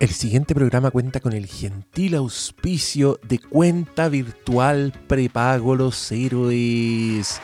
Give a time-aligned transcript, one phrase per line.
[0.00, 7.38] El siguiente programa cuenta con el gentil auspicio de cuenta virtual prepago Los Héroes.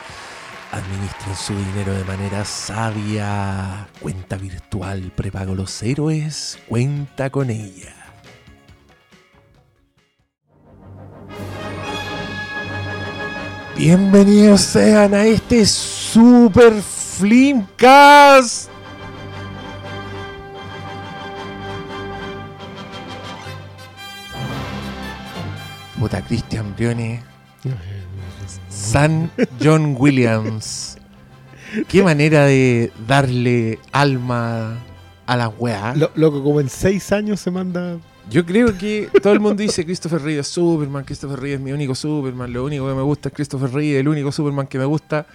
[0.71, 3.87] Administren su dinero de manera sabia.
[4.01, 6.57] Cuenta virtual prepago Los Héroes.
[6.67, 7.93] Cuenta con ella.
[13.77, 18.71] Bienvenidos sean a este Super Flimcast.
[26.07, 27.21] Puta, Christian Brione.
[28.69, 29.29] San
[29.61, 30.97] John Williams.
[31.89, 34.77] Qué manera de darle alma
[35.25, 35.93] a la weá.
[35.97, 37.97] Lo- loco, como en seis años se manda.
[38.29, 41.73] Yo creo que todo el mundo dice Christopher Reeve es Superman, Christopher Reeve es mi
[41.73, 44.85] único Superman, lo único que me gusta es Christopher Reeve, el único Superman que me
[44.85, 45.25] gusta.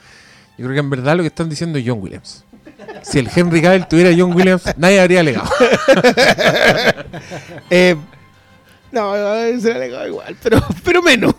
[0.57, 2.45] Yo creo que en verdad lo que están diciendo es John Williams.
[3.03, 5.51] Si el Henry Cavill tuviera John Williams, nadie habría alegado.
[7.70, 7.97] Eh,
[8.93, 9.15] no,
[9.61, 11.35] se le alegaba igual, pero, pero menos.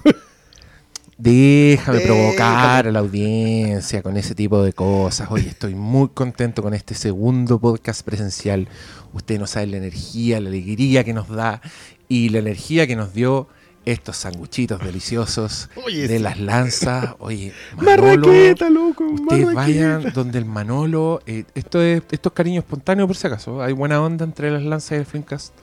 [1.18, 2.02] Déjame Déjame.
[2.02, 5.30] provocar a la audiencia con ese tipo de cosas.
[5.32, 8.68] Oye, estoy muy contento con este segundo podcast presencial.
[9.14, 11.62] Usted no sabe la energía, la alegría que nos da
[12.10, 13.48] y la energía que nos dio
[13.86, 17.16] estos sanguchitos deliciosos Oye, de las lanzas.
[17.20, 19.06] Oye, Manolo, Marraqueta, loco.
[19.06, 19.54] ustedes marraqueta.
[19.54, 21.22] vayan donde el Manolo.
[21.28, 23.62] eh, esto es, esto es cariño espontáneo, por si acaso.
[23.62, 25.54] Hay buena onda entre las lanzas y el Flimcast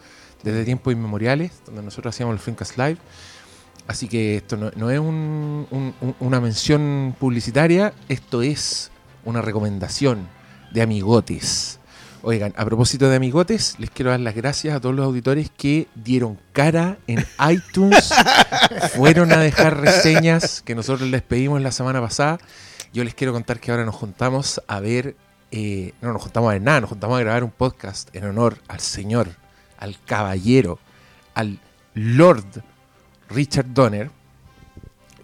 [0.43, 2.97] desde tiempos inmemoriales, donde nosotros hacíamos el Flimcast Live.
[3.87, 8.91] Así que esto no, no es un- un- un- una mención publicitaria, esto es
[9.25, 10.29] una recomendación
[10.73, 11.79] de amigotes.
[12.23, 15.89] Oigan, a propósito de amigotes, les quiero dar las gracias a todos los auditores que
[15.95, 18.13] dieron cara en iTunes,
[18.95, 22.39] fueron a dejar reseñas que nosotros les pedimos la semana pasada.
[22.93, 25.17] Yo les quiero contar que ahora nos juntamos a ver,
[25.51, 28.59] eh, no nos juntamos a ver nada, nos juntamos a grabar un podcast en honor
[28.69, 29.29] al señor,
[29.81, 30.79] al caballero,
[31.35, 31.59] al
[31.95, 32.63] Lord
[33.29, 34.11] Richard Donner.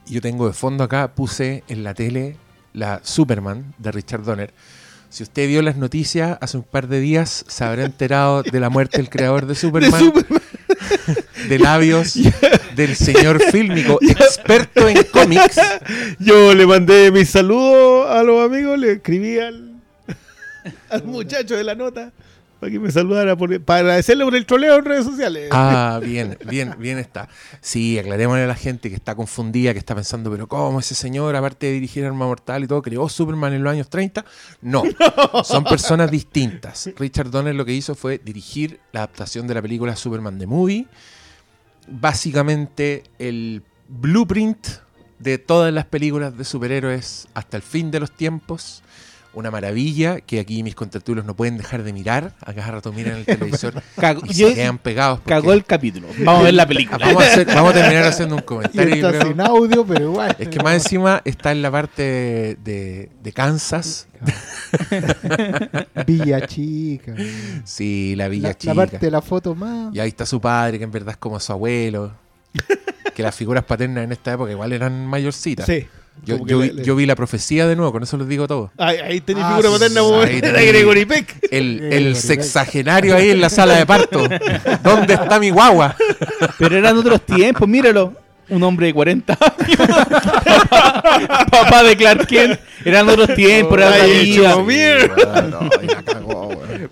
[0.06, 2.36] Yo tengo de fondo acá, puse en la tele
[2.72, 4.52] la Superman de Richard Donner.
[5.08, 8.68] Si usted vio las noticias hace un par de días, se habrá enterado de la
[8.70, 10.42] muerte del creador de Superman, De Superman.
[11.48, 12.18] de labios
[12.74, 15.61] del señor fílmico, experto en cómics.
[16.18, 19.80] Yo le mandé mis saludos a los amigos, le escribí al,
[20.90, 22.12] al muchacho de la nota
[22.61, 25.48] para que me saludara, por- para agradecerle por el troleo en redes sociales.
[25.52, 27.28] Ah, bien, bien, bien está.
[27.61, 31.36] Sí, aclarémosle a la gente que está confundida, que está pensando, pero ¿cómo ese señor,
[31.36, 34.24] aparte de dirigir Arma Mortal y todo, creó Superman en los años 30?
[34.62, 34.83] No,
[35.45, 36.90] son personas distintas.
[36.98, 40.86] Richard Donner lo que hizo fue dirigir la adaptación de la película Superman The Movie.
[41.89, 44.66] Básicamente el blueprint
[45.18, 48.83] de todas las películas de superhéroes hasta el fin de los tiempos.
[49.36, 52.33] Una maravilla que aquí mis contertulios no pueden dejar de mirar.
[52.41, 53.74] A cada rato miran el televisor
[54.29, 55.19] y se quedan pegados.
[55.19, 56.08] porque- cagó el capítulo.
[56.20, 56.98] Vamos a ver la película.
[57.07, 58.95] Vamos a, hacer- vamos a terminar haciendo un Y comentario.
[58.96, 59.33] yo está creo.
[59.33, 60.36] sin audio, pero igual.
[60.39, 64.08] Es que más encima está en la parte de, de- de Kansas.
[66.07, 67.14] Villa Chica.
[67.64, 68.73] Sí, la Villa la, Chica.
[68.75, 69.95] la parte de la foto más.
[69.95, 72.13] Y ahí está su padre, que en verdad es como su abuelo.
[73.16, 75.64] que las figuras paternas en esta época igual eran mayorcitas.
[75.64, 75.86] Sí.
[76.24, 78.46] Yo, yo le- vi- le- yo vi la profecía de nuevo, con eso les digo
[78.46, 78.70] todo.
[78.77, 81.36] Ahí, ahí tenés Ah, figura paterna, ahí era Gregory Peck.
[81.50, 84.28] El, el Gregory sexagenario ahí en la sala de parto.
[84.82, 85.96] ¿Dónde está mi guagua?
[86.58, 88.12] Pero eran otros tiempos, míralo.
[88.48, 89.77] Un hombre de 40 años.
[90.68, 92.60] papá, papá de Clark Kent.
[92.86, 94.05] Eran otros tiempos, era otra
[94.63, 95.42] vida.
[95.51, 96.48] no, ya cagó.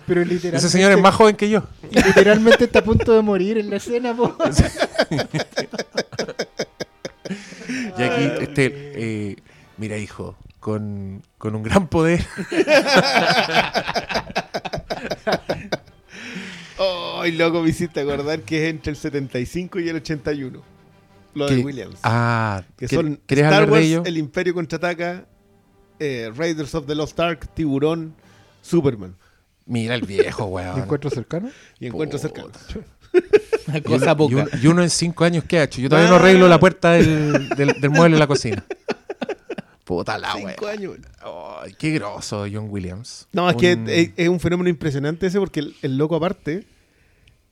[0.06, 1.62] Pero literalmente, Ese señor es más joven que yo.
[1.90, 4.14] literalmente está a punto de morir en la escena.
[4.14, 4.36] po.
[7.96, 9.36] Y aquí, este, eh,
[9.78, 12.24] mira, hijo, con, con un gran poder.
[17.20, 20.62] Ay, loco, me hiciste acordar que es entre el 75 y el 81.
[21.34, 21.98] Lo de Williams.
[22.02, 24.02] Ah, que ¿qué- son ¿querés Star hablar Wars, de ello?
[24.04, 25.24] El Imperio Contraataca,
[26.04, 28.14] eh, Raiders of the Lost Ark, Tiburón,
[28.62, 29.14] Superman.
[29.66, 30.78] Mira el viejo, weón.
[30.80, 31.50] ¿Encuentro cercano?
[31.80, 32.28] Y encuentro Puta.
[32.28, 32.50] cercano.
[33.68, 34.58] Una Y cosa uno, y poca.
[34.62, 35.80] y uno en cinco años, ¿qué ha hecho?
[35.80, 38.64] Yo todavía no arreglo la puerta del, del, del mueble de la cocina.
[39.84, 40.48] Puta la wea.
[40.54, 40.96] Cinco años.
[41.62, 43.28] Ay, qué groso, John Williams.
[43.32, 46.64] No, es que Un- es, es un fenómeno impresionante ese porque el, el loco aparte,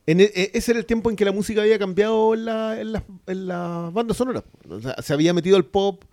[0.07, 2.81] en e- e- ese era el tiempo en que la música había cambiado en la,
[2.81, 4.45] en las en las bandas sonoras.
[4.69, 6.05] O sea, se había metido el pop,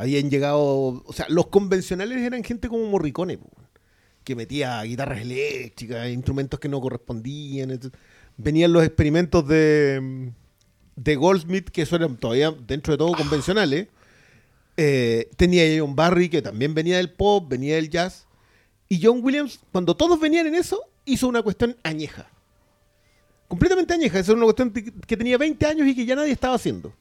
[0.00, 3.38] habían llegado, o sea, los convencionales eran gente como Morricone,
[4.24, 7.78] que metía guitarras eléctricas, instrumentos que no correspondían.
[8.38, 10.32] Venían los experimentos de,
[10.96, 13.88] de Goldsmith, que eso eran todavía dentro de todo convencionales.
[14.78, 18.26] Eh, tenía John Barry, que también venía del pop, venía del jazz.
[18.88, 22.30] Y John Williams, cuando todos venían en eso, hizo una cuestión añeja.
[23.48, 24.18] completamente añeja.
[24.18, 26.94] Esa era una cuestión que tenía 20 años y que ya nadie estaba haciendo.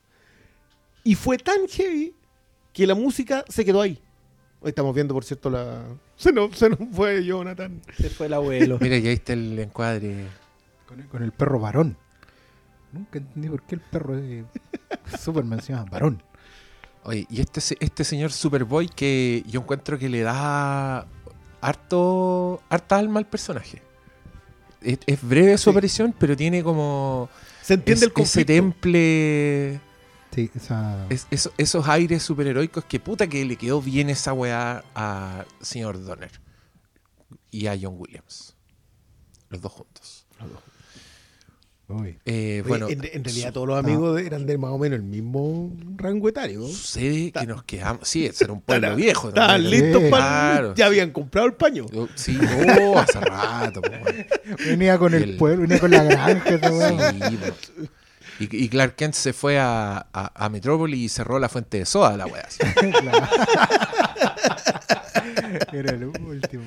[1.05, 2.13] Y fue tan heavy
[2.73, 3.99] que la música se quedó ahí.
[4.61, 5.83] Hoy estamos viendo, por cierto, la...
[6.15, 7.81] Se nos, se nos fue Jonathan.
[7.97, 8.77] Se fue el abuelo.
[8.81, 10.27] Mira, y ahí está el encuadre.
[10.85, 11.97] Con el, con el perro varón.
[12.91, 14.43] Nunca entendí por qué el perro de
[15.21, 16.21] Superman se llama varón.
[17.03, 21.07] Oye, y este, este señor Superboy que yo encuentro que le da
[21.61, 23.81] harto, harta alma al personaje.
[24.81, 25.69] Es, es breve su Sí.
[25.69, 27.29] aparición, pero tiene como
[27.61, 28.53] Se entiende es- el ese conflicto.
[28.53, 29.79] temple,
[30.33, 31.05] Sí, esa.
[31.09, 36.03] es- eso- esos aires superheroicos que puta que le quedó bien esa weá a señor
[36.03, 36.31] Donner
[37.51, 38.55] y a John Williams.
[39.49, 40.25] Los dos juntos.
[41.87, 42.19] Uy.
[42.23, 44.97] Eh, Oye, bueno, en, en realidad su- todos los amigos eran de más o menos
[44.97, 46.61] el mismo rango etario.
[46.67, 48.07] sucede que nos quedamos.
[48.07, 49.29] Sí, ese era un pueblo viejo.
[49.29, 50.51] Estaban listos para...
[50.51, 50.75] Claro.
[50.75, 51.87] Ya habían comprado el paño.
[51.91, 52.37] Yo- Sí,
[52.79, 53.81] oh, hace rato.
[54.67, 56.59] Venía con el, el- pueblo, venía con la granja.
[57.11, 57.89] Sí.
[58.39, 61.85] Y, y Clark Kent se fue a, a, a Metrópoli y cerró la fuente de
[61.85, 62.25] soda, la.
[62.99, 63.27] Claro.
[65.71, 66.63] Era el último.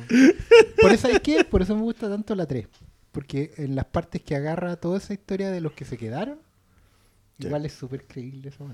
[0.81, 1.45] Por eso, ¿sabes qué?
[1.45, 2.67] Por eso me gusta tanto la 3.
[3.13, 6.39] Porque en las partes que agarra toda esa historia de los que se quedaron,
[7.39, 8.67] igual es súper creíble eso.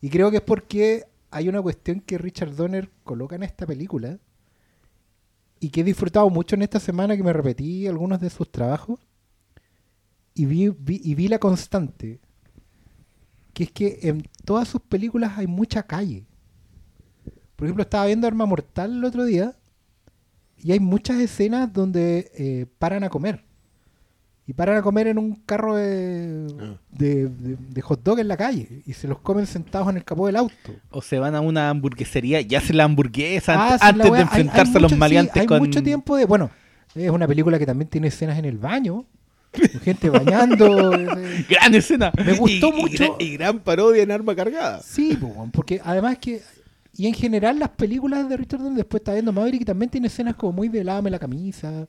[0.00, 4.18] Y creo que es porque hay una cuestión que Richard Donner coloca en esta película
[5.60, 9.00] y que he disfrutado mucho en esta semana que me repetí algunos de sus trabajos
[10.34, 12.20] y vi, vi- y vi la constante,
[13.52, 16.26] que es que en todas sus películas hay mucha calle.
[17.56, 19.54] Por ejemplo, estaba viendo Arma Mortal el otro día
[20.58, 23.44] y hay muchas escenas donde eh, paran a comer.
[24.44, 26.76] Y paran a comer en un carro de, Ah.
[26.90, 30.04] de, de- de hot dog en la calle y se los comen sentados en el
[30.04, 30.54] capó del auto.
[30.90, 34.12] O se van a una hamburguesería y hacen la hamburguesa Ah, la antes de wea.
[34.12, 35.58] Hay- hay enfrentarse a los mucho- sí, maleantes hay con...
[35.58, 36.24] mucho tiempo de.
[36.24, 36.50] Bueno,
[36.96, 39.04] es una película que también tiene escenas en el baño.
[39.82, 40.90] Gente bañando.
[41.48, 42.12] Gran escena.
[42.24, 43.16] Me gustó Y- mucho.
[43.18, 44.80] Y, gran parodia en arma cargada.
[44.82, 45.18] Sí,
[45.52, 46.40] porque además que.
[46.94, 50.34] Y en general las películas de Richard Donner, después está viendo Maverick, también tiene escenas
[50.36, 51.86] como muy de lávame la camisa.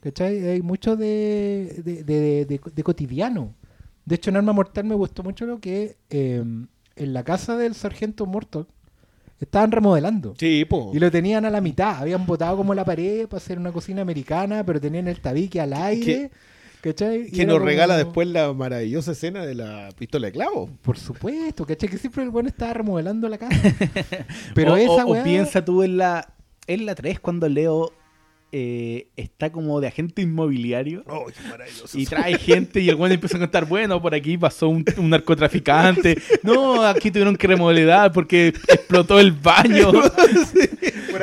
[0.00, 0.44] ¿Cachai?
[0.48, 3.54] Hay mucho de, de, de- de- de cotidiano.
[4.04, 6.42] De hecho, en Arma Mortal me gustó mucho lo que eh,
[6.96, 8.66] en la casa del sargento Morton
[9.38, 10.34] estaban remodelando.
[10.38, 10.90] Sí, po.
[10.92, 11.98] Y lo tenían a la mitad.
[12.00, 15.72] Habían botado como la pared para hacer una cocina americana, pero tenían el tabique al
[15.72, 16.32] aire.
[16.82, 17.30] ¿Cachai?
[17.30, 20.68] Que nos como- regala después la maravillosa escena de la pistola de clavo.
[20.82, 21.88] Por supuesto, ¿cachai?
[21.88, 23.56] Que siempre el bueno estaba remodelando la casa.
[24.54, 25.22] Pero o, esa o- o weá.
[25.24, 26.34] piensa tú en la,
[26.66, 27.92] en la 3 cuando Leo
[28.54, 31.04] eh, está como de agente inmobiliario.
[31.06, 31.98] Oh, qué.
[32.00, 35.08] Y trae gente y el güey empieza a contar, bueno, por aquí pasó un, un
[35.10, 36.20] narcotraficante.
[36.42, 39.92] No, aquí tuvieron que remodelar porque explotó el baño.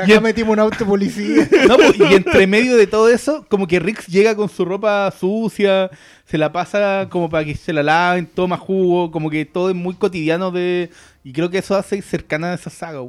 [0.02, 1.48] Por acá en- metimos un auto policía.
[1.68, 5.12] No, pues, y entre medio de todo eso, como que Rix llega con su ropa
[5.12, 5.90] sucia,
[6.26, 9.76] se la pasa como para que se la laven, toma jugo, como que todo es
[9.76, 10.90] muy cotidiano de...
[11.24, 13.00] Y creo que eso hace cercana a esa saga.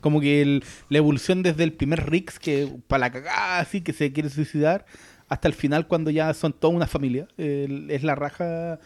[0.00, 3.92] Como que el- la evolución desde el primer Rix, que para la cagada, así, que
[3.92, 4.86] se quiere suicidar,
[5.28, 7.28] hasta el final cuando ya son toda una familia.
[7.36, 8.78] es la raja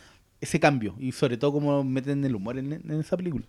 [0.44, 3.44] ese cambio, y sobre todo como meten el humor en, esa película.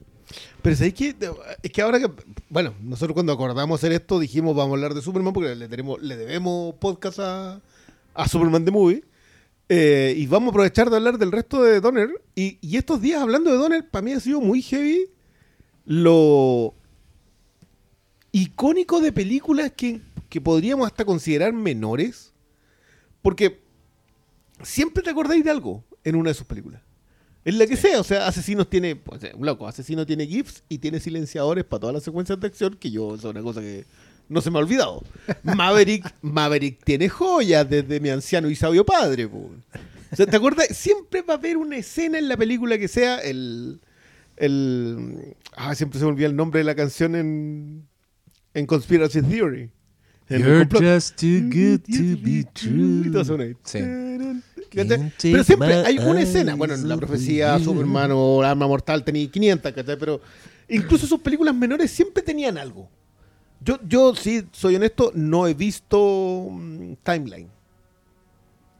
[0.61, 1.15] Pero ¿sabéis qué?
[1.61, 2.09] Es que ahora que.
[2.49, 6.01] Bueno, nosotros cuando acordamos hacer esto dijimos vamos a hablar de Superman porque le, tenemos,
[6.01, 7.61] le debemos podcast a,
[8.13, 9.03] a Superman The Movie.
[9.67, 12.09] Eh, y vamos a aprovechar de hablar del resto de Donner.
[12.33, 15.09] Y, y estos días hablando de Donner, para mí ha sido muy heavy
[15.85, 16.73] lo
[18.31, 22.33] icónico de películas que, que podríamos hasta considerar menores.
[23.21, 23.59] Porque
[24.63, 26.81] siempre te acordáis de algo en una de sus películas.
[27.45, 30.79] En la que sea, o sea, Asesinos tiene, pues, eh, loco, Asesino tiene GIFs y
[30.79, 33.85] tiene silenciadores para todas las secuencias de acción, que yo, es una cosa que
[34.27, 35.03] no se me ha olvidado.
[35.43, 39.51] Maverick, Maverick tiene joyas desde mi anciano y sabio padre, po.
[40.11, 40.69] O sea, ¿te acuerdas?
[40.75, 43.79] Siempre va a haber una escena en la película que sea el...
[44.37, 47.87] el ah, siempre se me olvida el nombre de la canción en,
[48.55, 49.69] en Conspiracy Theory.
[50.29, 53.55] You're just too good to be Y todo true.
[55.21, 56.55] Pero siempre hay una escena.
[56.55, 59.97] Bueno, en la profecía, Superman o Arma Mortal tenía 500, ¿cachai?
[59.97, 60.21] Pero
[60.67, 62.89] incluso sus películas menores siempre tenían algo.
[63.61, 67.49] Yo, yo sí, soy honesto, no he visto mm, Timeline.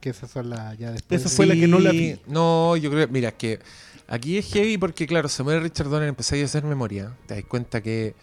[0.02, 1.22] Que esas son las ya después.
[1.22, 2.20] Esa fue la que no la vi.
[2.28, 3.60] No, yo creo, mira, es que
[4.08, 7.16] aquí es heavy porque, claro, se muere Richard Donner, empezáis a hacer memoria.
[7.25, 8.16] Te das cuenta que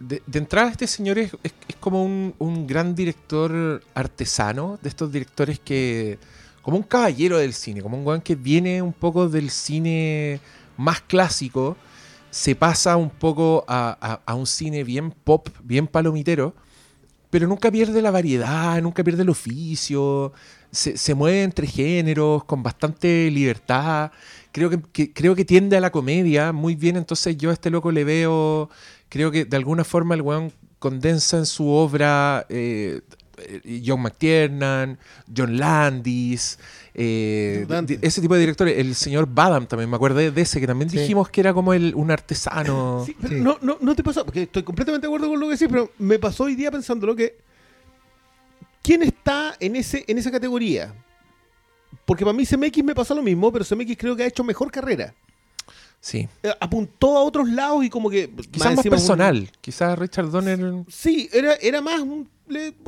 [0.00, 5.58] de, entrada este señor es, es- como un, un gran director artesano, de estos directores
[5.60, 6.18] que.
[6.62, 10.40] como un caballero del cine, como un weón que viene un poco del cine
[10.76, 11.76] más clásico,
[12.30, 16.54] se pasa un poco a, a- un cine bien pop, bien palomitero,
[17.30, 20.32] pero nunca pierde la variedad, nunca pierde el oficio,
[20.72, 24.10] se, se mueve entre géneros con bastante libertad.
[24.52, 27.92] Creo que- creo que tiende a la comedia muy bien, entonces yo a este loco
[27.92, 28.68] le veo,
[29.10, 33.02] creo que de alguna forma el weón condensa en su obra eh,
[33.36, 34.98] eh, John McTiernan,
[35.36, 36.58] John Landis,
[36.94, 40.66] eh, di- ese tipo de directores, el señor Badam también, me acuerdo de ese, que
[40.66, 40.98] también Sí.
[40.98, 43.02] dijimos que era como el, un artesano.
[43.06, 43.40] Sí, pero Sí.
[43.42, 45.90] No, no, no te pasó, porque estoy completamente de acuerdo con lo que decís, pero
[45.98, 47.36] me pasó hoy día pensándolo que.
[48.82, 50.94] ¿Quién está en, ese, en esa categoría?
[52.06, 54.70] Porque para mí CMX me pasó lo mismo, pero CMX creo que ha hecho mejor
[54.70, 55.14] carrera.
[56.00, 56.26] Sí.
[56.42, 58.30] Eh, Apuntó a otros lados y como que.
[58.50, 59.50] Quizás más un- personal.
[59.60, 60.58] Quizás Richard Donner.
[60.88, 62.28] Sí, era, era más un.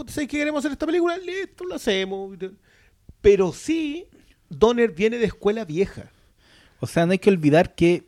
[0.08, 1.16] ¿Sabes que queremos hacer esta película?
[1.18, 2.36] Listo, lo hacemos.
[3.20, 4.06] Pero sí,
[4.48, 6.10] Donner viene de escuela vieja.
[6.80, 8.04] O sea, no hay que olvidar que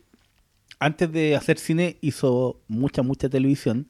[0.79, 3.87] antes de hacer cine hizo mucha, mucha televisión.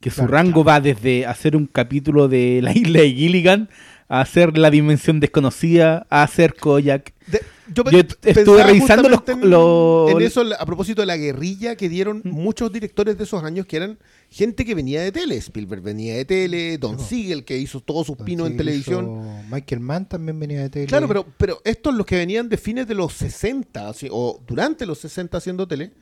[0.00, 3.68] Que su Claro, rango va desde hacer un capítulo de La Isla de Gilligan
[4.08, 7.12] a hacer La Dimensión Desconocida, a hacer Koyak.
[7.28, 7.40] De-
[7.72, 11.88] yo, Yo estuve revisando los- en, los- en eso a propósito de la guerrilla que
[11.88, 13.98] dieron muchos directores de esos años que eran
[14.30, 15.36] gente que venía de tele.
[15.36, 16.98] Spielberg venía de tele, Don.
[16.98, 19.48] Siegel que hizo todos sus pinos en televisión.
[19.50, 20.86] Michael Mann también venía de tele.
[20.86, 24.84] Claro, pero, pero estos los que venían de fines de los 60 así, o durante
[24.86, 25.92] los 60 haciendo tele,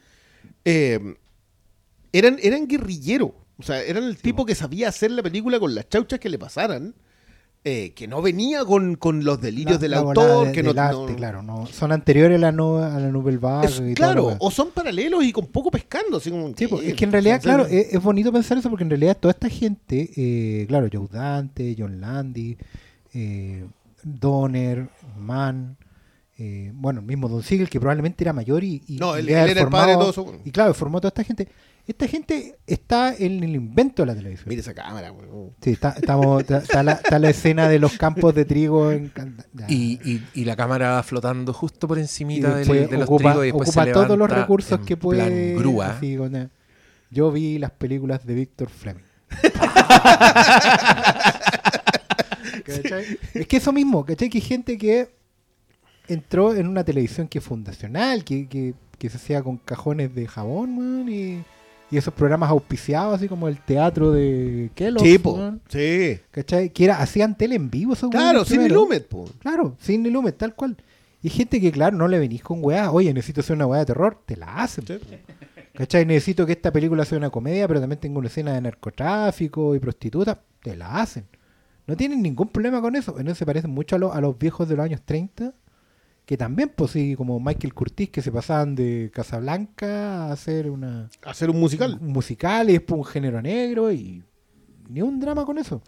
[0.64, 0.98] eh,
[2.12, 3.30] eran, eran guerrilleros.
[3.58, 6.38] O sea, eran el tipo que sabía hacer la película con las chauchas que le
[6.38, 6.94] pasaran,
[7.62, 10.70] eh, que no venía con, con los delirios La- del la autor, de- que no,
[10.70, 13.94] arte, no- claro, no, son anteriores a la, no- a la Nouvelle Vague Es- y
[13.94, 16.16] claro, o son paralelos y con poco pescando.
[16.16, 18.70] Así como, Sí, pues, eh, es que en realidad, claro, es, es bonito pensar eso
[18.70, 22.56] porque en realidad toda esta gente, eh, claro, Joe Dante, John Landy,
[23.12, 23.66] eh,
[24.02, 24.88] Donner,
[25.18, 25.76] Mann,
[26.38, 29.44] eh, bueno, el mismo Don Siegel, que probablemente era mayor y, y- No, él- era
[29.44, 30.32] el padre de todo eso.
[30.44, 31.48] Y claro, formó toda esta gente.
[31.86, 34.46] Esta gente está en el invento de la televisión.
[34.48, 35.50] Mira esa cámara, weón.
[35.60, 39.12] Sí, está, estamos, está, está la, está la escena de los campos de trigo en
[39.68, 43.46] Y, y- y la cámara flotando justo por encimita después de los ocupa, trigos y
[43.48, 45.54] después ocupa se todos los recursos en que puede.
[45.54, 45.96] plan grúa.
[45.96, 46.48] así, eh,
[47.10, 49.02] yo vi las películas de Víctor Fleming.
[53.34, 54.28] Es que eso mismo, ¿cachai?
[54.28, 55.10] Que hay gente que
[56.08, 60.26] entró en una televisión que es fundacional, que, que, que se hacía con cajones de
[60.26, 61.42] jabón, man, y,
[61.90, 65.02] y esos programas auspiciados, así como el teatro de Kellogg.
[65.04, 65.54] Sí, po.
[65.68, 66.18] Sí.
[66.30, 66.70] ¿Cachai?
[66.70, 68.72] Que era, hacían tele en vivo, esos Claro, sin.
[68.72, 69.24] Lumet, po.
[69.40, 70.76] Claro, sin Lumet, tal cual.
[71.22, 72.90] Y gente que, claro, no le venís con weá.
[72.92, 74.22] Oye, necesito hacer una weá de terror.
[74.24, 74.86] Te la hacen.
[74.86, 74.98] Sí.
[75.74, 76.04] ¿Cachai?
[76.06, 79.78] Necesito que esta película sea una comedia, pero también tengo una escena de narcotráfico y
[79.80, 80.40] prostituta.
[80.62, 81.24] Te la hacen.
[81.86, 83.18] No tienen ningún problema con eso.
[83.18, 85.52] En eso se parecen mucho a, lo- a los viejos de los años 30.
[86.30, 91.10] Que también, pues sí, como Michael Curtis, que se pasaban de Casablanca a hacer una,
[91.24, 91.98] Hacer un musical.
[92.00, 94.22] un musical y después un género negro y
[94.88, 95.82] ni un drama con eso.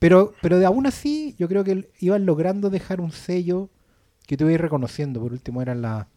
[0.00, 3.70] Pero, pero de aún así, yo creo que iban logrando dejar un sello
[4.26, 5.20] que te voy a ir reconociendo.
[5.20, 6.08] Por último, eran las.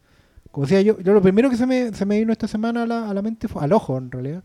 [0.49, 2.87] Como decía yo, yo lo primero que se me, se me vino esta semana a
[2.87, 4.43] la, a la mente, fue, al ojo en realidad,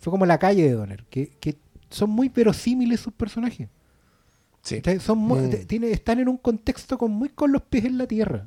[0.00, 1.58] fue como la calle de Donner, que, que
[1.90, 3.68] son muy verosímiles sus personajes.
[4.62, 4.80] Sí.
[5.00, 5.66] Son muy- Mm.
[5.66, 8.46] tiene- están en un contexto con muy con los pies en la tierra.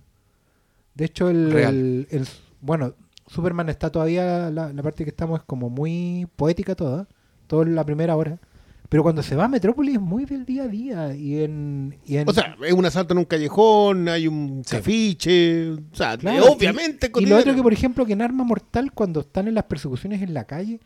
[0.93, 2.27] De hecho, el, el- el-
[2.61, 2.93] bueno,
[3.27, 7.07] Superman está todavía, la, la parte que estamos es como muy poética toda,
[7.47, 8.39] todo en la primera hora.
[8.87, 11.15] Pero cuando se va a Metrópolis es muy del día a día.
[11.15, 14.75] Y en, y en- O sea, es un asalto en un callejón, hay un Sí.
[14.77, 15.71] cafiche.
[15.71, 17.11] O sea, Claro, obviamente.
[17.19, 19.63] Y, y lo otro que, por ejemplo, que en Arma Mortal, cuando están en las
[19.65, 20.79] persecuciones en la calle,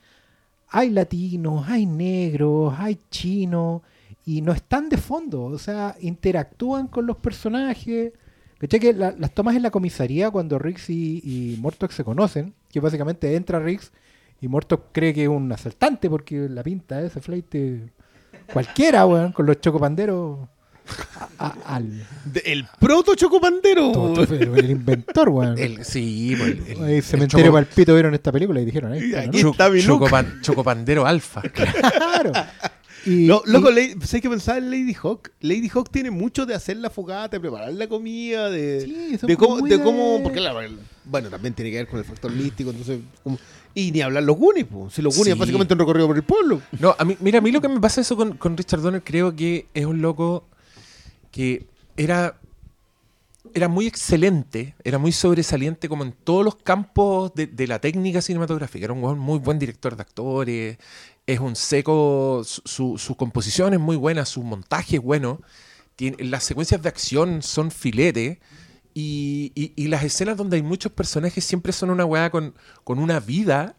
[0.70, 3.82] hay latinos, hay negros, hay chinos,
[4.26, 5.44] y no están de fondo.
[5.44, 8.14] O sea, interactúan con los personajes.
[8.58, 8.80] ¿Cachai?
[8.80, 12.80] Que la- las tomas en la comisaría cuando Riggs y, y Mortok se conocen, que
[12.82, 13.92] básicamente entra Riggs
[14.42, 17.56] y Mortok cree que es un asaltante porque la pinta ese flight
[18.52, 20.40] cualquiera, weón, con los chocopanderos
[21.38, 23.92] a- a- al De- el proto chocopandero.
[23.92, 25.58] todo- todo- el inventor, weón.
[25.58, 29.00] El, sí, pues, el, el- el cementerio choco- Palpito vieron esta película y dijeron, ahí
[29.06, 29.28] está, ¿no?
[29.30, 30.02] Aquí está mi look.
[30.02, 31.42] chocopan- chocopandero alfa.
[31.44, 32.32] Claro.
[33.06, 35.32] Y, No, loco, y- ¿sabes qué pensaba en Lady Hawk?
[35.42, 39.38] Lady Hawk tiene mucho de hacer la fogata, de preparar la comida, de, Sí, de
[39.38, 43.00] cómo, de cómo, porque el- bueno, también tiene que ver con el factor místico, entonces,
[43.24, 43.40] como-
[43.74, 45.38] y ni hablar los Goonies, pues, si los Goonies Sí.
[45.38, 46.62] es básicamente un recorrido por el pueblo.
[46.80, 49.04] No, a mí, mira, a mí lo que me pasa eso con, con Richard Donner,
[49.04, 50.46] creo que es un loco
[51.32, 52.38] que era,
[53.54, 58.22] era muy excelente, era muy sobresaliente como en todos los campos de, de la técnica
[58.22, 58.86] cinematográfica.
[58.86, 60.78] Era un muy buen director de actores,
[61.34, 65.42] es un seco, su, su, composición es muy buena, su montaje es bueno,
[66.20, 68.40] las secuencias de acción son filete.
[68.94, 73.00] Y, y- y las escenas donde hay muchos personajes siempre son una weá con, con
[73.00, 73.78] una vida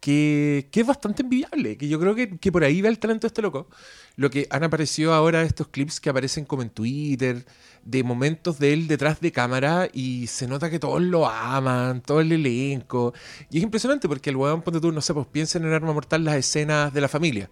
[0.00, 3.22] que, que es bastante envidiable, que yo creo que, que por ahí va el talento
[3.26, 3.68] de este loco.
[4.16, 7.46] Lo que han aparecido ahora estos clips que aparecen como en Twitter,
[7.88, 12.20] de momentos de él detrás de cámara y se nota que todos lo aman, todo
[12.20, 13.14] el elenco.
[13.50, 16.22] Y es impresionante porque el weón, ponte tú, no sé, pues piensen en Arma Mortal
[16.24, 17.48] las escenas de la familia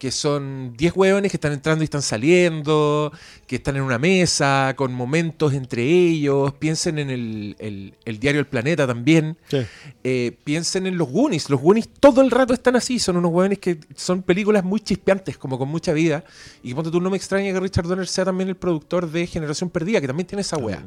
[0.00, 3.12] que son 10 hueones que están entrando y están saliendo,
[3.46, 6.54] que están en una mesa, con momentos entre ellos.
[6.54, 9.36] Piensen en el, el- el diario El Planeta también.
[9.50, 9.58] Sí.
[10.02, 11.50] Eh, piensen en los Goonies.
[11.50, 12.98] Los Goonies todo el rato están así.
[12.98, 16.24] Son unos hueones que son películas muy chispeantes, como con mucha vida.
[16.62, 19.68] Y ponte tú, no me extraña que Richard Donner sea también el productor de Generación
[19.68, 20.82] Perdida, que también tiene esa wea.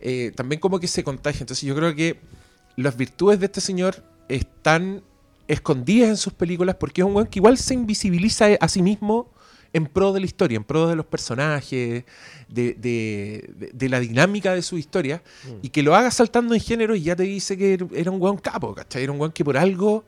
[0.00, 1.40] Eh, también como que se contagia.
[1.40, 2.20] Entonces yo creo que
[2.76, 5.02] las virtudes de este señor están
[5.48, 9.30] escondidas en sus películas porque es un weón que igual se invisibiliza a sí mismo
[9.72, 12.04] en pro de la historia, en pro de los personajes,
[12.48, 15.20] de, de- la dinámica de su historia,
[15.62, 18.36] y que lo haga saltando en género y ya te dice que era un weón
[18.38, 19.02] capo, ¿cachai?
[19.02, 20.04] Era un weón que por algo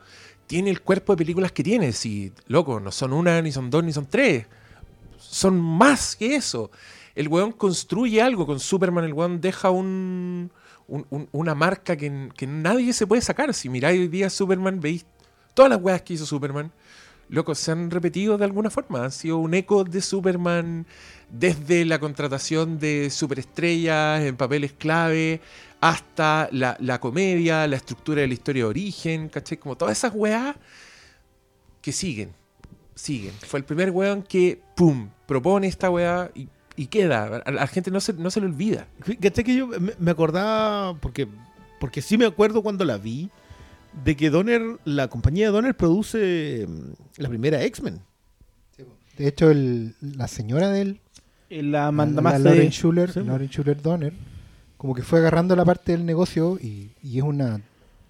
[0.46, 1.92] tiene el cuerpo de películas que tiene.
[1.92, 4.46] Si, loco, no son una, ni son dos, ni son tres.
[5.18, 6.70] Son más que eso.
[7.16, 10.50] El weón construye algo con Superman, el weón deja un-
[11.32, 13.52] una marca que, que nadie se puede sacar.
[13.52, 15.04] Si miráis hoy día Superman, veis
[15.56, 16.70] todas las weas que hizo Superman,
[17.30, 19.04] loco, se han repetido de alguna forma.
[19.04, 20.86] Han sido un eco de Superman
[21.30, 25.40] desde la contratación de superestrellas en papeles clave
[25.80, 29.56] hasta la, la comedia, la estructura de la historia de origen, ¿cachai?
[29.56, 30.56] Como todas esas weas
[31.80, 32.32] que siguen,
[32.94, 33.32] siguen.
[33.46, 36.48] Fue el primer weón que, pum, propone esta wea y,
[36.88, 37.42] queda.
[37.46, 38.86] A la gente no se, no se le olvida.
[39.22, 41.26] ¿Cachai que yo me acordaba, porque,
[41.80, 43.30] porque sí me acuerdo cuando la vi,
[44.04, 48.00] de que Donner, la compañía de Donner produce mm, la primera X-Men.
[49.18, 51.00] De hecho, el- la señora de él,
[51.48, 52.70] La la, manda la más Lauren de...
[52.70, 53.20] Schuller, Sí.
[53.24, 54.12] Lauren Schuller Donner,
[54.76, 57.60] como que fue agarrando la parte del negocio y, y es una.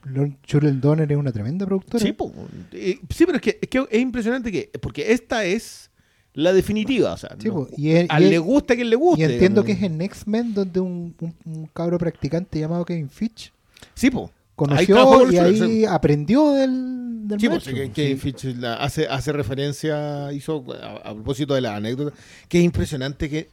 [0.04, 2.04] Lauren Schuller Donner es una tremenda productora.
[2.04, 2.32] Sí, po.
[2.72, 5.90] Eh, sí, pero es que, es que es impresionante que, porque esta es
[6.34, 8.76] la definitiva, o sea, Sí, no- po, y es- a y es- le gusta a
[8.76, 9.20] quien le guste.
[9.22, 13.52] Y entiendo que es en X-Men donde un, un, un cabro practicante llamado Kevin Fitch
[13.94, 14.30] Sí, po.
[14.56, 15.84] Conoció y ahí sí.
[15.84, 18.16] aprendió del, del Sí, maestro, pues, que, po, que sí.
[18.16, 22.16] Fitch la- hace, hace referencia, hizo a, a propósito de la anécdota,
[22.48, 23.48] que es impresionante que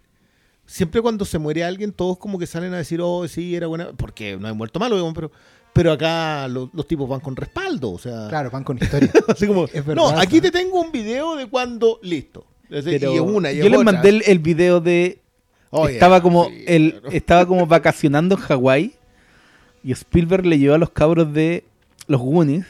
[0.66, 3.90] siempre cuando se muere alguien, todos como que salen a decir, oh, sí, era buena,
[3.98, 5.32] porque no hay muerto malo, digamos, pero,
[5.74, 9.12] pero acá lo- los tipos van con respaldo, o sea, Claro, van con historia.
[9.28, 12.46] así como, Es verdad, no, aquí te tengo un video de cuando, listo.
[12.70, 13.92] Es decir, y una, y yo es les otra.
[13.92, 15.20] mandé el, el video de...
[15.70, 17.10] Oye, estaba como sí, el, claro.
[17.12, 18.94] estaba como vacacionando en Hawái
[19.84, 21.66] y Spielberg le llevó a los cabros de
[22.08, 22.66] los Goonies.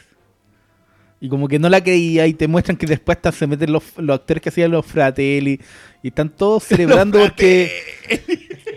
[1.22, 3.84] Y como que no la creía y te muestran que después hasta se meten los,
[3.98, 5.58] los actores que hacían los Fratelli
[6.02, 7.72] y están todos celebrando porque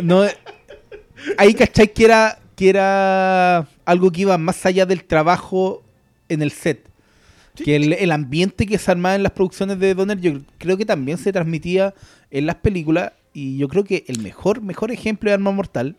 [0.01, 0.25] no
[1.39, 5.83] ahí cachai que era que era algo que iba más allá del trabajo
[6.29, 6.89] en el set
[7.57, 10.87] que el, el ambiente que se armaba en las producciones de Donner yo creo que
[10.87, 11.95] también se transmitía
[12.31, 15.97] en las películas y yo creo que el mejor mejor ejemplo de Arma Mortal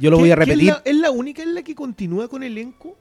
[0.00, 2.28] yo lo ¿Qué- voy a es repetir la- ¿Es la única en la que continúa
[2.28, 2.96] con elenco?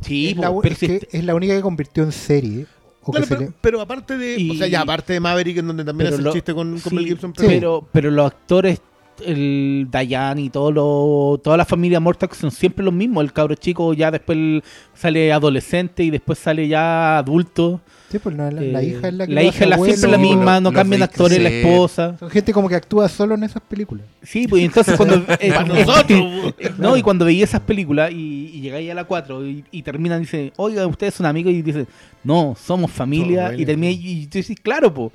[0.00, 2.66] sí es, la, po, pero es si que es la única que convirtió en serie.
[3.04, 4.38] O Claro, que se pero, le- pero aparte de.
[4.38, 6.54] Y- o sea, ya aparte de Maverick, en donde también pero hace lo- el chiste
[6.54, 7.34] con, con sí, Mel Gibson.
[7.36, 7.44] Sí.
[7.48, 8.80] pero pero los actores
[9.24, 13.22] el Diane y todo lo, toda la familia Mortal son siempre los mismos.
[13.22, 14.62] El cabro chico ya después
[14.94, 17.80] sale adolescente y después sale ya adulto.
[18.12, 20.36] Sí, pues la, Eh, hija es la que la hija es la, siempre la abuelo.
[20.36, 22.18] misma, no cambian actores, la esposa.
[22.18, 24.06] Son gente como que actúa solo en esas películas.
[24.22, 25.16] Sí, pues y entonces cuando...
[25.40, 26.54] eh, Para eh, nosotros.
[26.78, 30.18] no, y cuando veía esas películas y, y llegáis a la 4 y, y terminan
[30.18, 31.88] y dicen, oiga, ustedes son amigos y dicen,
[32.22, 33.54] no, somos familia.
[33.56, 35.10] Y termina y tú dices, claro, pues,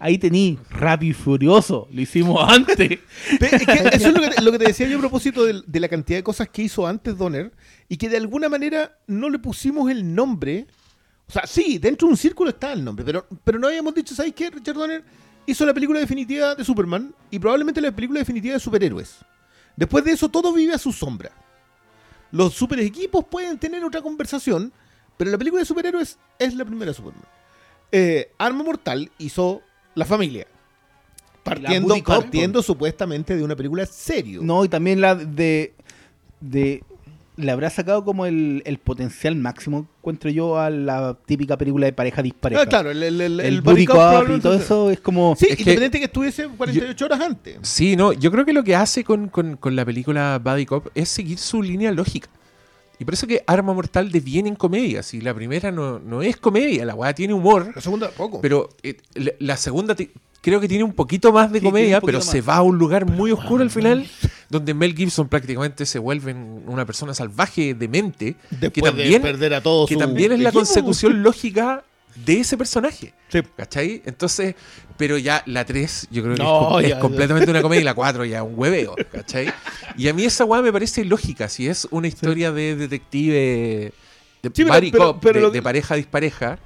[0.00, 2.98] ahí tení Rápido y Furioso, lo hicimos antes.
[3.30, 5.62] Es que eso es lo que, te, lo que te decía yo a propósito de,
[5.64, 7.52] de la cantidad de cosas que hizo antes Donner
[7.88, 10.66] y que de alguna manera no le pusimos el nombre.
[11.30, 14.16] O sea, sí, dentro de un círculo está el nombre, pero, pero no habíamos dicho,
[14.16, 14.50] ¿sabes qué?
[14.50, 15.04] Richard Donner
[15.46, 19.18] hizo la película definitiva de Superman y probablemente la película definitiva de superhéroes.
[19.76, 21.30] Después de eso, todo vive a su sombra.
[22.32, 24.72] Los super equipos pueden tener otra conversación,
[25.16, 27.22] pero la película de superhéroes es la primera Superman.
[27.92, 29.62] Eh, Arma Mortal hizo
[29.94, 30.48] La Familia.
[31.44, 34.40] Partiendo, partiendo supuestamente de una película serio.
[34.42, 35.74] No, y también la de.
[36.40, 36.82] de
[37.40, 41.92] le habrá sacado como el, el potencial máximo, encuentro yo, a la típica película de
[41.92, 42.62] pareja dispareja.
[42.62, 45.34] Ah, claro, el, el, el, El, Cop cop y todo eso es como.
[45.36, 47.58] Sí, Es que- independiente que, estuviese 48 horas antes.
[47.62, 50.86] Sí, no, yo creo que lo que hace con, con- con la película Buddy Cop
[50.94, 52.28] es seguir su línea lógica.
[53.00, 55.02] Y por eso que Arma Mortal deviene en comedia.
[55.02, 58.40] Si la primera no, no es comedia, la weá tiene humor, La segunda, poco.
[58.40, 59.96] pero eh, la, la segunda
[60.42, 62.26] creo que tiene un poquito más de Sí, comedia, pero más.
[62.26, 64.06] se va a un lugar muy oscuro al final,
[64.48, 69.54] donde Mel Gibson prácticamente se vuelve una persona salvaje, demente, Después que también, de perder
[69.54, 70.60] a todos que también es la equipo.
[70.60, 71.84] consecución lógica
[72.14, 73.14] de ese personaje.
[73.28, 73.40] Sí.
[73.56, 74.02] ¿Cachai?
[74.04, 74.54] Entonces,
[74.96, 77.00] pero ya la 3 yo creo que No, es, com- es ya, ya.
[77.00, 79.52] completamente una comedia y la 4 ya un hueveo, ¿cachai?
[79.96, 83.92] Y a mí esa weá me parece lógica, si es una historia de detective,
[84.42, 86.58] de, Sí, pero- buddy pero- cop, pero de, lo- de pareja dispareja,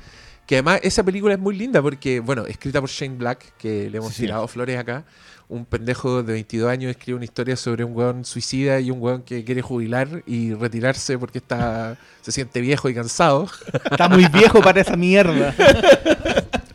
[0.46, 3.98] que además esa película es muy linda porque, bueno, escrita por Shane Black, que le
[3.98, 4.22] hemos Sí.
[4.22, 5.04] tirado flores acá,
[5.48, 9.22] un pendejo de 22 años escribe una historia sobre un weón suicida y un weón
[9.22, 13.48] que quiere jubilar y retirarse porque está se siente viejo y cansado.
[13.90, 15.54] Está muy viejo para esa mierda.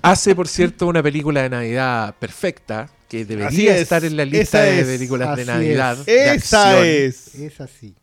[0.02, 4.62] Hace, por cierto, una película de Navidad perfecta, que debería es, estar en la lista
[4.62, 5.98] de películas de Navidad.
[6.02, 6.06] es.
[6.06, 7.36] de Esa acción, es.
[7.36, 7.96] Es así.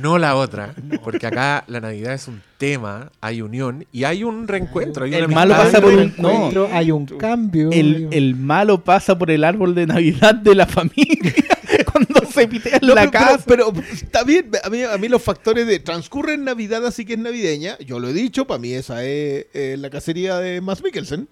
[0.00, 4.46] No la otra, porque acá la Navidad es un tema, hay unión y hay un
[4.48, 5.04] reencuentro.
[5.04, 7.70] Hay El una malo pasa por un- encuentro, hay un cambio.
[7.72, 11.34] El, el malo pasa por el árbol de Navidad de la familia
[11.92, 13.44] cuando se pitea en No, la pero, casa.
[13.46, 17.04] pero, pero está bien, a mí, a mí los factores de transcurre en Navidad, así
[17.04, 20.60] que es navideña, yo lo he dicho, para mí esa es eh, la cacería de
[20.60, 21.28] Max Mikkelsen.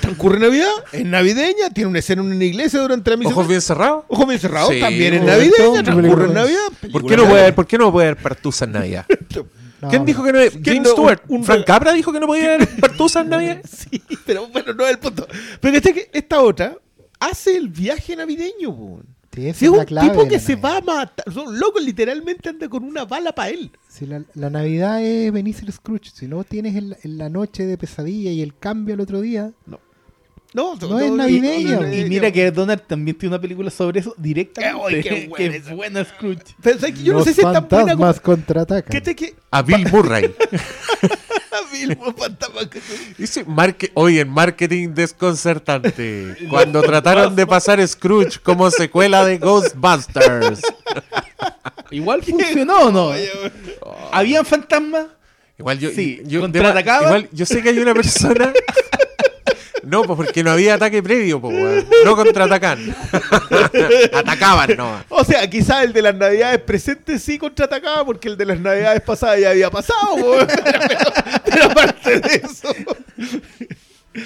[0.00, 3.32] Transcurre Navidad, es navideña, tiene una escena en una iglesia durante la misión.
[3.34, 4.04] Ojos bien cerrados.
[4.08, 6.34] Ojos bien cerrados, Sí, también es navideña, transcurre en.
[6.34, 6.60] Navidad.
[6.92, 7.54] ¿Por qué, no puede haber.
[7.54, 9.06] ¿Por qué no puede haber partusa en Navidad?
[9.82, 10.38] No, ¿Quién dijo que no?
[10.62, 10.90] James.
[10.90, 11.22] Stewart.
[11.28, 13.62] Un- un Frank Capra dijo que no podía haber partusa en Navidad.
[13.66, 15.26] Sí, pero bueno, no es el punto.
[15.58, 16.76] Pero este que esta otra
[17.18, 19.00] hace el viaje navideño.
[19.32, 20.70] Sí, esa Si es un clave tipo que se Navidad.
[20.70, 21.32] va a matar.
[21.32, 23.70] Son locos, literalmente anda con una bala para él.
[23.88, 27.64] Si la, la Navidad es Benicio Scrooge, si no tienes en la, en la noche
[27.66, 29.78] de pesadilla y el cambio al otro día, No,
[30.52, 31.94] No es navideña.
[31.94, 34.96] Y mira que Donald también tiene una película sobre eso directamente.
[34.96, 36.42] Ay, qué buena Qué buena Scrooge.
[37.04, 38.12] Yo no los sé si es tan buena como.
[38.20, 38.90] contraatacan.
[38.90, 39.36] ¿Qué te que.?
[39.52, 40.34] A Bill Murray.
[41.72, 42.80] Vilmo Fantasma que-
[43.18, 46.36] Dice marque- hoy en marketing desconcertante.
[46.50, 50.60] Cuando trataron de pasar Scrooge como secuela de Ghostbusters.
[51.90, 53.04] Igual funcionó, ¿o ¿no?
[53.06, 53.52] Oye, oye.
[54.12, 55.06] ¿Habían fantasmas?
[55.58, 57.06] Igual yo, Sí, yo, ¿contraatacaba?
[57.06, 58.52] igual yo sé que hay una persona.
[59.82, 61.86] No, pues porque no había ataque previo, pues, weón.
[62.04, 62.94] No contraatacan.
[64.12, 65.04] Atacaban, no.
[65.08, 69.00] O sea, quizás el de las navidades presentes sí contraatacaba porque el de las navidades
[69.02, 70.46] pasadas ya había pasado, weón.
[71.44, 72.74] pero, aparte de eso.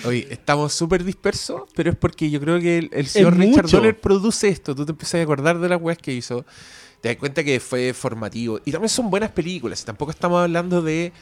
[0.05, 3.77] Oye, estamos súper dispersos, pero es porque yo creo que el, el señor Richard mucho.
[3.77, 4.75] Donner produce esto.
[4.75, 6.45] Tú te empiezas a acordar de las weas que hizo.
[7.01, 8.61] Te das cuenta que fue formativo.
[8.65, 9.85] Y también son buenas películas.
[9.85, 11.13] Tampoco estamos hablando de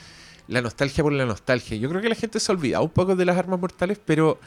[0.53, 1.77] la nostalgia por la nostalgia.
[1.77, 4.39] Yo creo que la gente se ha olvidado un poco de las armas mortales, pero.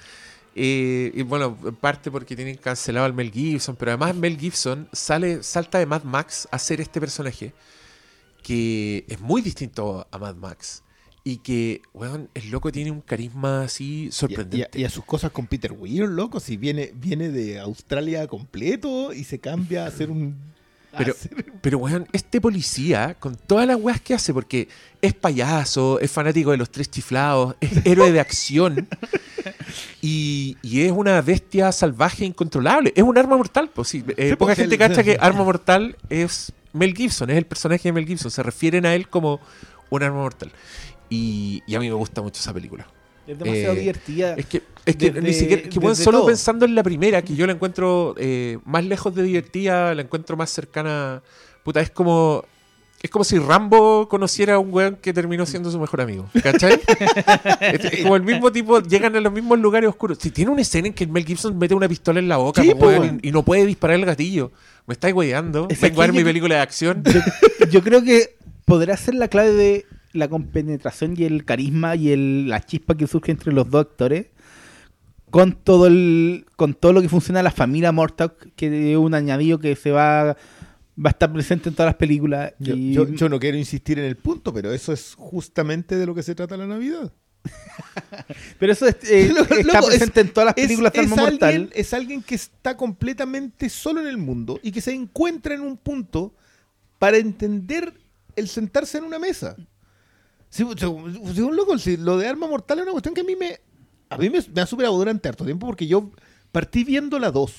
[0.55, 4.87] eh, y bueno, en parte porque tienen cancelado al Mel Gibson, pero además Mel Gibson
[4.93, 7.53] sale, salta de Mad Max a ser este personaje
[8.43, 10.83] que es muy distinto a Mad Max.
[11.27, 14.77] Y que, weón, el loco tiene un carisma así sorprendente.
[14.77, 16.39] y- y a sus cosas con Peter Weir, loco.
[16.39, 20.35] Si viene, viene de Australia completo y se cambia a ser un.
[20.97, 21.13] Pero,
[21.61, 24.67] pero, weón, este policía, con todas las weas que hace, porque
[25.01, 28.87] es payaso, es fanático de los tres chiflados, es héroe de acción
[30.01, 32.93] y, y es una bestia salvaje incontrolable.
[32.95, 34.03] Es un arma mortal, pues sí.
[34.17, 37.45] eh, Sí, poca pues, gente el- cacha que arma mortal es Mel Gibson, es el
[37.45, 38.31] personaje de Mel Gibson.
[38.31, 39.39] Se refieren a él como
[39.89, 40.51] un arma mortal.
[41.09, 42.87] Y, y a mí me gusta mucho esa película.
[43.27, 44.33] Es demasiado Eh, divertida.
[44.35, 46.27] Es que, es que ni siquiera, que desde solo todo.
[46.27, 50.37] pensando en la primera, que yo la encuentro eh, más lejos de divertida, la encuentro
[50.37, 51.21] más cercana.
[51.63, 52.43] Puta, es como.
[53.01, 56.27] Es como si Rambo conociera a un weón que terminó siendo su mejor amigo.
[56.41, 56.79] ¿Cachai?
[57.61, 60.17] es, es como el mismo tipo, llegan a los mismos lugares oscuros.
[60.19, 62.69] Si tiene una escena en que Mel Gibson mete una pistola en la boca Sí,
[62.71, 63.19] po, po, weón, weón.
[63.21, 64.51] y, y no puede disparar el gatillo.
[64.87, 65.67] Me estáis weyando.
[65.79, 67.03] Vengo a ver mi película de acción.
[67.03, 72.11] yo, yo creo que podrá ser la clave de la compenetración y el carisma y
[72.11, 74.27] el, la chispa que surge entre los dos actores
[75.29, 79.59] con todo el con todo lo que funciona la familia Mortog que es un añadido
[79.59, 80.23] que se va
[80.97, 83.99] va a estar presente en todas las películas Yo, y yo- yo no quiero insistir
[83.99, 87.11] en el punto, pero eso es justamente de lo que se trata la Navidad.
[88.59, 91.93] pero eso es- eh, Loco, está presente en todas las Es, películas es alguien, es
[91.93, 96.33] alguien que está completamente solo en el mundo y que se encuentra en un punto
[96.97, 97.93] para entender
[98.35, 99.55] el sentarse en una mesa.
[100.63, 103.59] Un loco, si lo de arma mortal es una cuestión que a mí me,
[104.09, 106.09] a mí me, me ha superado durante harto tiempo porque yo
[106.51, 107.53] partí viendo la 2.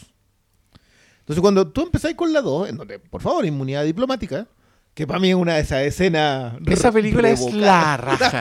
[1.21, 4.47] Entonces, cuando tú empezáis con la 2, en donde, por favor, inmunidad diplomática,
[4.95, 6.55] Que para mí es una de esas escenas.
[6.67, 8.41] Esa película es la raja.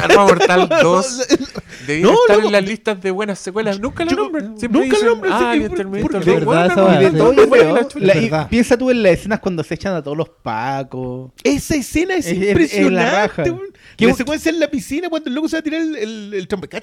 [0.00, 1.28] Arma Mortal 2.
[1.86, 2.46] Debía No, estar loco.
[2.46, 3.78] en las listas de buenas secuelas.
[3.80, 4.54] Nunca la nombran.
[4.54, 6.38] Nunca la dicen, nombran, Ah, sí, el por- Terminator porque- 2.
[6.40, 7.40] De Bueno, verdad, no, esa de weá, todo sí.
[7.40, 8.06] es buena, Pero, chula.
[8.06, 8.48] la- y verdad.
[8.48, 11.32] piensa tú en las escenas cuando se echan a todos los pacos.
[11.42, 12.94] Esa escena es, Es- es- es impresionante.
[12.94, 13.44] la raja.
[13.96, 16.34] ¿Qué- la secuencia en la piscina cuando el loco se va a tirar el, el,
[16.34, 16.82] el trompe- ¿Qué-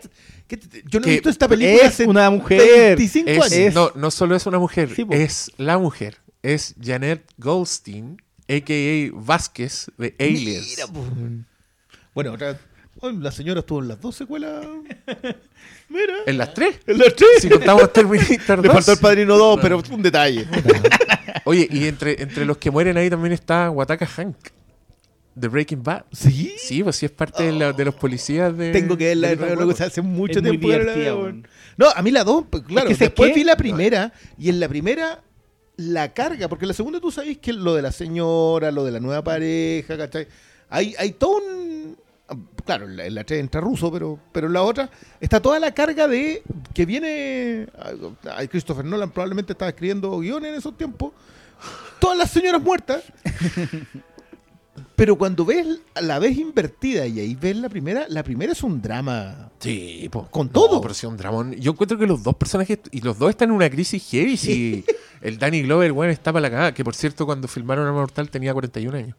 [0.59, 2.97] qué- Yo no he visto esta película es hace una mujer.
[2.97, 3.73] 25 Es- años.
[3.73, 6.17] no, no solo es una mujer, Sí, es la mujer.
[6.43, 9.09] Es Janet Goldstein, a.k.a.
[9.13, 10.67] Vázquez de Aliens.
[10.69, 11.05] Mira, po.
[12.13, 12.59] Bueno, otra-
[13.01, 14.65] la señora estuvo en las dos secuelas.
[15.89, 16.13] Mira.
[16.25, 16.79] ¿En las tres?
[16.87, 17.29] En las tres.
[17.41, 18.73] Si contamos Terminator Le 2.
[18.73, 20.47] faltó el padrino 2, pero fue un detalle.
[21.45, 24.35] Oye, y entre, entre los que mueren ahí también está Wataka Hank,
[25.35, 26.03] de Breaking Bad.
[26.11, 26.53] ¿Sí?
[26.57, 28.71] Sí, pues sí es parte de, la- de los policías de...
[28.71, 31.43] Tengo que verla de nuevo, loco, hace mucho Es tiempo que
[31.77, 33.35] no a mí la dos, pues, claro, que, ¿sabes después qué?
[33.39, 35.21] vi la primera, y en la primera
[35.77, 38.91] la carga, porque en la segunda tú sabes que lo de la señora, lo de
[38.91, 40.27] la nueva pareja, ¿cachai?
[40.69, 41.97] Hay, hay todo un...
[42.65, 44.89] Claro, en la, en la tres entra ruso, pero, pero en la otra
[45.19, 47.67] está toda la carga de que viene...
[48.35, 51.13] ay, Christopher Nolan probablemente estaba escribiendo guiones en esos tiempos.
[51.99, 53.03] Todas las señoras muertas.
[55.01, 55.65] Pero cuando ves
[55.99, 59.49] la ves invertida y ahí ves la primera, la primera es un drama.
[59.57, 60.27] Sí, po.
[60.29, 60.79] Con No, todo.
[60.79, 61.53] pero sí, un dramón.
[61.53, 64.37] Yo encuentro que los dos personajes, y los dos están en una crisis heavy.
[64.37, 64.85] Si
[65.21, 66.73] el Danny Glover, bueno, está para la cagada.
[66.75, 69.15] Que por cierto, cuando filmaron Arma Mortal tenía 41 años.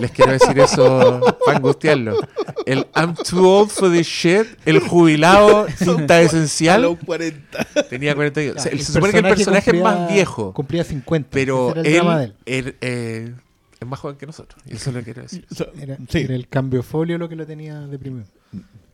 [0.00, 2.16] Les quiero decir eso para angustiarlo.
[2.64, 7.64] El I'm too old for this shit, el jubilado, cinta A esencial, los 40.
[7.90, 8.58] tenía 41.
[8.58, 11.28] O sea, El se supone que el personaje es cumplía- más viejo, Cumplía 50.
[11.30, 12.64] pero ese era el drama de él, él.
[12.66, 13.34] él, eh,
[13.80, 14.62] es más joven que nosotros.
[14.66, 15.46] Y eso lo quiero decir.
[15.80, 16.18] Era, Sí.
[16.18, 18.26] era el cambio folio lo que lo tenía deprimido.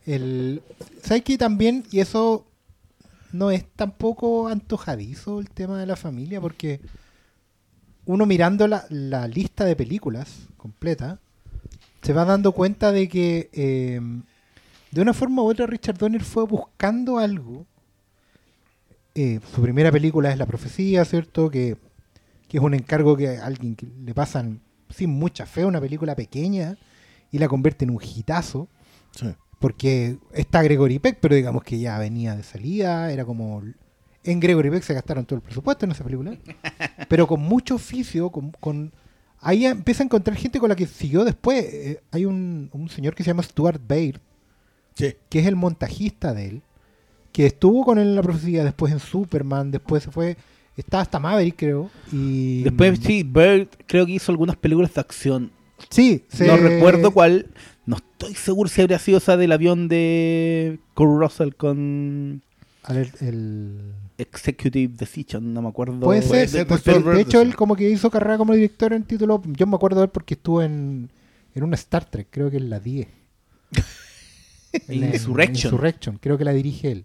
[0.07, 0.62] El,
[1.03, 1.85] ¿Sabes qué también?
[1.90, 2.46] Y eso
[3.33, 6.81] no es tampoco antojadizo el tema de la familia, porque
[8.05, 11.18] uno mirando la, la lista de películas completa,
[12.03, 14.01] se va dando cuenta de que eh,
[14.92, 17.66] de una forma u otra Richard Donner fue buscando algo.
[19.16, 21.51] Eh, su primera película es La Profecía, ¿cierto?
[21.51, 21.77] Que,
[22.49, 26.14] que es un encargo que a alguien que le pasan sin mucha fe, una película
[26.14, 26.77] pequeña,
[27.31, 28.68] y la convierte en un hitazo.
[29.59, 33.62] Porque está Gregory Peck, pero digamos que ya venía de salida, era como...
[34.22, 36.37] En Gregory Peck se gastaron todo el presupuesto en esa película,
[37.09, 38.51] pero con mucho oficio, con...
[38.61, 38.92] con-
[39.40, 41.64] ahí empieza a encontrar gente con la que siguió después.
[41.64, 44.20] Eh, hay un, un señor que se llama Stuart Baird,
[44.94, 45.14] Sí.
[45.29, 46.62] que es el montajista de él,
[47.33, 50.37] que estuvo con él en la profecía, después en Superman, después se fue...
[50.77, 51.91] Está hasta Maverick, creo.
[52.12, 55.51] Y, Después, sí, Bird creo que hizo algunas películas de acción.
[55.91, 57.47] Sí, se- No recuerdo cuál.
[57.87, 62.43] No estoy seguro si habría sido esa del avión de Kurt Russell con
[62.83, 66.01] a ver, el- Executive Decision, no me acuerdo.
[66.01, 67.03] Puede ser, pues, ser.
[67.03, 69.99] de, de hecho él como que hizo carrera como director en título, yo me acuerdo
[70.01, 71.11] de él porque estuvo en,
[71.55, 73.09] en una Star Trek, creo que en la 10.
[74.89, 75.73] En la- Insurrection.
[75.73, 77.05] Insurrection, creo que la dirige él.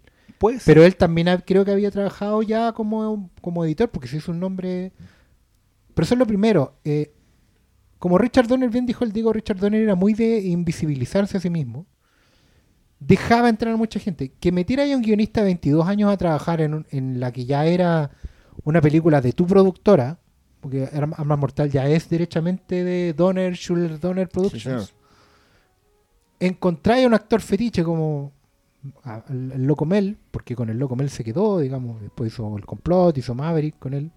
[0.64, 4.32] Pero él también ha- creo que había trabajado ya como, como editor porque se hizo
[4.32, 4.92] un nombre...
[5.94, 6.74] Pero eso es lo primero.
[6.84, 7.12] eh,
[7.98, 11.50] como Richard Donner, bien dijo el Diego, Richard Donner era muy de invisibilizarse a sí
[11.50, 11.86] mismo.
[12.98, 14.32] Dejaba entrar a mucha gente.
[14.40, 17.44] Que metiera a un guionista de 22 años a trabajar en, un- en la que
[17.44, 18.10] ya era
[18.64, 20.18] una película de tu productora,
[20.60, 24.62] porque Arma Mortal ya es derechamente de Donner, Schuller Donner Productions.
[24.62, 24.82] señor.
[26.40, 28.32] encontráis a un actor fetiche como
[29.28, 33.16] el, Loco Mel, porque con el Loco Mel se quedó, digamos, después hizo el complot,
[33.18, 34.10] hizo Maverick con él.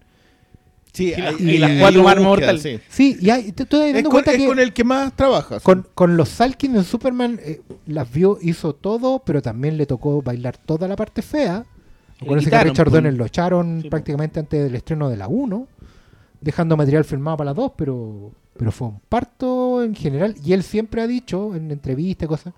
[0.92, 2.62] Sí, Y la- ahí- y las cuatro armas mortales.
[2.62, 2.78] sí.
[2.88, 5.14] Sí, y hay- te estoy Es, dando con, cuenta es que con el que más
[5.14, 5.62] trabajas.
[5.62, 10.22] con, con los Salkin en Superman eh, las vio, hizo todo, pero también le tocó
[10.22, 11.66] bailar toda la parte fea.
[12.20, 12.94] Acuérdense que a Richard pues.
[12.94, 15.68] Donner lo echaron Sí, prácticamente antes del estreno de la 1,
[16.40, 20.34] dejando material filmado para la 2, pero, pero fue un parto en general.
[20.42, 22.54] Y él siempre ha dicho en entrevistas y cosas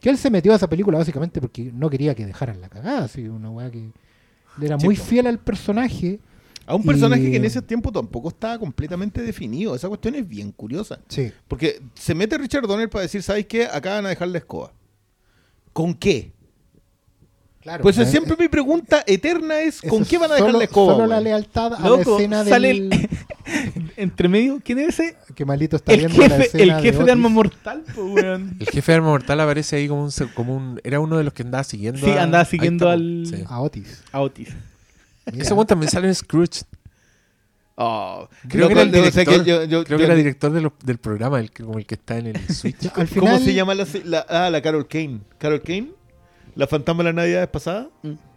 [0.00, 3.04] que él se metió a esa película básicamente porque no quería que dejaran la cagada.
[3.04, 3.90] Así, una weá que
[4.62, 6.18] era muy fiel al personaje.
[6.66, 9.74] A un personaje Y- que en ese tiempo tampoco estaba completamente definido.
[9.74, 11.00] Esa cuestión es bien curiosa.
[11.08, 11.32] Sí.
[11.48, 13.64] Porque se mete Richard Donner para decir, ¿sabes qué?
[13.66, 14.72] Acá van a dejar la escoba.
[15.72, 16.32] ¿Con qué?
[17.62, 17.82] Claro.
[17.82, 20.94] Pues eh, siempre mi pregunta eterna es, ¿con qué van a solo- dejar la escoba?
[20.94, 22.90] Solo la lealtad a la escena sale del...
[22.92, 23.08] el-
[23.96, 25.16] entre medio, ¿quién es ese?
[25.34, 27.12] que malito está El viendo la jefe, escena el jefe de, Otis.
[27.12, 28.56] Arma Mortal, pues, weón.
[28.58, 30.80] El jefe de Arma Mortal aparece ahí como un, se- como un...
[30.84, 33.44] Era uno de los que andaba siguiendo Sí, a- andaba siguiendo al- sí.
[33.46, 34.04] A Otis.
[34.10, 34.48] A Otis.
[35.30, 35.44] Mira.
[35.44, 36.62] Ese weón también sale en Scrooge.
[37.76, 40.14] Oh, Creo que era el o sea que director, yo- yo- creo yo- que era
[40.14, 42.84] director de lo- del programa, el, que- como el que está en el Switch.
[42.86, 45.20] Al ¿Cómo final, se llama la, la- ah, la Carol Kane?
[45.38, 45.88] ¿Carol Kane?
[46.54, 47.88] La fantasma de la Navidad pasada.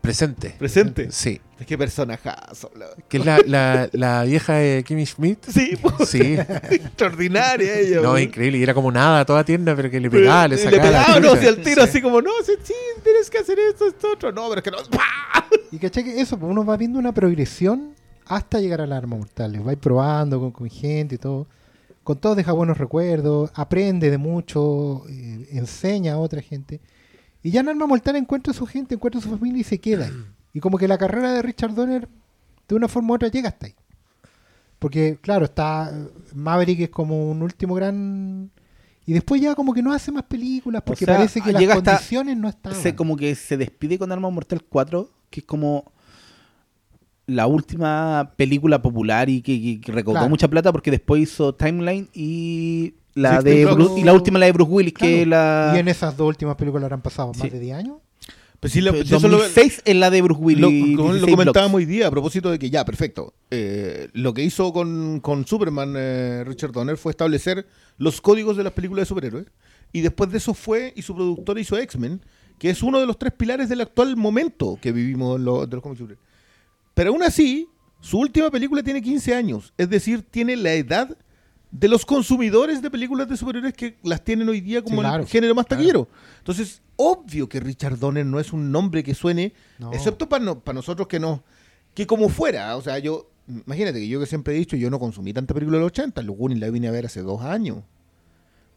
[0.01, 0.55] Presente.
[0.59, 1.11] Presente.
[1.11, 1.39] Sí.
[1.59, 2.69] Es que personajazo.
[2.75, 5.45] la- Que es la, la, la vieja de Kimmy Schmidt.
[5.47, 6.37] Sí, pues, Sí.
[6.69, 8.01] extraordinaria ella.
[8.01, 8.57] No, increíble.
[8.59, 10.77] Y era como nada, toda tierna, pero que le Pero pegaba, le sacaba.
[10.77, 11.89] la pegaba, no, hacia el tiro, Sí.
[11.89, 12.73] así como, no, sí, sí,
[13.03, 14.31] tienes que hacer esto, esto, otro.
[14.31, 14.77] No, pero es que no.
[14.89, 15.45] ¡pah!
[15.71, 17.93] Y caché que eso, pues uno va viendo una progresión
[18.25, 19.65] hasta llegar a las armas mortales.
[19.65, 21.47] Va probando con, con gente y todo.
[22.03, 26.81] Con todo deja buenos recuerdos, aprende de mucho, eh, enseña a otra gente.
[27.43, 29.79] Y ya en Arma Mortal encuentra a su gente, encuentra a su familia y se
[29.79, 30.13] queda ahí.
[30.53, 32.07] Y como que la carrera de Richard Donner,
[32.67, 33.75] de una forma u otra, llega hasta ahí.
[34.79, 38.49] Porque, claro, está eh, Maverick es como un último gran...
[39.05, 41.75] Y después ya como que no hace más películas porque sea, parece que las hasta-
[41.91, 42.79] condiciones no estaban.
[42.81, 45.91] se, como que se despide con Arma Mortal 4, que es como
[47.25, 50.29] la última película popular y que, que- que recaudó Claro.
[50.29, 53.91] mucha plata porque después hizo Timeline y la de Blocks.
[53.93, 56.55] Bru- y la última la de Bruce Willis que la Y en esas dos últimas
[56.55, 57.49] películas habrán pasado más Sí.
[57.49, 57.97] de 10 años.
[58.59, 60.95] Pues sí, la- Pues eso lo- 2006 es la de Bruce Lo, Willis.
[60.95, 61.87] como lo 16 comentábamos Blocks.
[61.89, 63.33] hoy día a propósito de que ya, perfecto.
[63.51, 68.63] eh, lo que hizo con, con Superman eh, Richard Donner fue establecer los códigos de
[68.63, 69.45] las películas de superhéroes.
[69.91, 72.21] Y después de eso fue y su productor hizo X-Men,
[72.57, 75.75] que es uno de los tres pilares del actual momento que vivimos en lo- de
[75.75, 76.25] los cómics superhéroes.
[76.93, 77.67] Pero aún así,
[77.99, 79.73] su última película tiene 15 años.
[79.77, 81.15] Es decir, tiene la edad
[81.75, 85.23] de los consumidores de películas de superhéroes que las tienen hoy día como Sí, claro,
[85.23, 85.79] el género más claro.
[85.81, 86.07] taquillero.
[86.37, 89.91] Entonces, obvio que Richard Donner no es un nombre que suene, No.
[89.91, 91.43] excepto para nosotros que no,
[91.95, 93.27] que como fuera, o sea, yo,
[93.65, 96.21] imagínate que yo que siempre he dicho, yo no consumí tanta película de los 80,
[96.21, 97.79] los Goonies la vine a ver hace dos años,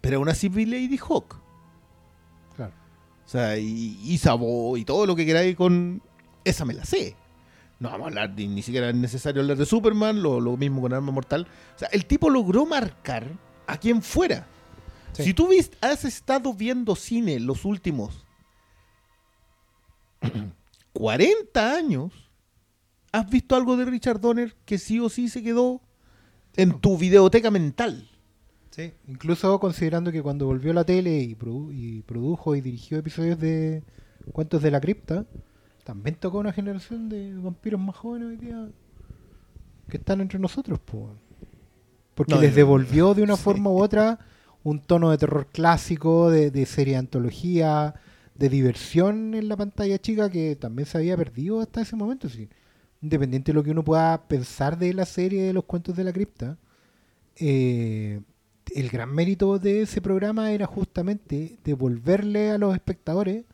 [0.01, 1.37] pero aún así vi Lady Hawk,
[2.57, 2.73] Claro.
[3.27, 6.01] o sea, y, y Sabo y todo lo que queráis con,
[6.45, 7.15] esa me la sé.
[7.79, 10.81] No vamos a hablar, ni, ni siquiera es necesario hablar de Superman, lo, lo mismo
[10.81, 11.47] con Arma Mortal.
[11.75, 13.31] O sea, el tipo logró marcar
[13.67, 14.47] a quien fuera.
[15.12, 15.25] Sí.
[15.25, 18.25] Si tú viste, has estado viendo cine los últimos
[20.93, 22.12] 40 años,
[23.12, 25.81] has visto algo de Richard Donner que sí o sí se quedó
[26.57, 28.09] en tu videoteca mental.
[28.71, 28.93] Sí.
[29.09, 33.39] Incluso considerando que cuando volvió a la tele y, produ- y produjo y dirigió episodios
[33.39, 33.83] de
[34.33, 35.25] Cuentos de la Cripta,
[35.87, 38.68] también tocó una generación de vampiros más jóvenes hoy día
[39.88, 40.81] que están entre nosotros.
[40.81, 41.11] po.
[42.16, 43.42] Porque No, les devolvió de una sí.
[43.44, 44.18] forma u otra
[44.64, 47.94] un tono de terror clásico, de, de serie de antología,
[48.35, 52.29] de diversión en la pantalla chica que también se había perdido hasta ese momento.
[52.29, 52.49] Sí.
[53.01, 56.12] Independiente de lo que uno pueda pensar de la serie de los cuentos de la
[56.12, 56.59] cripta,
[57.37, 58.20] eh,
[58.75, 63.44] el gran mérito de ese programa era justamente devolverle a los espectadores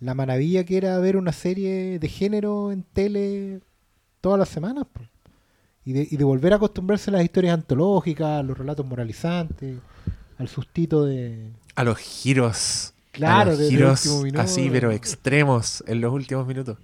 [0.00, 3.60] la maravilla que era ver una serie de género en tele
[4.20, 4.86] todas las semanas.
[5.84, 9.78] Y de, y de volver a acostumbrarse a las historias antológicas, a los relatos moralizantes,
[10.38, 11.50] al sustito de...
[11.74, 12.94] A los giros.
[13.12, 14.06] Claro, a los giros
[14.38, 16.78] así, pero extremos en los últimos minutos.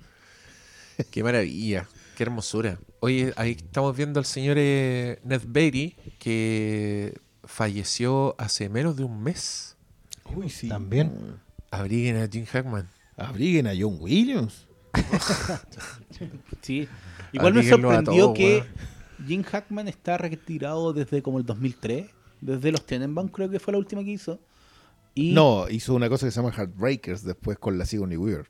[1.10, 2.78] Qué maravilla, qué hermosura.
[3.00, 9.22] Oye, ahí estamos viendo al señor eh, Ned Beatty, que falleció hace menos de un
[9.22, 9.76] mes.
[10.36, 10.68] Uy, sí.
[10.68, 11.40] También.
[11.70, 12.88] Abriguen a Jim Hackman.
[13.20, 14.66] Abriguen a John Williams.
[16.62, 16.88] Sí.
[17.32, 18.64] Igual me sorprendió todo, que.
[19.26, 22.06] Jim Hackman está retirado desde como el 2003.
[22.40, 24.40] Desde los Tenenbaum creo que fue la última que hizo.
[25.14, 28.48] Y No, hizo una cosa que se llama Heartbreakers después con la Sigourney Weaver.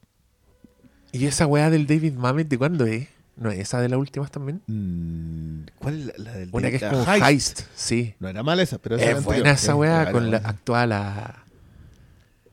[1.13, 3.09] ¿Y esa weá del David Mamet de cuándo es?
[3.37, 4.63] ¿No es esa de las últimas también?
[4.69, 8.15] Mm, ¿Cuál es la, la del Una que es como Heist, sí.
[8.21, 9.43] No era mala esa, pero esa era Es anterior.
[9.43, 11.45] buena esa weá con la actual a...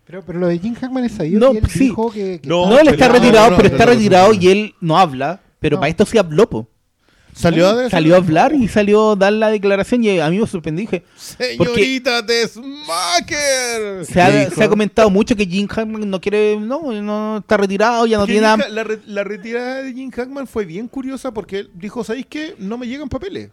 [0.08, 1.80] Pero, pero lo de Jim Hackman es sabido No, él sí.
[1.80, 2.40] dijo que...
[2.42, 4.40] que No, No, él está retirado, no, pero está retirado no.
[4.42, 5.42] y él no habla.
[5.60, 5.82] Pero No.
[5.82, 6.68] para esto sí habló, po.
[7.34, 10.40] Salió a decir- Salió a hablar y salió a dar la declaración y a mí
[10.40, 10.84] me sorprendí.
[10.84, 14.06] Dije, Señorita Desmaker.
[14.06, 18.06] se ha, se ha comentado mucho que Jim Hackman no quiere, no, no está retirado,
[18.08, 18.68] ya no tiene nada.
[18.70, 22.56] La, la retirada de Jim Hackman fue bien curiosa porque él dijo, ¿sabéis qué?
[22.58, 23.50] No me llegan papeles.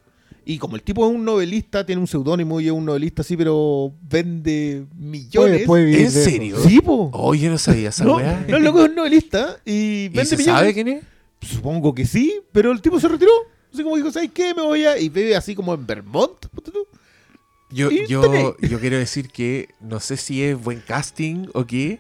[0.47, 3.37] Y como el tipo es un novelista, tiene un seudónimo y es un novelista así,
[3.37, 5.65] pero vende millones.
[5.65, 6.57] Puede, puede vivir ¿En serio?
[6.63, 7.11] Sí, po.
[7.15, 8.45] Oye, no sabía esa no, weá.
[8.49, 10.61] no, el loco es un novelista y ¿Y vende se millones.
[10.61, 11.05] sabe quién es?
[11.41, 13.33] Supongo que sí, pero el tipo se retiró.
[13.73, 14.55] Así como dijo, ¿sabes qué?
[14.55, 14.99] Me voy a...
[14.99, 16.47] Y vive así como en Vermont.
[17.71, 21.99] Yo, yo, yo quiero decir que no sé si es buen casting o qué,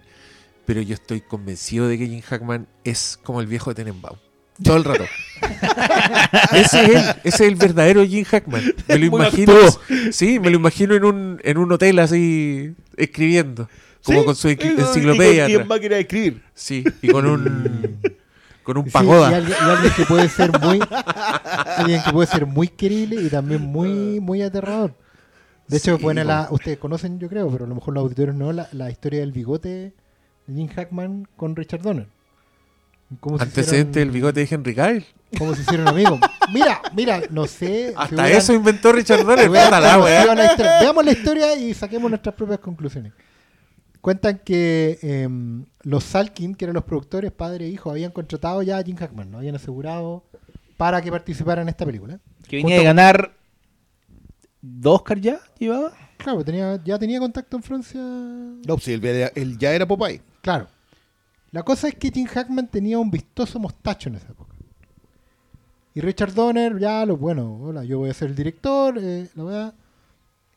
[0.66, 4.18] pero yo estoy convencido de que Jim Hackman es como el viejo de Tenenbaum.
[4.62, 5.04] Todo el rato.
[6.52, 8.62] ese, es el, ese es el verdadero Jim Hackman.
[8.88, 9.54] Me lo imagino.
[10.12, 13.68] Sí, me lo imagino en un, en un hotel así escribiendo.
[14.04, 15.48] Como Sí, con su enciclopedia.
[15.48, 16.42] Y, con, máquina de escribir.
[16.54, 17.98] Sí, y con un
[18.62, 19.30] con un Sí, pagoda.
[19.30, 20.80] y, alguien, y alguien que puede ser muy
[21.76, 24.94] alguien que puede ser muy querible y también muy muy aterrador
[25.68, 28.52] de hecho Sí, la ustedes conocen yo creo pero a lo mejor los auditores no
[28.52, 29.92] la, la historia del bigote
[30.46, 32.08] de Jim Hackman con Richard Donner.
[33.40, 35.04] Antecedente del hicieron- bigote de Henry Cavill.
[35.38, 36.20] Cómo se hicieron amigos.
[36.52, 37.88] Mira, mira, no sé.
[37.88, 39.50] si Hasta hubieran- eso inventó Richard Donner.
[39.50, 43.12] Veamos la historia y saquemos nuestras propias conclusiones.
[44.00, 48.76] Cuentan que em, los Salkin, que eran los productores, padre e hijo, habían contratado ya
[48.78, 50.24] a Jim Hackman, lo habían asegurado
[50.76, 52.20] para que participara en esta película.
[52.46, 53.32] Que venía de ganar
[54.60, 55.92] dos Oscar ya, llevaba.
[56.18, 58.00] Claro, tenía, ya tenía contacto en Francia.
[58.00, 60.20] No, si él, era- él ya era Popeye.
[60.42, 60.68] Claro.
[61.54, 64.56] La cosa es que Jim Hackman tenía un vistoso mostacho en esa época.
[65.94, 69.44] Y Richard Donner, ya lo bueno, hola, yo voy a ser el director, eh, la
[69.44, 69.74] verdad.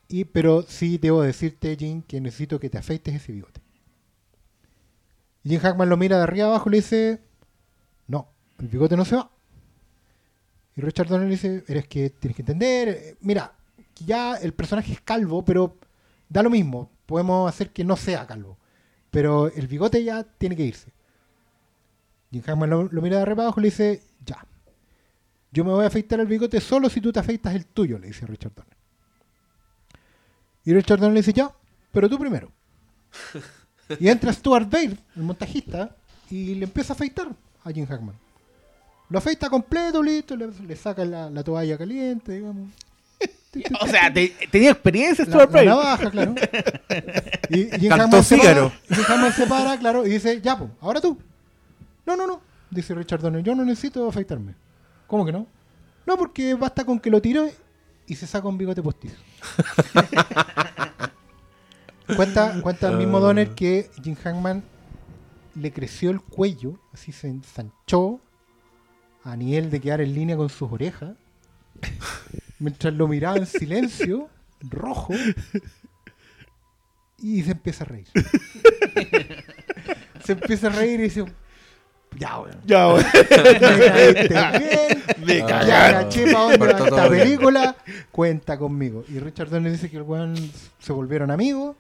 [0.07, 3.61] Y, pero sí debo decirte, Jim, que necesito que te afeites ese bigote.
[5.43, 7.21] Jim Hackman lo mira de arriba abajo y le dice,
[8.07, 9.29] no, el bigote no se va.
[10.75, 13.53] Y Richard Donner le dice, eres que tienes que entender, eh, mira,
[14.03, 15.77] ya el personaje es calvo, pero
[16.27, 18.56] da lo mismo, podemos hacer que no sea calvo.
[19.17, 20.91] Pero el bigote ya tiene que irse.
[22.29, 24.45] Jim Hackman lo, mira de arriba abajo y le dice, ya.
[25.51, 28.09] Yo me voy a afeitar el bigote solo si tú te afeitas el tuyo, le
[28.09, 28.77] dice Richard Donner.
[30.65, 31.51] Y Richard Donner le dice, ya,
[31.91, 32.51] pero tú primero.
[33.99, 35.95] Y entra Stuart Baird, el montajista,
[36.29, 37.29] y le empieza a afeitar
[37.63, 38.13] a Jim Hackman.
[39.09, 42.69] Lo afeita completo, listo, le, le saca la, la toalla caliente, digamos.
[43.81, 45.69] O sea, te- tenía experiencia La, Stuart la Baird.
[45.69, 46.35] navaja, claro.
[47.49, 50.57] Y, y Jim Cantó se para, y Jim Hackman se para, claro, y dice, ya,
[50.57, 51.17] pues, ahora tú.
[52.05, 54.53] No, no, no, dice Richard Donner, yo no necesito afeitarme.
[55.07, 55.47] ¿Cómo que no?
[56.05, 57.53] No, porque basta con que lo tire
[58.05, 59.15] y se saca un bigote postizo.
[62.15, 64.63] cuenta cuenta el mismo Donner que Jim Hackman
[65.55, 68.19] le creció el cuello, así se ensanchó
[69.23, 71.15] a nivel de quedar en línea con sus orejas,
[72.59, 74.29] mientras lo miraba en silencio,
[74.61, 75.13] rojo,
[77.19, 78.07] y se empieza a reír.
[80.23, 81.25] se empieza a reír y dice,
[82.17, 82.61] ya, weón.
[82.65, 83.05] Ya, weón.
[83.13, 84.17] Me
[84.59, 87.75] bien, Me ya va Cortó esta película,
[88.11, 89.03] cuenta conmigo.
[89.07, 90.35] Y Richard Donner dice que el weón
[90.79, 91.75] se volvieron amigos.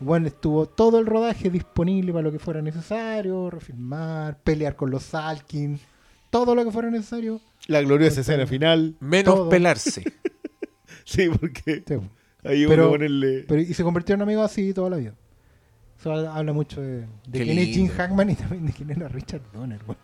[0.00, 4.90] El weón estuvo todo el rodaje disponible para lo que fuera necesario, refilmar, pelear con
[4.90, 5.78] los Salkin,
[6.30, 7.40] todo lo que fuera necesario.
[7.66, 8.96] La gloriosa escena final.
[9.00, 9.48] Menos Todo.
[9.48, 10.02] pelarse.
[11.04, 11.94] Sí, porque Sí,
[12.44, 13.44] ahí Pero- uno ponerle.
[13.48, 15.14] pero, y se convirtieron en amigos así toda la vida.
[15.98, 17.88] Eso ha- habla mucho de, de quién es Jim.
[17.88, 19.80] Hackman y también de quién era Richard Donner.
[19.86, 19.98] weón.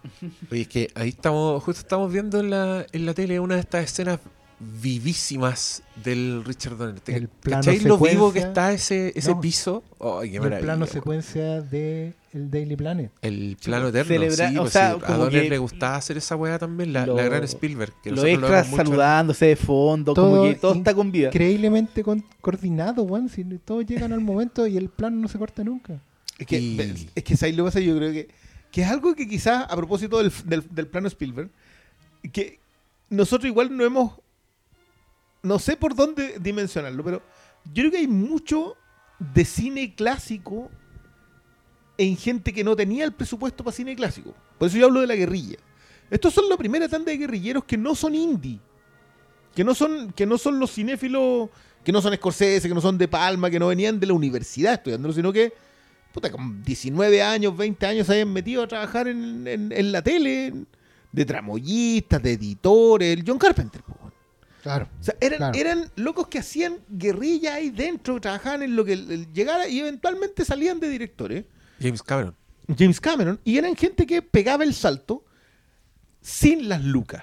[0.50, 3.60] Oye, es que ahí estamos, justo estamos viendo en la, en la tele una de
[3.60, 4.18] estas escenas
[4.58, 7.00] vivísimas del Richard Donner.
[7.00, 9.40] ¿Te- El plano ¿Cachai lo vivo que está ese, ese No.
[9.40, 9.82] piso?
[10.22, 13.10] Qué el plano secuencia de el Daily Planet.
[13.22, 14.12] El plano eterno.
[14.14, 16.92] celebra- sí, o pues sea, sí, a como Donner le gustaba hacer esa weá también,
[16.92, 17.92] la, lo- la gran Spielberg.
[18.02, 21.28] Que lo en- saludándose de fondo, como Todo que todo está con vida.
[21.28, 23.28] Increíblemente con- coordinado, weón.
[23.28, 26.00] Si todos llegan al momento y el plano no se corta nunca.
[26.38, 27.80] Es que, Y- es que ¿sabes lo que pasa?
[27.80, 28.28] Yo creo que,
[28.70, 31.48] que es algo que quizás, a propósito del, del, del plano Spielberg,
[32.32, 32.58] que
[33.08, 34.12] nosotros igual no hemos.
[35.46, 37.22] No sé por dónde dimensionarlo, pero
[37.66, 38.76] yo creo que hay mucho
[39.18, 40.70] de cine clásico
[41.98, 44.34] en gente que no tenía el presupuesto para cine clásico.
[44.58, 45.56] Por eso yo hablo de la guerrilla.
[46.10, 48.60] Estos son la primera tanda de guerrilleros que no son indie.
[49.54, 51.48] Que no son, que no son los cinéfilos,
[51.82, 54.74] que no son Scorsese, que no son de Palma, que no venían de la universidad
[54.74, 55.52] estudiándolo, sino que
[56.16, 60.50] puta, con 19 años, 20 años se habían metido a trabajar en, la tele,
[61.12, 63.82] de tramoyistas, de editores, el John Carpenter.
[63.82, 64.05] po.
[64.66, 64.88] Claro.
[65.00, 65.58] O sea, eran, Claro.
[65.58, 68.96] eran locos que hacían guerrilla ahí dentro, trabajaban en lo que
[69.32, 71.44] llegara y eventualmente salían de directores.
[71.80, 72.34] James Cameron.
[72.76, 75.24] James Cameron, y eran gente que pegaba el salto
[76.20, 77.22] sin las lucas.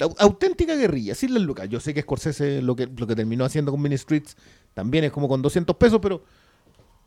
[0.00, 1.68] Au- auténtica guerrilla, sin las lucas.
[1.68, 4.36] Yo sé que Scorsese lo que, lo que terminó haciendo con Mini Streets
[4.74, 6.22] también es como con 200 pesos, pero,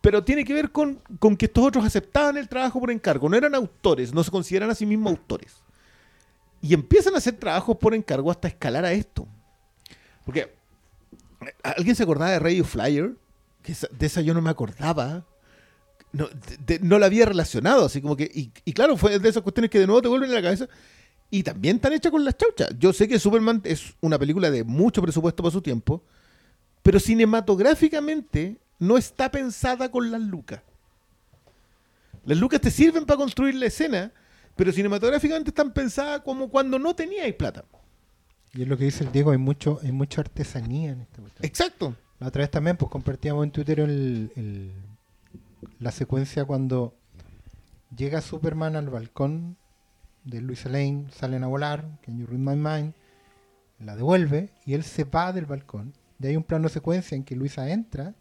[0.01, 3.30] pero tiene que ver con, con que estos otros aceptaban el trabajo por encargo.
[3.30, 5.55] No eran autores, no se consideran a sí mismos autores.
[6.62, 9.28] Y empiezan a hacer trabajos por encargo hasta escalar a esto.
[10.26, 10.53] Porque,
[11.64, 13.16] ¿alguien se acordaba de Radio Flyer?
[13.64, 15.26] Que esa- de esa yo no me acordaba
[16.14, 16.28] no,
[16.66, 19.72] de- no la había relacionado, así como que, y, y claro, fue de esas cuestiones
[19.72, 20.68] que de nuevo te vuelven a la cabeza,
[21.30, 22.72] y también están hechas con las chauchas.
[22.78, 26.03] Yo sé que Superman es una película de mucho presupuesto para su tiempo,
[26.84, 30.62] pero cinematográficamente no está pensada con las lucas.
[32.26, 34.12] Las lucas te sirven para construir la escena,
[34.55, 37.63] pero cinematográficamente están pensadas como cuando no teníais plata.
[38.53, 41.45] Y es lo que dice el Diego, hay mucho, hay mucha artesanía en esta cuestión.
[41.45, 41.95] Exacto.
[42.19, 44.71] La otra vez también, pues compartíamos en Twitter el- el-
[45.79, 46.93] la secuencia cuando
[47.95, 49.57] llega Superman al balcón
[50.25, 52.93] de Luis Lane, salen a volar, Can You Read My Mind,
[53.79, 55.93] la devuelve y él se va del balcón.
[56.19, 58.13] De ahí un plano secuencia en que Luisa entra,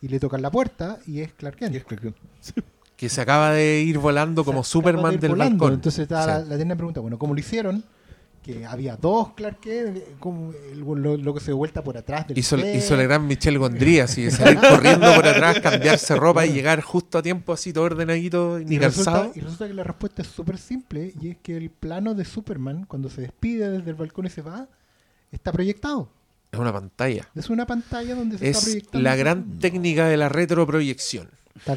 [0.00, 1.74] y le tocan la puerta y es Clark Kent.
[1.74, 1.96] Y es que-
[2.96, 5.64] Que se acaba de ir volando como Se acaba de Superman del volando.
[5.64, 5.74] balcón.
[5.74, 6.28] Entonces está Sí.
[6.28, 7.84] la, la eterna pregunta, bueno, ¿cómo lo hicieron?
[8.42, 12.56] Que había dos Clark Kent, como lo, lo que se vuelta por atrás del Hizo,
[12.56, 16.80] hizo la gran Michelle Gondry, así de salir corriendo por atrás, cambiarse ropa y llegar
[16.80, 20.28] justo a tiempo, así todo ordenadito, ni y resulta, y resulta que la respuesta es
[20.28, 24.26] súper simple y es que el plano de Superman, cuando se despide desde el balcón
[24.26, 24.68] y se va,
[25.32, 26.08] está proyectado.
[26.52, 27.26] Es una pantalla.
[27.34, 29.00] Es una pantalla donde se está Es proyectando.
[29.02, 31.28] la gran técnica de la retroproyección.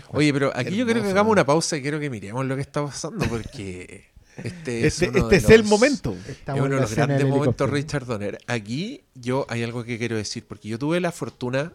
[0.10, 2.62] Oye, pero aquí yo creo que hagamos una pausa y quiero que miremos lo que
[2.62, 4.10] está pasando porque
[4.44, 6.16] este es, Este, este el momento.
[6.28, 7.70] Es uno de los grandes momentos.
[7.70, 8.38] Richard Donner.
[8.48, 11.74] Aquí yo hay algo que quiero decir, porque yo tuve la fortuna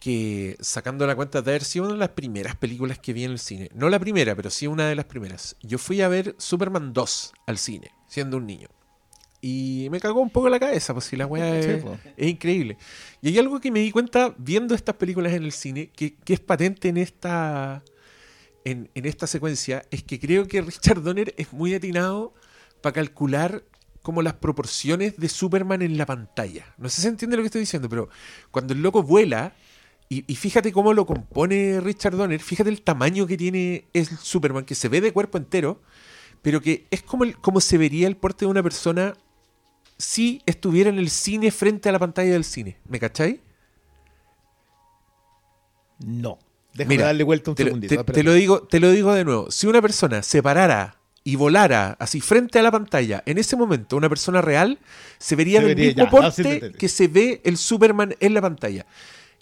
[0.00, 3.32] que, sacando la cuenta de haber sido una de las primeras películas que vi en
[3.32, 3.70] el cine.
[3.74, 5.56] No la primera, pero sí una de las primeras.
[5.62, 8.68] Yo fui a ver Superman 2 al cine, siendo un niño.
[9.40, 11.96] Y me cagó un poco la cabeza, pues si la weá es, po.
[12.16, 12.76] es increíble.
[13.22, 16.34] Y hay algo que me di cuenta viendo estas películas en el cine, que, que
[16.34, 17.84] es patente en esta,
[18.64, 22.34] en, en esta secuencia, es que creo que Richard Donner es muy atinado
[22.82, 23.62] para calcular
[24.02, 26.74] como las proporciones de Superman en la pantalla.
[26.76, 28.08] No sé si se entiende lo que estoy diciendo, pero
[28.50, 29.54] cuando el loco vuela,
[30.08, 34.64] y, y fíjate cómo lo compone Richard Donner, fíjate el tamaño que tiene el Superman,
[34.64, 35.80] que se ve de cuerpo entero,
[36.42, 39.14] pero que es como, el, como se vería el porte de una persona
[39.98, 42.78] si estuviera en el cine frente a la pantalla del cine.
[42.88, 43.40] ¿Me cacháis?
[46.04, 46.38] No.
[46.74, 48.04] Déjame Mira, darle vuelta un te, segundito.
[48.04, 49.50] te- lo digo, te lo digo de nuevo.
[49.50, 53.96] Si una persona se parara y volara así frente a la pantalla, en ese momento
[53.96, 54.78] una persona real
[55.18, 58.40] se vería Se del vería, mismo ya, porte que se ve el Superman en la
[58.42, 58.86] pantalla.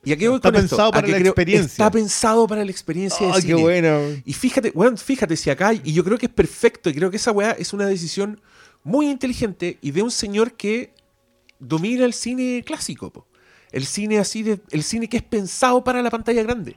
[0.05, 0.69] ¿Y a qué voy Está con esto?
[0.77, 1.73] pensado A para la creo- experiencia.
[1.85, 3.61] Está pensado para la experiencia de Ay, qué cine.
[3.61, 3.99] bueno.
[4.25, 7.17] Y fíjate, weón, fíjate si acá, y yo creo que es perfecto, y creo que
[7.19, 8.41] esa weá es una decisión
[8.87, 10.95] muy inteligente y de un señor que
[11.59, 13.27] domina el cine clásico, po.
[13.73, 16.77] el cine así de, el cine que es pensado para la pantalla grande.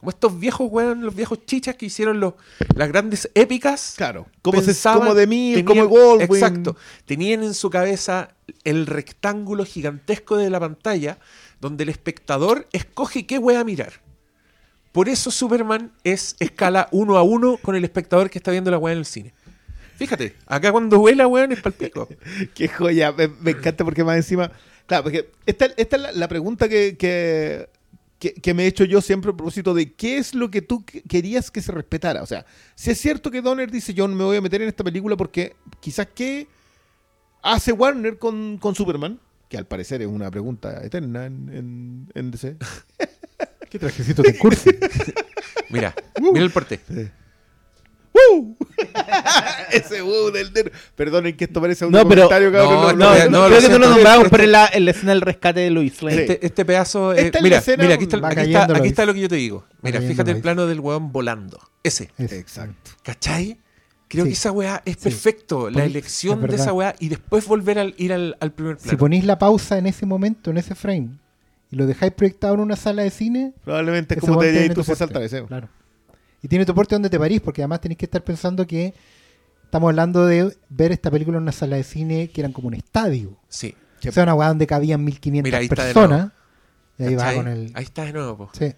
[0.00, 2.34] Como estos viejos weón, los viejos chichas que hicieron los,
[2.74, 3.94] las grandes épicas.
[3.96, 4.26] Claro.
[4.42, 6.22] Como, se, pensaban- como de mí, tenían- como Goldwyn.
[6.22, 6.76] Exacto.
[7.06, 8.34] Tenían en su cabeza
[8.64, 11.18] el rectángulo gigantesco de la pantalla
[11.60, 13.92] donde el espectador escoge qué wea mirar.
[14.90, 18.78] Por eso Superman es escala uno a uno con el espectador que está viendo la
[18.78, 19.32] wea en el cine.
[19.96, 22.08] Fíjate, acá cuando vuela, weón, es palpico.
[22.54, 23.12] Qué joya.
[23.12, 24.50] Me, me encanta porque más encima.
[24.86, 27.68] Claro, porque esta, esta es la, la pregunta que, que,
[28.18, 30.84] que- que me he hecho yo siempre a propósito de qué es lo que tú
[30.84, 32.22] que- querías que se respetara.
[32.22, 34.68] O sea, si es cierto que Donner dice yo no me voy a meter en
[34.68, 36.48] esta película porque quizás qué
[37.42, 42.30] hace Warner con, con Superman, que al parecer es una pregunta eterna en, en, en
[42.30, 42.56] DC.
[43.70, 44.70] ¿Qué trajecito de curso?
[45.70, 46.78] Mira, mira el porte.
[48.14, 48.56] ¡Woo!
[49.72, 52.98] Ese wow del del- Perdonen que esto parece un No, pero- comentario, cabrón.
[52.98, 55.20] no, No, no, creo que no lo nombramos, pero en la, en la escena del
[55.20, 56.20] rescate de Lois Lane.
[56.22, 57.12] Este, este pedazo.
[57.12, 59.28] eh, Esta es la mira, escena mira, aquí está, aquí, está, aquí lo que yo
[59.28, 59.64] te digo.
[59.82, 61.58] Mira, fíjate el plano del weón volando.
[61.82, 62.10] Ese.
[62.18, 62.38] Ese.
[62.38, 62.92] Exacto.
[63.02, 63.58] ¿Cachai?
[64.08, 64.30] Creo Sí.
[64.30, 65.02] que esa weá es Sí.
[65.04, 65.70] perfecto.
[65.70, 68.84] La elección es de esa weá y después volver al, ir al, al primer Si
[68.84, 68.98] plano.
[68.98, 71.08] ponéis la pausa en ese momento, en ese frame,
[71.70, 74.82] y lo dejáis proyectado en una sala de cine, Probablemente es ese como te tu
[74.84, 74.94] se porte.
[74.98, 75.46] salta deseo.
[75.46, 75.68] Claro.
[76.44, 78.92] Y tiene tu porte donde te parís, porque además tenéis que estar pensando que
[79.64, 82.74] estamos hablando de ver esta película en una sala de cine que eran como un
[82.74, 83.34] estadio.
[83.48, 83.74] Sí.
[84.06, 86.32] O sea, una weá donde cabían 1500 Mira, ahí personas.
[86.98, 87.72] Y ahí va con el.
[87.74, 88.50] Ahí está de nuevo, po.
[88.52, 88.74] Sí.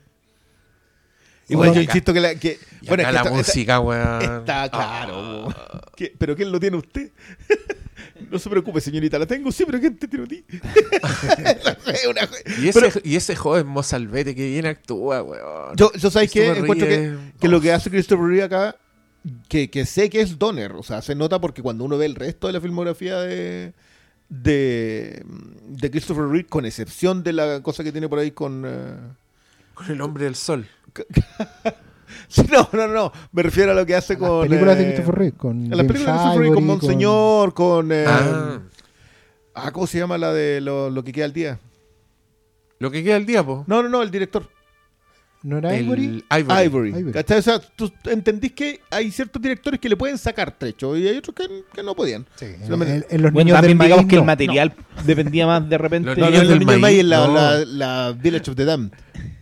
[1.48, 2.36] Igual yo insisto que la.
[2.36, 4.22] Que, Y bueno, acá es que la esta- música, weón.
[4.22, 5.48] Está claro.
[5.48, 5.80] Ah.
[5.96, 7.10] ¿Qué- ¿Pero quién lo tiene usted?
[8.30, 9.50] No se preocupe, señorita, la tengo.
[9.52, 10.44] Sí, pero ¿quién te tiene a ti?
[12.60, 15.76] Y ese, Pero- y ese joven Mozalbete que bien actúa, weón.
[15.76, 17.60] yo, yo sabes que encuentro que, que lo oh.
[17.60, 18.76] que hace Christopher Reeve acá,
[19.48, 22.14] que, que sé que es Donner, o sea, se nota porque cuando uno ve el
[22.14, 23.72] resto de la filmografía de,
[24.28, 25.22] de,
[25.68, 28.64] de Christopher Reeve, con excepción de la cosa que tiene por ahí con...
[28.66, 28.94] eh,
[29.74, 30.66] Con el hombre del sol.
[32.28, 34.48] sí, no, no, no, me refiero a lo que hace Las con...
[34.48, 35.72] películas de eh, Christopher Reeve, con.
[35.72, 37.92] a las películas de Christopher Reeve, con Monseñor, con...
[37.92, 38.58] eh, Ah,
[39.54, 41.58] ah, ¿cómo se llama la de lo, lo que queda al día?
[42.78, 43.64] lo que queda el día, po.
[43.66, 44.48] No, no, no, el director.
[45.42, 46.24] ¿No era el Ivory?
[46.40, 46.90] Ivory.
[46.90, 47.18] Ivory.
[47.18, 51.18] O sea, tú entendís que hay ciertos directores que le pueden sacar trecho y hay
[51.18, 52.26] otros que, que no podían.
[52.34, 54.26] Sí, en, Solamente- en- en los Bueno, niños del también digamos maíz, que el no.
[54.26, 56.08] material dependía más de repente.
[56.10, 57.34] Los No, no, Niños el del Maíz, maíz, la, no.
[57.34, 58.90] la, la Village of the Damned.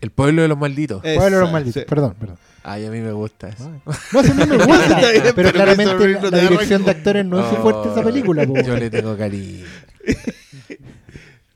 [0.00, 1.00] El pueblo de los malditos.
[1.00, 1.82] Pueblo de los malditos.
[1.82, 1.86] sí.
[1.88, 2.36] Perdón, perdón.
[2.66, 3.70] Ay, a mí me gusta eso.
[4.12, 5.00] No, eso no me gusta.
[5.36, 8.46] Pero claramente la, dirección de actores no es su fuerte esa película.
[8.46, 8.58] po.
[8.62, 9.64] Yo le tengo cariño.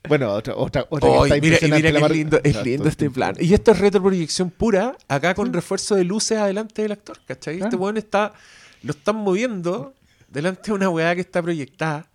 [0.07, 1.87] Bueno, otra, otra, otra que está mira, impresionante.
[1.87, 3.35] mira que es lindo, es Ah, lindo este plan.
[3.39, 7.55] Y esto es retroproyección pura, acá con refuerzo de luces adelante del actor, ¿cachai?
[7.55, 7.77] Este Claro.
[7.83, 8.33] weón está,
[8.81, 9.93] lo están moviendo
[10.29, 12.07] delante de una weá que está proyectada.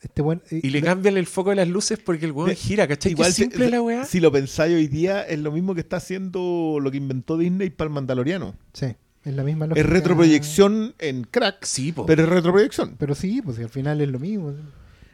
[0.00, 2.86] Este buen, Y le cambian el foco de las luces porque el weón De- gira,
[2.86, 3.12] ¿cachai?
[3.12, 4.04] Igual si- simple la weá.
[4.04, 7.70] Si lo pensáis hoy día, es lo mismo que está haciendo lo que inventó Disney
[7.70, 8.54] para el Mandaloriano.
[8.74, 8.94] Sí,
[9.24, 9.80] es la misma lógica.
[9.80, 12.04] Es retroproyección en crack, Sí, po.
[12.06, 12.94] pero es retroproyección.
[12.98, 14.54] Pero sí, pues al final es lo mismo.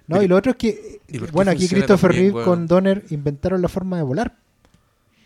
[0.08, 2.66] No, y lo otro es que, ¿Y por qué bueno, aquí Christopher también, Reeve con
[2.66, 4.36] Donner inventaron la forma de volar.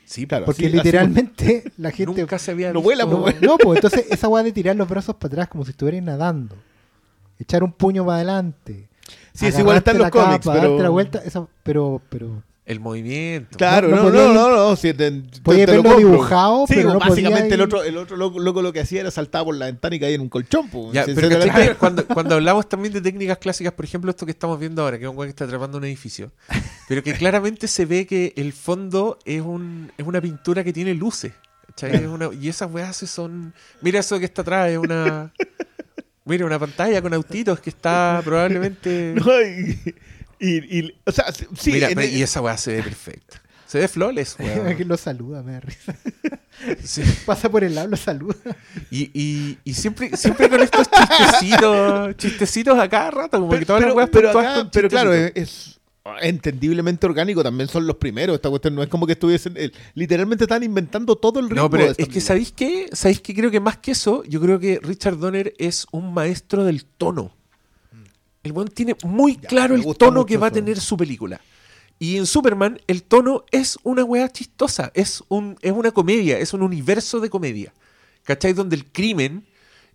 [0.04, 0.44] sí, Claro.
[0.44, 2.20] Porque así- literalmente la gente...
[2.20, 4.76] Nunca se había No visto- vuela, no, pues, no, pues entonces esa weá de tirar
[4.76, 6.54] los brazos para atrás como si estuvieras nadando.
[7.38, 8.88] Echar un puño para adelante.
[9.36, 12.42] Sí, es igual está en los cómics, capa, pero- darte la vuelta, esa- pero, pero
[12.68, 13.56] El movimiento.
[13.56, 15.10] Claro, No- no, no no, podía no, no, te- te-
[15.76, 18.72] lo verlo dibujado, Sí, pero no básicamente podía el otro, el otro loco, loco lo
[18.72, 20.68] que hacía era saltar por la ventana y caía en un colchón.
[20.68, 20.92] po.
[20.92, 21.68] Ya, Sí, pero sí, ¿cachai sí.
[21.68, 24.98] que cuando, cuando hablamos también de técnicas clásicas, por ejemplo, esto que estamos viendo ahora,
[24.98, 26.32] que es un weón que está atrapando un edificio,
[26.88, 30.92] pero que claramente se ve que el fondo es, un, es una pintura que tiene
[30.94, 31.34] luces.
[31.68, 31.94] ¿cachai?
[31.94, 33.52] Es una- y esas weas son.
[33.80, 35.30] Mira eso que está atrás, es una.
[36.26, 39.14] Mira, una pantalla con autitos que está probablemente.
[39.16, 39.94] No, y,
[40.38, 43.40] y- y- o sea, sí, Mira, en- y esa wea se ve perfecta.
[43.66, 44.88] Se ve flawless, que weón.
[44.88, 45.94] lo saluda, me da risa.
[46.82, 47.02] Sí.
[47.26, 48.34] Pasa por el lado, lo saluda.
[48.90, 53.66] Y, y, y siempre, siempre con estos chistecitos, chistecitos a cada rato, como que pero,
[53.66, 54.30] todas las pero- weas pero
[54.62, 55.75] acá- pero claro, es
[56.20, 58.36] entendiblemente orgánico, también son los primeros.
[58.36, 59.54] Esta cuestión no es como que estuviesen.
[59.56, 61.64] eh, literalmente están inventando todo el ritmo.
[61.64, 62.24] No, pero de es que película.
[62.24, 62.88] ¿sabéis qué?
[62.92, 63.34] ¿Sabéis qué?
[63.34, 67.32] Creo que más que eso, yo creo que Richard Donner es un maestro del tono.
[68.42, 71.40] El buen tiene muy Ya, claro el tono que va a tener su película.
[71.98, 76.52] Y en Superman, el tono es una weá chistosa, es, un, es una comedia, es
[76.52, 77.72] un universo de comedia.
[78.22, 78.52] ¿Cachai?
[78.52, 79.46] Donde el crimen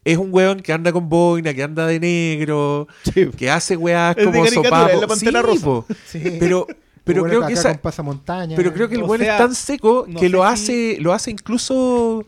[0.04, 3.28] es un weón que anda con boina, que anda de negro, Sí.
[3.38, 4.90] que hace Es de como sopapo.
[4.90, 5.94] es la Pantera Sí, Rosa.
[6.06, 6.38] Sí.
[6.40, 6.68] Pero,
[7.04, 8.56] pero creo que esa, pasamontaña.
[8.56, 10.98] pero creo que el O weón sea, es tan seco no que lo si- hace,
[11.00, 12.26] lo hace incluso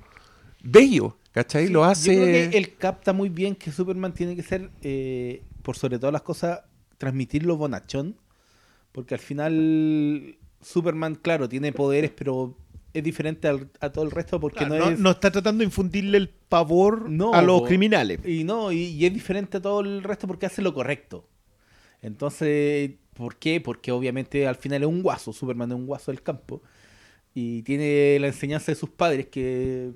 [0.63, 1.67] bello, ¿cachai?
[1.67, 2.15] lo hace.
[2.15, 5.97] Yo creo que él capta muy bien que Superman tiene que ser, eh, por sobre
[5.99, 6.61] todas las cosas,
[6.97, 8.15] transmitirlo bonachón.
[8.91, 12.55] Porque al final Superman, claro, tiene poderes, pero
[12.93, 14.99] es diferente al- a todo el resto porque Claro, no, no, es...
[14.99, 17.68] no está tratando de infundirle el pavor No, a los po.
[17.68, 18.20] criminales.
[18.26, 21.28] Y no, y, y es diferente a todo el resto porque hace lo correcto.
[22.01, 23.60] Entonces, ¿por qué?
[23.62, 26.62] Porque obviamente al final es un guaso, Superman es un guaso del campo.
[27.34, 29.91] Y tiene la enseñanza de sus padres que...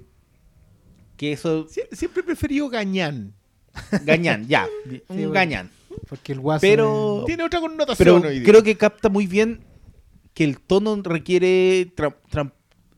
[1.15, 1.67] Que eso...
[1.67, 3.33] Sie- Siempre he preferido Gañán.
[4.05, 4.67] Gañán, ya.
[4.85, 5.31] un bueno.
[5.31, 5.69] gañán.
[6.09, 6.61] Porque el guaso.
[6.61, 8.47] Pero- Tiene otra connotación Pero hoy día.
[8.49, 9.63] creo que capta muy bien
[10.33, 12.53] que el tono requiere tra- tra-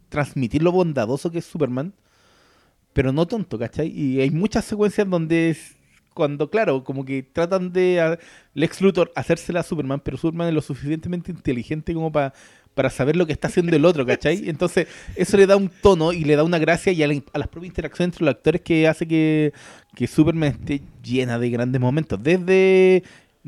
[0.09, 1.93] transmitir lo bondadoso que es Superman,
[2.93, 3.87] pero no tonto, ¿cachai?
[3.89, 5.75] Y hay muchas secuencias donde es
[6.13, 8.19] cuando, claro, como que tratan de a-
[8.53, 12.33] Lex Luthor hacérsela a Superman, pero Superman es lo suficientemente inteligente como para
[12.75, 14.43] para saber lo que está haciendo el otro, ¿cachai?
[14.49, 17.39] Entonces, eso le da un tono y le da una gracia y a, la- a
[17.39, 19.51] las propias interacciones entre los actores que hace que,
[19.95, 22.21] que Superman esté llena de grandes momentos.
[22.23, 23.03] Desde,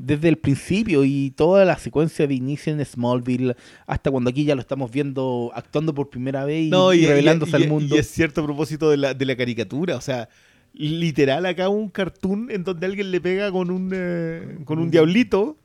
[0.05, 3.55] desde el principio y toda la secuencia de inicio en Smallville,
[3.87, 7.57] hasta cuando aquí ya lo estamos viendo actuando por primera vez y, No, y revelándose
[7.59, 7.95] y- al mundo.
[7.95, 9.95] Y es cierto a propósito de la, de la caricatura.
[9.95, 10.29] O sea,
[10.73, 15.57] literal acá un cartoon en donde alguien le pega con un, eh, con un diablito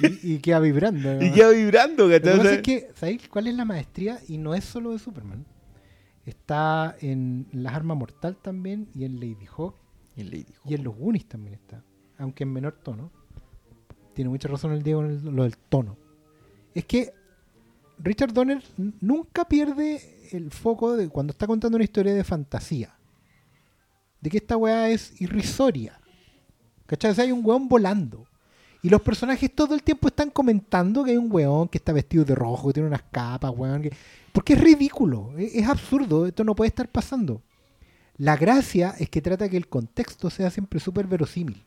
[0.00, 1.22] Y, y queda vibrando.
[1.24, 2.08] y queda vibrando.
[2.08, 2.34] Lo que ¿cachai?
[2.34, 4.18] O pasa sea, es que, ¿sabéis cuál es la maestría?
[4.28, 5.44] Y no es solo de Superman.
[6.24, 9.76] Está en Las Armas Mortal también y en Lady Hawk.
[10.16, 11.84] Y en los Goonies también está.
[12.18, 13.10] Aunque en menor tono.
[14.14, 15.96] Tiene mucha razón el Diego en lo del tono.
[16.74, 17.12] Es que
[17.98, 18.62] Richard Donner
[19.00, 22.94] nunca pierde el foco de cuando está contando una historia de fantasía.
[24.20, 26.00] De que esta weá es irrisoria.
[26.86, 27.12] ¿Cachai?
[27.12, 28.26] O hay un weón volando.
[28.82, 32.24] Y los personajes todo el tiempo están comentando que hay un weón que está vestido
[32.24, 33.82] de rojo, que tiene unas capas, weón.
[33.82, 33.92] que-
[34.32, 37.42] Porque es ridículo, es, es absurdo, esto no puede estar pasando.
[38.16, 41.65] La gracia es que trata que el contexto sea siempre súper verosímil.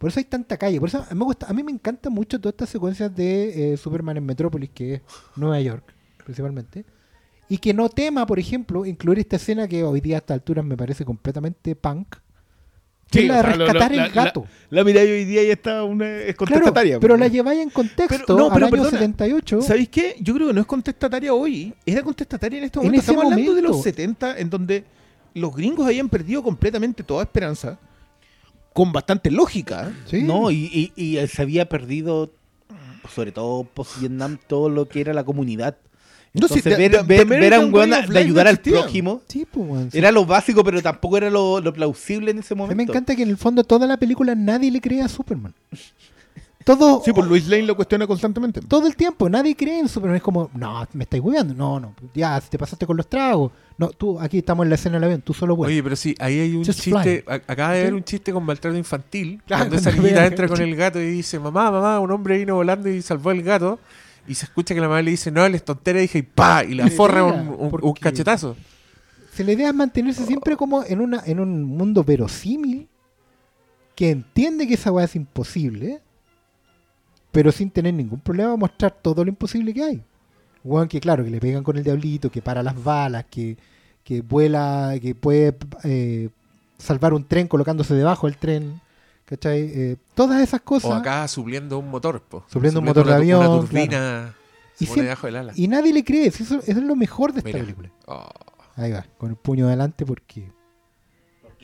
[0.00, 0.80] Por eso hay tanta calle.
[0.80, 3.74] Por eso a mí me, gusta, a mí me encantan mucho todas estas secuencias de
[3.74, 5.00] eh, Superman en Metrópolis, que es
[5.36, 5.84] Nueva York,
[6.24, 6.86] principalmente.
[7.50, 10.64] Y que no tema, por ejemplo, incluir esta escena que hoy día a estas alturas
[10.64, 12.16] me parece completamente punk.
[13.10, 14.46] Que Sí, es la de sea, lo- rescatar lo- el la- gato.
[14.70, 17.00] La miráis hoy día y está una, es Claro, contestataria.
[17.00, 17.20] pero po.
[17.20, 19.60] la lleváis en contexto Pero- no, al pero año perdona, 78.
[19.62, 20.16] ¿Sabéis qué?
[20.20, 21.74] Yo creo que no es contestataria hoy.
[21.84, 23.02] Era contestataria en este En momento.
[23.02, 23.82] ese Estamos hablando de los momento.
[23.84, 24.84] 70, en donde
[25.34, 27.78] los gringos habían perdido completamente toda esperanza.
[28.72, 29.88] Con bastante lógica.
[29.88, 29.92] ¿eh?
[30.10, 30.22] Sí.
[30.22, 32.30] No, y, y- y se había perdido,
[33.14, 35.76] sobre todo post-Vietnam, todo lo que era la comunidad.
[36.32, 38.44] No, sí, Entonces, The- ver, The- ver- The ver a un weón a- de ayudar
[38.44, 38.80] no al existía.
[38.82, 42.56] prójimo Sí, pues, era lo básico, pero tampoco era lo, lo plausible en ese A
[42.56, 42.76] mí momento.
[42.76, 45.52] me encanta que en el fondo toda la película nadie le cree a Superman.
[46.76, 48.60] todo, Sí, pues Luis Lane lo cuestiona constantemente.
[48.60, 50.16] todo el tiempo, nadie cree en Superman.
[50.16, 51.54] Es como, no, me estáis hueveando.
[51.54, 53.52] No, no, ya, te pasaste con los tragos.
[53.78, 55.72] No, tú, aquí estamos en la escena del avión, tú solo vuelas.
[55.72, 57.22] Oye, pero sí, ahí hay un Just chiste.
[57.22, 57.34] fly.
[57.46, 59.40] Acaba de haber un chiste con maltrato infantil.
[59.46, 62.54] Claro, cuando esa niñita entra con el gato y dice: Mamá, mamá, un hombre vino
[62.56, 63.78] volando y salvó el gato.
[64.28, 65.98] Y se escucha que la mamá le dice: No, él es tontera.
[65.98, 66.62] Y dije: ¡Pa!
[66.64, 68.56] Y la forra un, un- un porque- cachetazo.
[69.32, 72.88] Si la idea es mantenerse siempre como en, una, en un mundo verosímil,
[73.94, 76.00] que entiende que esa weá es imposible,
[77.32, 80.02] pero sin tener ningún problema mostrar todo lo imposible que hay.
[80.64, 83.56] Weón que claro, que le pegan con el diablito, que para las balas, que,
[84.04, 86.28] que vuela, que puede eh,
[86.78, 88.80] salvar un tren colocándose debajo del tren.
[89.24, 89.60] ¿Cachai?
[89.60, 90.90] Eh, todas esas cosas.
[90.90, 92.20] O acá supliendo un motor.
[92.20, 92.44] Po.
[92.48, 94.34] Supliendo un motor de una tu- avión, Una turbina.
[94.80, 95.52] Y Se pone siempre- debajo del ala.
[95.54, 96.26] Y nadie le cree.
[96.26, 97.60] Eso, eso es lo mejor de esta Mira.
[97.60, 97.90] película.
[98.06, 98.28] Oh.
[98.76, 100.50] Ahí va, con el puño adelante porque,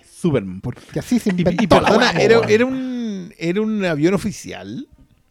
[0.04, 0.60] Superman.
[0.60, 2.50] porque así se y inventó la Perdona, weá, era, weón.
[2.50, 4.88] era un, era un avión oficial.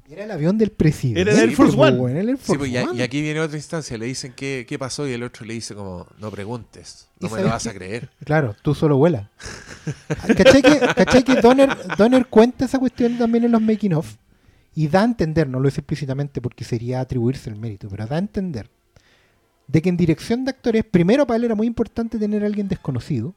[0.08, 1.22] Era el avión del presidente.
[1.22, 2.20] Era el Air Force pues, One.
[2.20, 2.98] el Air Sí, pues, y, a- One.
[3.00, 3.98] y aquí viene otra instancia.
[3.98, 7.32] Le dicen qué, qué pasó y el otro le dice como, no preguntes, ¿Y no
[7.32, 8.10] me lo vas a creer.
[8.24, 9.30] Claro, tú solo vuelas.
[10.38, 14.16] ¿Cachai que, cachai que Donner, Donner cuenta esa cuestión también en los making of?
[14.76, 18.18] Y da a entender, no lo dice explícitamente porque sería atribuirse el mérito, pero da
[18.18, 18.70] a entender
[19.68, 22.68] de que en dirección de actores, primero para él era muy importante tener a alguien
[22.68, 23.34] desconocido,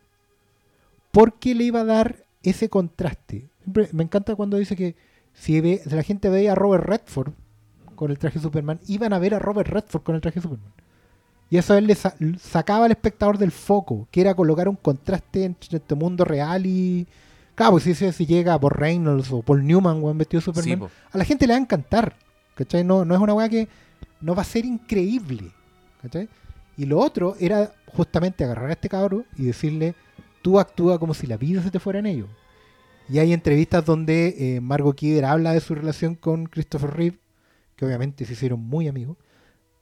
[1.11, 3.49] porque le iba a dar ese contraste.
[3.63, 4.95] Siempre me encanta cuando dice que
[5.39, 7.33] si, ve- si la gente veía a Robert Redford
[7.95, 10.43] con el traje de Superman, iban a ver a Robert Redford con el traje de
[10.43, 10.73] Superman.
[11.51, 14.77] Y eso a él le sa- sacaba al espectador del foco, que era colocar un
[14.77, 17.07] contraste entre este mundo real y.
[17.55, 20.65] Claro, pues si, si- llega por Reynolds o Paul Newman weón, vestido de Superman,
[21.11, 22.15] a la gente le va a encantar.
[22.55, 22.85] ¿Cachai?
[22.85, 23.69] No, no es una weá que
[24.21, 25.51] no va a ser increíble.
[26.03, 26.29] ¿Cachai?
[26.77, 29.95] Y lo otro era justamente agarrar a este cabro y decirle,
[30.43, 32.29] tú actúa como si la vida se te fuera en ello.
[33.09, 37.19] Y hay entrevistas donde eh, Margot Kidder habla de su relación con Christopher Reeve,
[37.75, 39.17] que obviamente se hicieron muy amigos.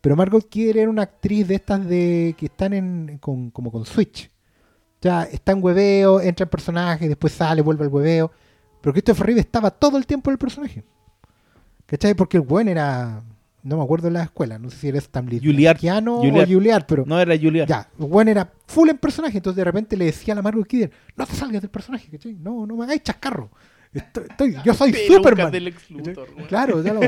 [0.00, 3.84] Pero Margot Kidder era una actriz de estas de que están en con, como con
[3.84, 4.30] Switch.
[5.00, 8.30] Ya está en hueveo, entra en personaje, después sale, vuelve al hueveo.
[8.80, 10.84] Pero Christopher Reeve estaba todo el tiempo en el personaje.
[11.86, 12.14] ¿Cachai?
[12.14, 13.22] Porque el buen era.
[13.66, 15.76] No me acuerdo de la escuela, no sé si era Stanley Juilliard.
[16.08, 16.48] o Juilliard.
[16.48, 17.66] Juilliard, pero No era Julia.
[17.66, 19.38] ya, buen era full en personaje.
[19.38, 22.34] Entonces de repente le decía a la Margot Kidder: No te salgas del personaje, ¿cachai?
[22.34, 23.50] No, no me hagáis chascarro.
[23.92, 25.50] Estoy, estoy- yo soy Superman.
[25.50, 26.28] del Luthor.
[26.48, 27.00] Claro, ya lo.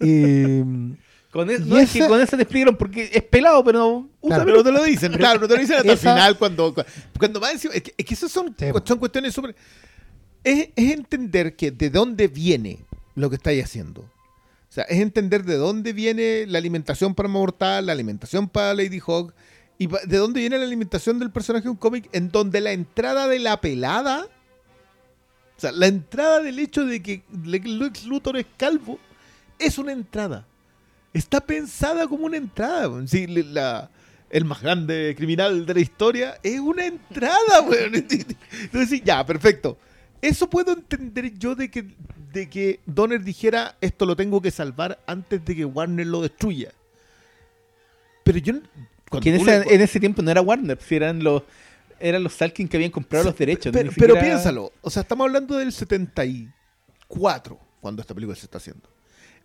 [0.00, 0.96] Y,
[1.30, 4.08] Con es- Y no, es que con ese te explicaron porque es pelado, pero no.
[4.22, 4.44] Claro.
[4.44, 6.74] Pero no te lo dicen, claro, no te lo dicen hasta esa- el final cuando,
[7.18, 7.74] cuando va encima.
[7.74, 9.54] Es que, es que esas son, Sí, son cuestiones súper.
[10.44, 12.84] Es, es entender que de dónde viene
[13.16, 14.08] lo que estáis haciendo.
[14.74, 18.98] O sea, es entender de dónde viene la alimentación para Mortal, la alimentación para Lady
[18.98, 19.32] Hawk,
[19.78, 23.28] y de dónde viene la alimentación del personaje de un cómic en donde la entrada
[23.28, 24.26] de la pelada.
[25.56, 28.98] O sea, la entrada del hecho de que Lex Luthor es calvo
[29.60, 30.44] es una entrada.
[31.12, 32.90] Está pensada como una entrada.
[33.06, 33.26] Sí,
[34.30, 37.94] el más grande criminal de la historia es una entrada, weón.
[38.60, 39.78] Entonces, ya, perfecto.
[40.24, 41.84] Eso puedo entender yo de que,
[42.32, 46.72] de que Donner dijera esto lo tengo que salvar antes de que Warner lo destruya.
[48.24, 48.54] Pero yo.
[49.20, 51.42] Que en ese, le- en ese tiempo no era Warner, si eran los
[52.00, 53.72] eran los Salkin que habían comprado los derechos.
[53.72, 58.46] Pero, ni pero siquiera- piénsalo, o sea, estamos hablando del 74 cuando esta película se
[58.46, 58.88] está haciendo.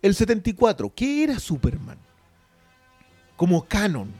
[0.02, 1.98] El 74, ¿qué era Superman?
[3.36, 4.10] Como canon.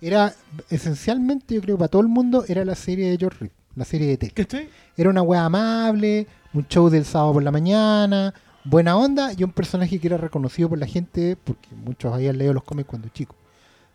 [0.00, 0.34] era
[0.70, 4.08] esencialmente, yo creo, para todo el mundo, era la serie de George Reed, la serie
[4.08, 4.32] de tele.
[4.32, 4.68] ¿Cachai?
[4.96, 9.52] Era una wea amable, un show del sábado por la mañana, buena onda y un
[9.52, 13.36] personaje que era reconocido por la gente porque muchos habían leído los cómics cuando chicos.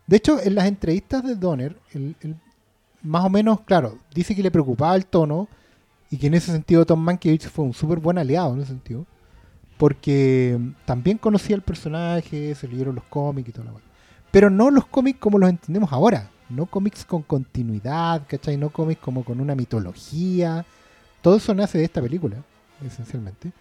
[0.07, 2.35] De hecho, en las entrevistas de Donner, el- el-
[3.01, 5.47] más o menos, claro, dice que le preocupaba el tono
[6.09, 9.05] y que en ese sentido Tom Mankiewicz fue un súper buen aliado en ese sentido.
[9.77, 13.81] Porque también conocía el personaje, se leyeron los cómics y toda la wea.
[14.29, 16.29] Pero no los cómics como los entendemos ahora.
[16.51, 18.57] No cómics con continuidad, ¿cachai?
[18.57, 20.65] No cómics como con una mitología.
[21.21, 22.37] Todo eso nace de esta película,
[22.85, 23.51] esencialmente.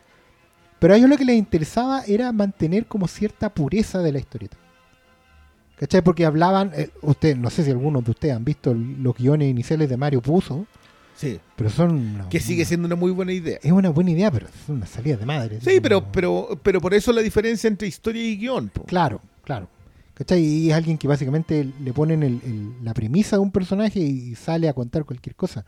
[0.79, 4.57] Pero a ellos lo que les interesaba era mantener como cierta pureza de la historieta.
[5.79, 6.03] ¿Cachai?
[6.03, 9.89] Porque hablaban, eh, usted, no sé si algunos de ustedes han visto los guiones iniciales
[9.89, 10.67] de Mario Puzo,
[11.17, 11.39] Sí.
[11.57, 11.91] pero son...
[11.93, 13.59] una- Que sigue siendo una muy buena idea.
[13.63, 15.59] Es una buena idea, pero es una salida de madre.
[15.61, 18.69] Sí, pero, pero, pero por eso la diferencia entre historia y guion.
[18.71, 18.85] po.
[18.85, 19.69] Claro, claro.
[20.21, 20.43] ¿Cachai?
[20.45, 24.69] Y es alguien que básicamente le ponen el- la premisa de un personaje y sale
[24.69, 25.65] a contar cualquier cosa.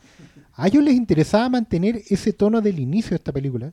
[0.53, 3.73] A ellos les interesaba mantener ese tono del inicio de esta película,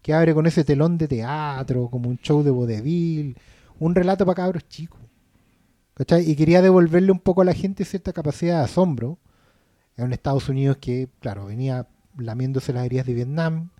[0.00, 3.36] que abre con ese telón de teatro, como un show de vodevil,
[3.80, 5.00] un relato para cabros chicos.
[6.24, 9.18] Y quería devolverle un poco a la gente cierta capacidad de asombro
[9.96, 13.70] en Estados Unidos que, claro, venía lamiéndose las heridas de Vietnam,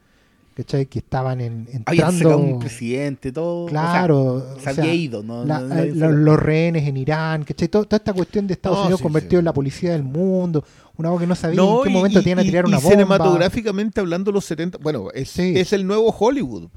[0.62, 0.86] ¿cachai?
[0.86, 2.38] Que estaban en, Habían entrando.
[2.38, 3.66] un presidente, todo.
[3.66, 5.44] Claro, O sea, o se sea, había ido, ¿no?
[5.44, 7.68] la- los rehenes en Irán, ¿cachai?
[7.68, 9.40] Todo- toda esta cuestión de Estados Unidos sí, convertido sí.
[9.40, 10.64] en la policía del mundo,
[10.96, 12.68] una voz que no sabía en qué y- momento y- iban a y- tirar y
[12.68, 12.90] una bomba.
[12.90, 14.78] cinematográficamente hablando, los 70.
[14.78, 15.52] Bueno, es, Sí.
[15.56, 16.68] es el nuevo Hollywood.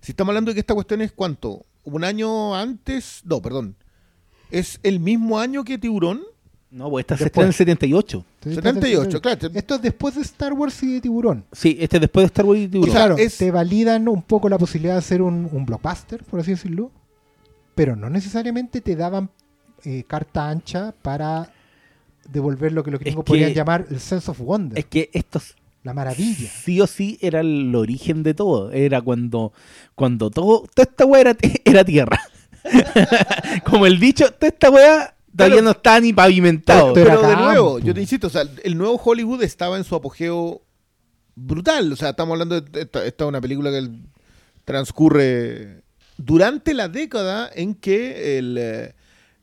[0.00, 1.64] Si estamos hablando de que esta cuestión es cuánto?
[1.84, 3.20] Un año antes.
[3.24, 3.76] No, perdón.
[4.50, 6.22] Es el mismo año que Tiburón.
[6.74, 8.24] No, pues esta se estrena en el 78.
[8.44, 9.48] Entonces, 78, claro.
[9.54, 11.44] Esto es después de Star Wars y de Tiburón.
[11.52, 12.92] Sí, este es después de Star Wars y O Tiburón.
[12.92, 16.40] sea, claro, es- te validan un poco la posibilidad de hacer un, un blockbuster, por
[16.40, 16.90] así decirlo,
[17.76, 19.30] pero no necesariamente te daban
[19.84, 21.50] eh, carta ancha para
[22.28, 25.54] devolver lo que los gringos que- podrían llamar el sense of wonder, es que estos
[25.84, 26.48] la maravilla.
[26.50, 28.72] sí o sí era el origen de todo.
[28.72, 29.52] Era cuando,
[29.94, 32.18] cuando todo, toda esta weá era, era tierra.
[33.64, 35.64] Como el dicho, toda esta weá todavía Claro.
[35.64, 36.92] no está ni pavimentado.
[36.94, 39.94] Pero Pero de nuevo, yo te insisto, o sea, el nuevo Hollywood estaba en su
[39.94, 40.62] apogeo
[41.34, 41.92] brutal.
[41.92, 43.88] O sea, estamos hablando de esta, esta es una película que
[44.64, 45.82] transcurre
[46.16, 48.94] durante la década en que el, eh,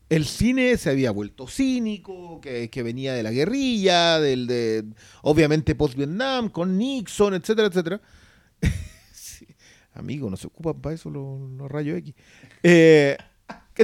[0.09, 4.85] el cine se había vuelto cínico, que, que venía de la guerrilla, del de
[5.21, 8.01] obviamente post-Vietnam, con Nixon, etcétera, etcétera.
[9.13, 9.45] Sí.
[9.93, 12.13] Amigo, no se ocupan para eso los, los rayos X.
[12.63, 13.17] Eh,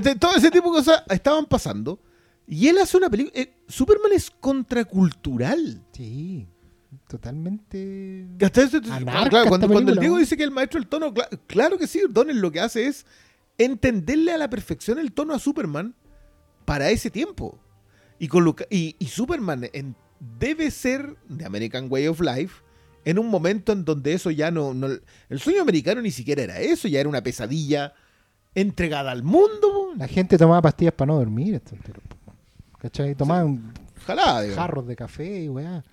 [0.02, 2.00] que te- todo ese tipo de cosas estaban pasando.
[2.48, 3.34] Y él hace una película.
[3.42, 5.84] eh, Superman es contracultural.
[5.92, 6.48] Sí,
[7.08, 8.26] totalmente.
[8.42, 11.30] Hasta eso- Anarca claro, cuando, cuando el Diego dice que el maestro del tono, cla-
[11.48, 13.06] claro que sí, Donner lo que hace es
[13.58, 15.96] entenderle a la perfección el tono a Superman
[16.66, 17.60] para ese tiempo.
[18.20, 19.96] Y, con lo y, y Superman en-
[20.40, 22.64] debe ser de American Way of Life
[23.06, 24.88] en un momento en donde eso ya no, no-
[25.30, 27.94] El sueño americano ni siquiera era eso, ya era una pesadilla
[28.62, 29.92] entregada al mundo.
[29.98, 31.56] La gente tomaba pastillas para no dormir.
[31.56, 32.02] esto, pero,
[32.80, 33.16] ¿Cachai?
[33.16, 35.84] Tomaban Ojalá, jarros de café y weá.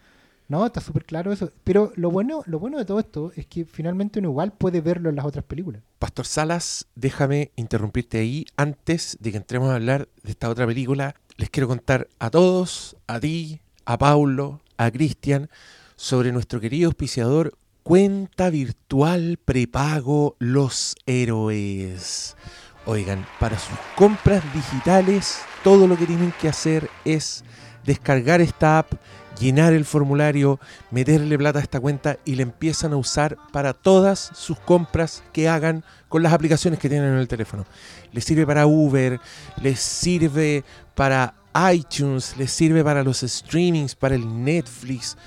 [0.48, 1.50] No, está súper claro eso.
[1.62, 5.10] Pero lo bueno, lo bueno de todo esto es que finalmente uno igual puede verlo
[5.10, 5.82] en las otras películas.
[5.98, 8.46] Pastor Salas, déjame interrumpirte ahí.
[8.56, 12.96] Antes de que entremos a hablar de esta otra película, les quiero contar a todos,
[13.06, 15.50] a ti, a Paulo, a Cristian,
[15.96, 22.34] sobre nuestro querido auspiciador Cuenta Virtual Prepago Los Héroes.
[22.86, 27.44] Oigan, para sus compras digitales, todo lo que tienen que hacer es
[27.84, 28.94] descargar esta app,
[29.38, 30.58] llenar el formulario,
[30.90, 35.50] meterle plata a esta cuenta y la empiezan a usar para todas sus compras que
[35.50, 37.66] hagan con las aplicaciones que tienen en el teléfono.
[38.12, 39.20] Les sirve para Uber,
[39.60, 40.64] les sirve
[40.94, 41.34] para
[41.70, 45.18] iTunes, les sirve para los streamings, para el Netflix,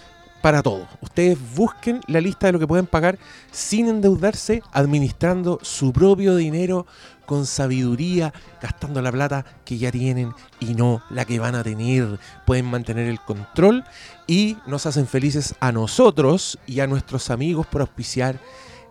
[0.41, 0.87] para todo.
[1.01, 3.17] Ustedes busquen la lista de lo que pueden pagar
[3.51, 6.85] sin endeudarse, administrando su propio dinero
[7.25, 12.19] con sabiduría, gastando la plata que ya tienen y no la que van a tener.
[12.45, 13.83] Pueden mantener el control
[14.25, 18.39] y nos hacen felices a nosotros y a nuestros amigos por auspiciar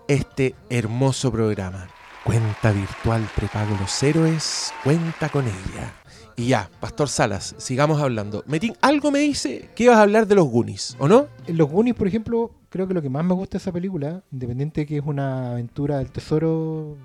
[0.06, 1.88] este hermoso programa.
[2.24, 5.94] Cuenta virtual prepago los héroes, cuenta con ella.
[6.38, 8.44] Y ya, Pastor Salas, sigamos hablando.
[8.46, 11.28] Metín, algo me dice que ibas a hablar de los Goonies, ¿o no?
[11.46, 14.82] Los Goonies, por ejemplo, creo que lo que más me gusta de esa película, independiente
[14.82, 16.98] de que es una aventura del tesoro,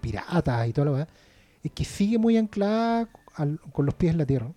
[0.00, 1.08] piratas y toda la verdad,
[1.64, 3.08] es que sigue muy anclada
[3.72, 4.52] con los pies en la tierra.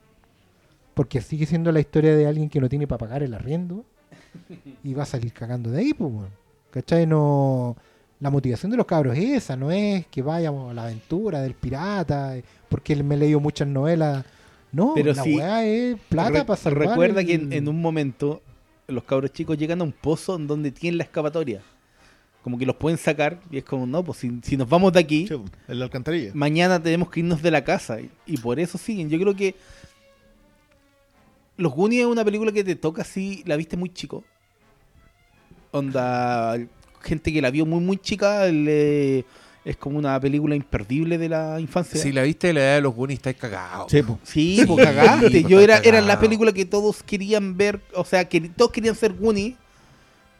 [0.93, 3.83] Porque sigue siendo la historia de alguien que no tiene para pagar el arriendo
[4.83, 6.29] y va a salir cagando de ahí, pues, weón.
[6.69, 7.07] ¿Cachai?
[7.07, 7.75] No.
[8.25, 11.53] La motivación de los cabros es esa, no es que vayamos a la aventura del
[11.53, 14.25] pirata, eh, porque me he leído muchas novelas.
[14.71, 16.87] No, Pero la sí, weá es plata Re- para salvar.
[16.87, 18.41] Recuerda el- que en, en un momento
[18.87, 21.61] los cabros chicos llegan a un pozo en donde tienen la escapatoria.
[22.41, 25.01] Como que los pueden sacar y es como, no, pues si, si nos vamos de
[25.01, 25.35] aquí, Sí,
[25.67, 26.31] en la alcantarilla.
[26.33, 28.01] mañana tenemos que irnos de la casa.
[28.01, 29.07] Y, y por eso siguen.
[29.07, 29.53] Yo creo que
[31.57, 34.23] Los Goonies es una película que te toca así, la viste muy chico.
[35.69, 36.57] Onda,
[37.05, 39.23] gente que la vio muy, muy chica, le-
[39.63, 41.99] es como una película imperdible de la infancia.
[41.99, 43.87] Si la viste de la edad de los Goonies, estáis cagados.
[44.23, 45.43] Sí, pues cagaste.
[45.43, 49.13] Yo era, era la película que todos querían ver, o sea, que todos querían ser
[49.13, 49.55] Goonies,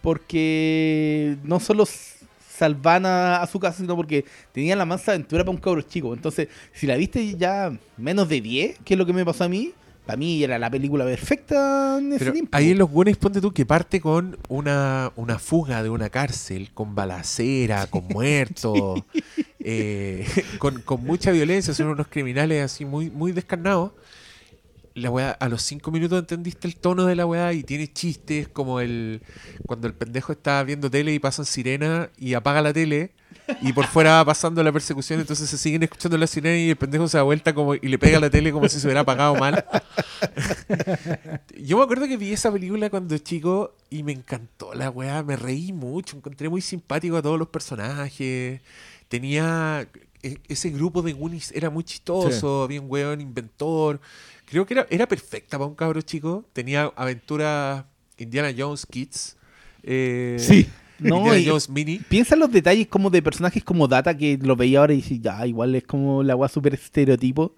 [0.01, 1.85] porque no solo
[2.55, 6.13] salvan a, a su casa, sino porque tenían la mansa aventura para un cabro chico.
[6.13, 9.49] Entonces, si la viste ya menos de 10, que es lo que me pasó a
[9.49, 9.73] mí,
[10.05, 12.55] para mí era la película perfecta en ese Pero tiempo.
[12.55, 16.69] ahí en los Goonies, ponte tú, que parte con una, una fuga de una cárcel,
[16.73, 19.01] con balacera, con muertos,
[19.59, 20.27] eh,
[20.59, 23.91] con, con mucha violencia, son unos criminales así muy, muy descarnados.
[24.95, 28.47] La weá, a los cinco minutos entendiste el tono de la weá y tiene chistes
[28.47, 29.21] como el
[29.67, 33.11] cuando el pendejo está viendo tele y pasan sirena y apaga la tele
[33.61, 36.77] y por fuera va pasando la persecución, entonces se siguen escuchando la sirena y el
[36.77, 39.01] pendejo se da vuelta como y le pega a la tele como si se hubiera
[39.01, 39.65] apagado mal.
[41.57, 45.35] Yo me acuerdo que vi esa película cuando chico y me encantó la weá, me
[45.35, 48.61] reí mucho, encontré muy simpático a todos los personajes.
[49.09, 49.87] Tenía
[50.23, 53.99] e- ese grupo de Goonies era muy chistoso, había un weón inventor.
[54.45, 56.45] Creo que era, era perfecta para un cabro chico.
[56.53, 57.85] Tenía aventuras
[58.17, 59.37] Indiana Jones Kids.
[59.83, 60.67] eh, Sí.
[60.99, 61.99] No, Indiana y- Jones Mini.
[61.99, 65.19] Piensa en los detalles como de personajes como Data que lo veía ahora y dice,
[65.19, 67.53] ya, igual es como la weá súper estereotipo.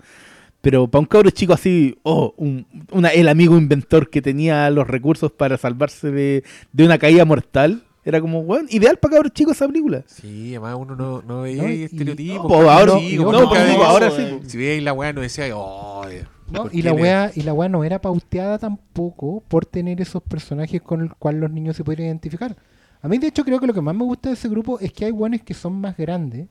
[0.61, 4.87] Pero para un cabro chico así, oh, un- una, el amigo inventor que tenía los
[4.87, 9.55] recursos para salvarse de, de una caída mortal, era como, weón, ideal para cabros chicos
[9.55, 10.03] esa película.
[10.07, 12.41] Sí, además uno no, no veía No, estereotipos.
[12.43, 14.39] no, pues, ahora- chico, no, sí.
[14.49, 16.05] Si veía ahí la weá no decía, oh,
[16.51, 20.23] No, ¿por y la weá, y la weá no era pauteada tampoco por tener esos
[20.23, 22.55] personajes con el cual los niños se podrían identificar.
[23.01, 24.91] A mí, de hecho, creo que lo que más me gusta de ese grupo es
[24.93, 26.47] que hay weones que son más grandes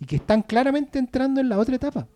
[0.00, 2.06] y que están claramente entrando en la otra etapa.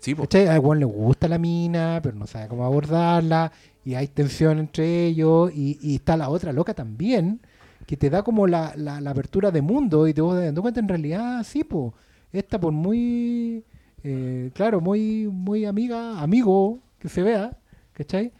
[0.00, 0.14] Sí.
[0.48, 3.52] A weón le gusta la mina, pero no sabe cómo abordarla,
[3.84, 7.40] y hay tensión entre ellos, y, y está la otra loca también,
[7.86, 10.80] que te da como la, la- la apertura de mundo, y te vas dando cuenta
[10.80, 11.94] en realidad, sí, po,
[12.32, 13.62] esta por muy,
[14.04, 17.56] eh, claro, muy, muy amiga, amigo que se vea,
[17.92, 18.32] ¿cachai?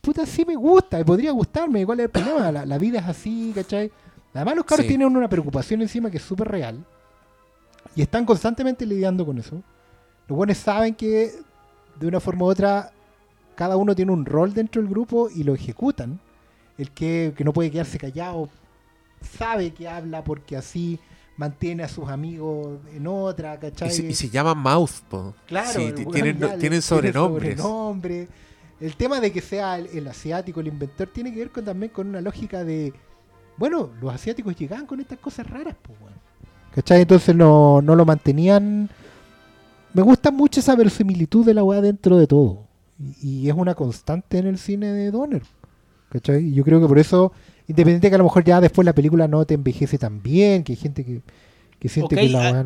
[0.00, 2.52] Puta, sí me gusta, podría gustarme, ¿cuál es el problema?
[2.52, 3.90] La, la vida es así, ¿cachai?
[4.34, 4.88] Además los caros Sí.
[4.88, 6.84] tienen una preocupación encima que es súper real,
[7.94, 9.62] y están constantemente lidiando con eso.
[10.28, 11.32] Los buenos saben que
[11.98, 12.92] de una forma u otra
[13.54, 16.20] cada uno tiene un rol dentro del grupo y lo ejecutan.
[16.76, 18.50] El que, que no puede quedarse callado
[19.22, 20.98] sabe que habla porque así
[21.36, 23.90] mantiene a sus amigos en otra, Y ¿cachai?
[23.90, 25.34] se, y se llama Mouth, po.
[25.46, 27.58] Claro, Sí, tienen, le- tienen sobrenombres.
[27.60, 28.28] sobrenombre.
[28.80, 31.90] El tema de que sea el, el asiático el inventor tiene que ver con, también
[31.92, 32.92] con una lógica de,
[33.56, 36.14] bueno, los asiáticos llegaban con estas cosas raras, pues, weón.
[36.74, 37.02] ¿Cachai?
[37.02, 38.90] Entonces no, no lo mantenían.
[39.94, 42.64] Me gusta mucho esa verosimilitud de la weá dentro de todo.
[43.22, 45.42] Y, y es una constante en el cine de Donner.
[46.10, 46.44] ¿Cachai?
[46.44, 47.32] Y yo creo que por eso,
[47.68, 50.72] independiente que a lo mejor ya después la película no te envejece tan bien, que
[50.72, 51.22] hay gente que,
[51.78, 52.64] que siente que la ah, weá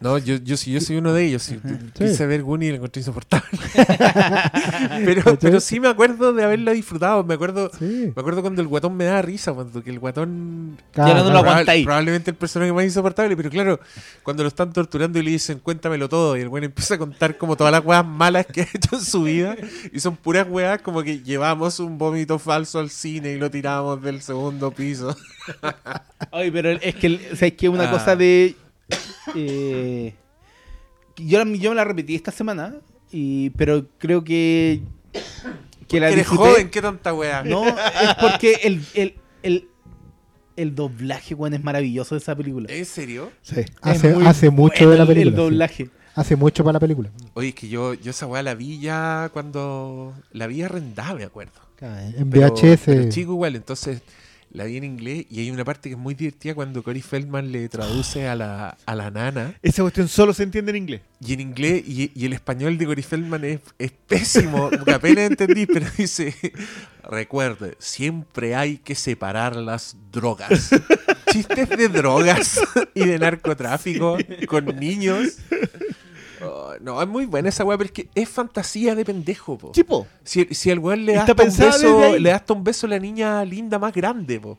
[0.00, 0.10] no.
[0.10, 1.42] No, yo, yo, sí- yo soy uno de ellos.
[1.42, 1.58] Sí.
[1.94, 3.48] Quise ver Goonies y lo encontré insoportable.
[5.04, 7.22] pero, pero sí me acuerdo de haberla disfrutado.
[7.24, 8.12] Me acuerdo, Sí.
[8.14, 11.30] me acuerdo cuando el guatón me daba risa, cuando que el guatón Ya no lo
[11.30, 11.84] Probable- aguanta ahí.
[11.84, 13.80] Probablemente el personaje más insoportable, pero claro,
[14.22, 17.36] cuando lo están torturando y le dicen cuéntamelo todo, y el güey empieza a contar
[17.38, 19.56] como todas las weas malas que ha hecho en su vida,
[19.92, 24.02] y son puras weas como que llevamos un vómito falso al cine y lo tiramos
[24.02, 25.16] del segundo piso.
[26.32, 27.90] Ay, pero es que, o sea, es que una Ah.
[27.90, 28.56] cosa de.
[29.34, 30.14] Eh,
[31.16, 32.74] yo, yo me la repetí esta semana,
[33.10, 34.80] y, pero creo que.
[35.88, 36.50] Que la Eres disfruté.
[36.50, 37.42] joven, qué tanta wea.
[37.42, 37.74] No, es
[38.20, 39.68] porque el, el, el,
[40.56, 42.72] el doblaje, weón, es maravilloso de esa película.
[42.72, 43.32] ¿En serio?
[43.42, 43.62] Sí.
[43.82, 45.30] Hace, hace mucho bueno de la el- película.
[45.30, 45.42] El sí.
[45.50, 45.90] doblaje.
[46.14, 47.10] Hace mucho para la película.
[47.34, 51.24] Oye, es que yo, yo esa weá la vi ya cuando la vi arrendada, me
[51.24, 51.52] acuerdo.
[51.80, 52.80] En Pero- VHS.
[52.84, 54.02] pero chico igual, entonces
[54.52, 57.52] la vi en inglés y hay una parte que es muy divertida cuando Cory Feldman
[57.52, 61.00] le traduce a la, a la nana Esa cuestión solo se entiende en inglés.
[61.24, 65.30] y en inglés y, y el español de Cory Feldman es, es pésimo, que apenas
[65.30, 66.34] entendí, pero dice,
[67.08, 70.70] recuerde, siempre hay que separar las drogas.
[71.30, 72.60] Chistes de drogas
[72.94, 75.36] y de narcotráfico con niños.
[76.42, 79.72] Oh, no, es muy buena esa weá, pero es que es fantasía de pendejo, po.
[79.72, 80.06] Chipo.
[80.24, 82.98] Si, si al weón le das un beso, le das hasta un beso a la
[82.98, 84.58] niña linda más grande, po.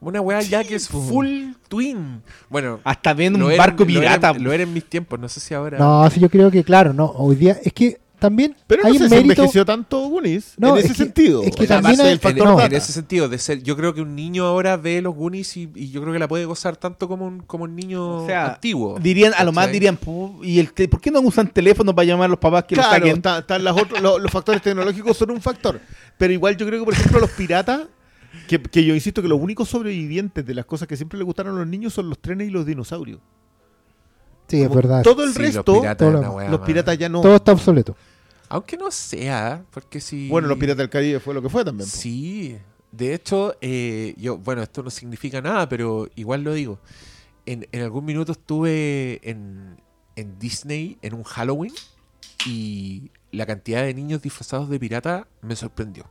[0.00, 2.22] Una weá ya que es full twin.
[2.50, 4.32] Bueno, Hasta viendo un era- barco lo era- pirata.
[4.38, 5.78] Lo era, en mis tiempos, no sé si ahora.
[5.78, 7.06] No, sí, yo creo que, claro, no.
[7.06, 9.32] Hoy día es que también Pero hay no sé un si mérito.
[9.34, 11.42] envejeció tanto Goonies No, en es ese que- sentido.
[11.42, 13.92] es que O sea, también hay- en, no, en ese sentido, de ser, yo creo
[13.94, 16.76] que un niño ahora ve los Goonies y, y yo creo que la puede gozar
[16.76, 18.98] tanto como un, como un niño O sea, antiguo.
[18.98, 22.06] Dirían, a lo más dirían, "Pu- ¿y el te- por qué no usan teléfono para
[22.06, 23.16] llamar a los papás que lo Claro, saquen?
[23.16, 25.80] está- están las los factores tecnológicos son un factor.
[26.18, 27.82] Pero igual yo creo que, por ejemplo, los piratas,
[28.48, 31.54] que, que yo insisto que los únicos sobrevivientes de las cosas que siempre le gustaron
[31.54, 33.20] a los niños son los trenes y los dinosaurios.
[34.46, 35.02] Sí, es verdad.
[35.02, 37.20] Todo el Sí, los resto, piratas todo los piratas ya no.
[37.22, 37.96] Todo está obsoleto.
[38.54, 40.28] Aunque no sea, porque si.
[40.28, 41.90] Bueno, los piratas del Caribe fue lo que fue también.
[41.90, 41.96] po.
[41.96, 42.56] Sí,
[42.92, 46.78] de hecho, eh, yo, bueno, esto no significa nada, pero igual lo digo.
[47.46, 49.80] En, en algún minuto estuve en,
[50.14, 51.72] en Disney en un Halloween
[52.46, 56.08] y la cantidad de niños disfrazados de pirata me sorprendió.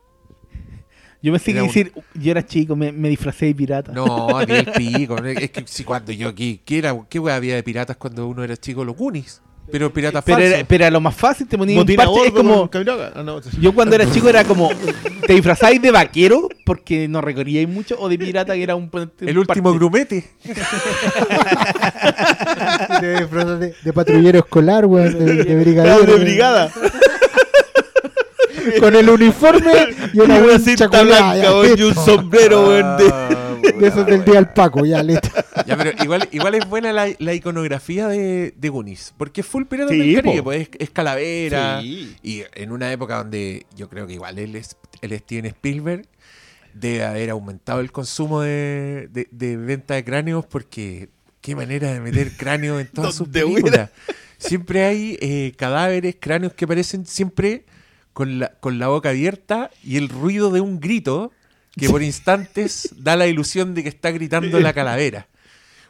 [1.22, 3.94] Yo pensé que un- decir, yo era chico, me, me disfracé de pirata.
[3.94, 5.18] No, ni el pico.
[5.24, 8.58] Es que si cuando yo, ¿qué, qué era, qué había de piratas cuando uno era
[8.58, 8.84] chico?
[8.84, 9.42] Los Goonies.
[9.72, 10.56] Pero pirata Pero falso.
[10.56, 12.28] era, pero era lo más fácil, te ponías un parche.
[12.28, 12.70] Es como.
[12.74, 14.70] Ah, no, Yo cuando era chico era como.
[15.26, 16.50] ¿Te disfrazáis de vaquero?
[16.66, 17.96] Porque no recorríais mucho.
[18.00, 18.92] O de pirata, que era un.
[19.22, 19.78] el último parche.
[19.78, 20.30] grumete.
[23.02, 26.06] De, disfrazas de, de patrullero escolar, weón, de, de brigadero.
[26.06, 26.72] de brigada.
[28.80, 29.72] Con el uniforme
[30.14, 31.36] y Y una, una wincha cinta blanca,
[31.78, 32.98] y un sombrero, weón,
[33.80, 35.30] de- esos del día al Paco, ya, listo.
[35.66, 39.14] Ya, pero igual, igual es buena la, la iconografía de, de Goonies.
[39.18, 41.80] Porque es full pirata Sí, del Caribe, pues, es, es calavera.
[41.82, 42.16] Sí.
[42.24, 46.08] Y en una época donde yo creo que igual él es el Steven Spielberg
[46.74, 51.10] debe haber aumentado el consumo de, de- de venta de cráneos porque
[51.40, 53.90] qué manera de meter cráneos en todas sus películas.
[54.40, 57.64] Siempre hay eh, cadáveres, cráneos que aparecen siempre
[58.12, 61.32] con la, con la boca abierta y el ruido de un grito
[61.76, 65.28] que por instantes da la ilusión de que está gritando la calavera.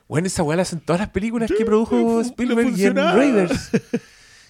[0.07, 2.95] Bueno, esa weá la hacen todas las películas que produjo Spielberg y en.
[2.95, 3.71] Raiders.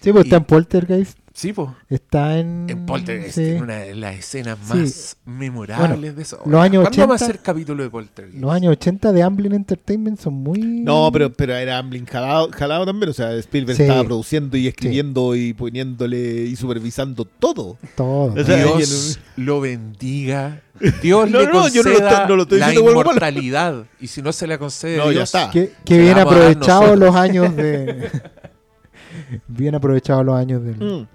[0.00, 1.18] Sí, pues está en Poltergeist.
[1.36, 1.68] Sí, pues.
[1.90, 2.66] Está en.
[2.70, 3.44] En Poltergeist, sí.
[3.44, 4.72] en una de las escenas Sí.
[4.78, 6.40] más memorables Bueno, de eso.
[6.46, 7.24] los años ¿Cuándo vamos a 80?
[7.24, 8.40] hacer capítulo de Poltergeist?
[8.40, 10.60] Los años 80 de Amblin Entertainment son muy.
[10.60, 13.10] No, pero, pero era Amblin jalado, jalado también.
[13.10, 13.82] O sea, Spielberg Sí.
[13.82, 17.78] estaba produciendo y escribiendo y poniéndole y supervisando todo.
[17.96, 18.32] Todo.
[18.40, 20.62] O sea, Dios lo bendiga.
[21.02, 23.86] Dios No, le no, yo no lo conceda estoy- no lo estoy la inmortalidad.
[24.00, 25.50] Y si no se le concede No, ya Dios, está.
[25.50, 28.08] Que, bien la aprovechados los años de.
[29.48, 30.76] bien aprovechados los años del.
[30.76, 31.08] Mm.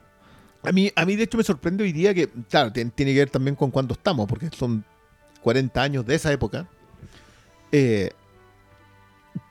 [0.64, 3.20] A mí, a mí, de hecho, me sorprende hoy día que, claro, tien- tiene que
[3.20, 4.84] ver también con cuándo estamos, porque son
[5.42, 6.68] 40 años de esa época.
[7.72, 8.12] eh,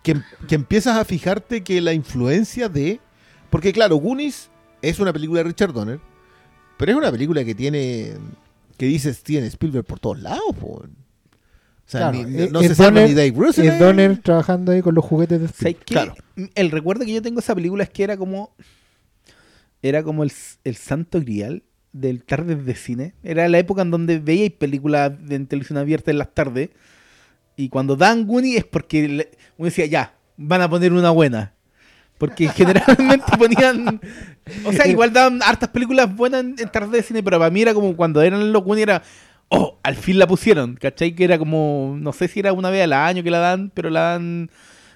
[0.03, 3.01] que, que empiezas a fijarte que la influencia de.
[3.51, 4.51] Porque, claro, Goonies
[4.83, 6.01] es una película de Richard Donner,
[6.77, 8.15] pero es una película que tiene.
[8.77, 10.67] que dices tiene Spielberg por todos lados, po.
[10.69, 10.83] O
[11.87, 13.67] sea, Claro, ni- es- no se salva Donner- ni Dave Bruce.
[13.67, 16.15] Es Donner trabajando ahí con los juguetes de ¿Sabes Spielberg.
[16.35, 16.51] Claro.
[16.55, 18.53] El recuerdo que yo tengo de esa película es que era como.
[19.83, 20.33] Era como el,
[20.65, 21.63] el santo grial
[21.93, 23.15] del tardes de cine.
[23.23, 26.71] Era la época en donde veíais películas de en televisión abierta en las tardes.
[27.57, 31.55] Y cuando dan Goonie es porque le- uno decía, ya, van a poner una buena.
[32.19, 34.01] Porque generalmente ponían.
[34.65, 37.63] O sea, igual daban hartas películas buenas en, en tardes de cine, pero para mí
[37.63, 39.03] era como cuando eran los Goonies era.
[39.51, 40.75] Oh, al fin la pusieron.
[40.75, 41.15] ¿Cachai?
[41.15, 41.97] Que era como.
[41.99, 44.51] No sé si era una vez al año que la dan, pero la dan.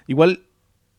[0.07, 0.41] Igual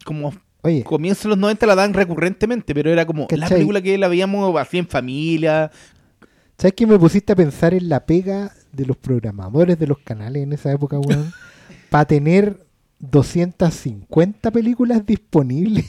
[0.04, 0.34] como
[0.64, 3.50] Oye, comienzo de los 90 la dan recurrentemente, pero era como la ¿Cachai?
[3.50, 5.70] película que la veíamos así en familia.
[6.56, 10.42] ¿sabes que me pusiste a pensar en la pega de los programadores de los canales
[10.42, 11.30] en esa época, weón?
[11.90, 12.64] Para tener
[12.98, 15.84] 250 películas disponibles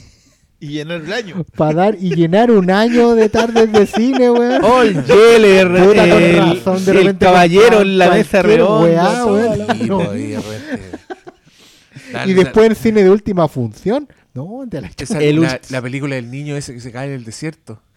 [0.60, 1.46] Y llenar el año.
[1.56, 4.62] para dar y llenar un año de tardes de cine, weón.
[4.62, 9.24] Oh, el el, razón, de el caballero en la mesa redonda.
[9.56, 9.74] la-
[12.26, 14.06] Y, después en cine de última función.
[14.36, 17.14] No, de la Esa- el la, la película del niño ese que se cae en
[17.14, 17.80] el desierto.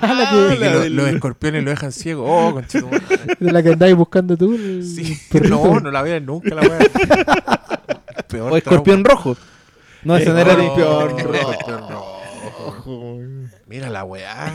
[0.00, 2.24] Ah, la Y que, que la lo- del- los escorpiones lo dejan ciego.
[2.26, 3.04] Oh, conchetumare.
[3.38, 4.54] de la que andáis buscando tú.
[4.54, 5.16] el Sí.
[5.30, 5.54] perrito.
[5.54, 6.78] No, no la vean nunca la weá.
[8.26, 9.36] Peor O escorpión rojo.
[10.02, 10.66] No, esa no era de.
[10.66, 13.18] Escorpión Escorpión rojo.
[13.66, 14.52] Mira la weá.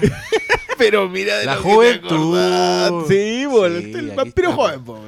[0.78, 3.06] Pero mira de La lo que te juventud.
[3.08, 5.00] Sí, bueno, Sí, el aquí vampiro joven, po.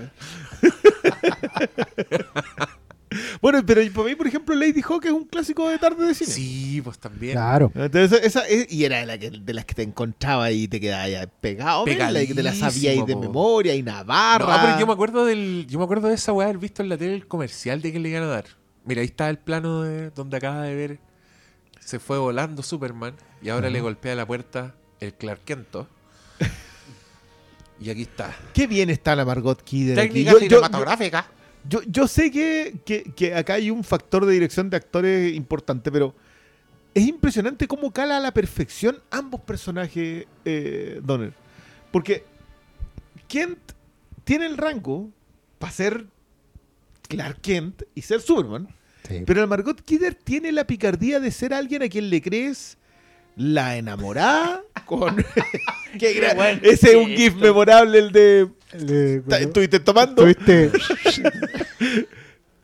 [3.42, 6.32] Bueno, pero para mí, por ejemplo, Lady Hawk es un clásico de tarde de cine.
[6.32, 7.34] Sí, pues también.
[7.34, 7.72] Claro.
[7.76, 10.80] Entonces, esa, es- y era de, la que- de las que te encontraba y te
[10.80, 13.20] quedabas ya pegado, y que te la sabías de po.
[13.20, 14.62] memoria y No, Navarra.
[14.62, 15.66] pero yo me acuerdo del.
[15.70, 18.00] Yo me acuerdo de esa weá haber visto en la tele el comercial de que
[18.00, 18.46] le iban a dar.
[18.86, 21.00] Mira, ahí está el plano de donde acaba de ver.
[21.80, 25.88] Se fue volando Superman y ahora le golpea la puerta el Clark Kento.
[27.80, 28.34] y aquí está.
[28.54, 30.10] Qué bien está la Margot Kidder aquí.
[30.10, 31.26] Técnica Yo, yo- cinematográfica.
[31.28, 31.43] yo- yo
[32.08, 36.14] sé que, que- que acá hay un factor de dirección de actores importante, pero
[36.94, 41.34] es impresionante cómo cala a la perfección ambos personajes, eh, Donner.
[41.92, 42.24] Porque
[43.28, 43.58] Kent
[44.24, 45.10] tiene el rango
[45.60, 46.06] para ser
[47.08, 48.68] Clark Kent y ser Superman.
[49.08, 49.24] Sí.
[49.26, 52.78] Pero la Margot Kidder tiene la picardía de ser alguien a quien le crees
[53.36, 55.16] la enamorada con...
[56.00, 58.50] Qué gran- buen Ese es un gif memorable, el de...
[58.80, 60.24] Le- "Ta- ¿Estuviste tomando?
[60.24, 60.72] Tuviste-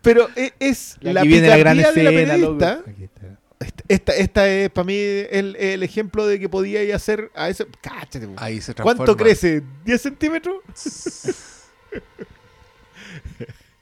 [0.01, 2.57] Pero e- es la viene la gran de la escena, loco.
[2.57, 2.83] periodista.
[2.89, 3.39] Aquí está.
[3.59, 7.29] Esta, esta, esta es para mí el, el ejemplo de que podía ir a hacer
[7.35, 7.67] a ese...
[7.81, 8.33] Cáchate, po.
[8.37, 8.95] Ahí se transforma.
[9.05, 9.61] ¿Cuánto crece?
[9.85, 10.55] ¿10 centímetros?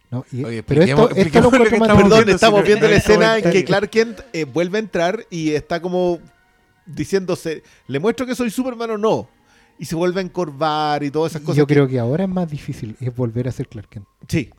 [0.09, 2.17] No, y- Oye, pero esto, expliquemos- esto lo expliquemos lo que encuentro más estamos Perdón,
[2.25, 3.65] viendo, estamos viendo la Esto escena en que.
[3.65, 6.19] Clark Kent eh, vuelve a entrar y está como
[6.85, 9.29] diciéndose, ¿le muestro que soy Superman o no?
[9.79, 11.57] Y se vuelve a encorvar y todas esas cosas.
[11.57, 14.05] Yo que- creo que ahora es más difícil es volver a ser Clark Kent.
[14.27, 14.49] Sí,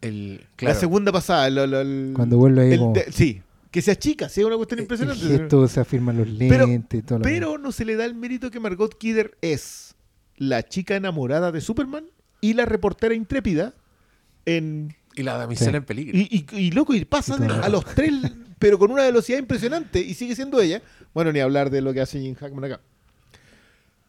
[0.00, 1.48] El, la segunda pasada.
[1.50, 4.46] lo- lo- el- Cuando vuelve ahí el como- de- sí, que se achica, sí, es
[4.46, 5.24] una cuestión El impresionante.
[5.24, 8.50] gesto se afirman los Pero- lentes, todo lo Pero no se le da el mérito
[8.50, 9.94] que Margot Kidder es
[10.36, 12.04] la chica enamorada de Superman
[12.40, 13.72] y la reportera intrépida
[14.46, 15.76] en Y la damisela Sí.
[15.76, 16.18] en peligro.
[16.18, 18.12] Y, y- y, loco, y pasan Y a los tres,
[18.58, 20.82] pero con una velocidad impresionante, y sigue siendo ella.
[21.14, 22.80] Bueno, ni hablar de lo que hace Jim Hackman acá.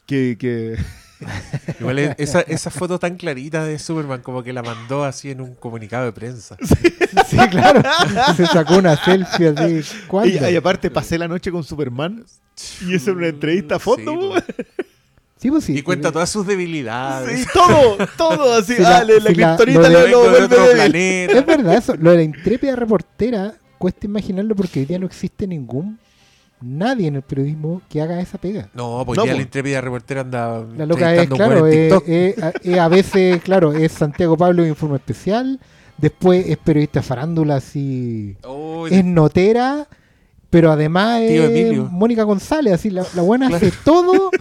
[0.05, 0.77] Que, que...
[1.79, 5.41] Igual es- esa, esa foto tan clarita de Superman como que la mandó así en
[5.41, 6.57] un comunicado de prensa.
[7.29, 7.81] Sí, claro.
[8.35, 9.81] Se sacó una selfie así.
[10.25, 12.25] Y, y aparte pasé la noche con Superman,
[12.81, 14.11] y eso es una entrevista a fondo.
[14.11, 14.43] Sí, pues.
[15.37, 15.77] Sí, pues sí.
[15.77, 17.39] Y cuenta todas sus debilidades.
[17.41, 18.75] Sí, todo, todo así.
[18.75, 21.37] Sí, la- le- la kriptonita lo lo, de- lo de vuelve débil.
[21.37, 21.95] Es verdad eso.
[21.95, 25.97] Lo de la intrépida reportera, cuesta imaginarlo porque hoy día no existe ningún
[26.61, 28.69] nadie en el periodismo que haga esa pega.
[28.73, 32.53] No, pues No, ya la intrépida reportera anda La loca es, claro, es, es- a-
[32.63, 35.59] es a veces, claro, es Santiago Pablo de Informe Especial,
[35.97, 39.87] después es periodista farándula, así, Oh, es notera,
[40.49, 41.85] pero además es Emilio.
[41.91, 44.31] Mónica González, así, la, la buena hace todo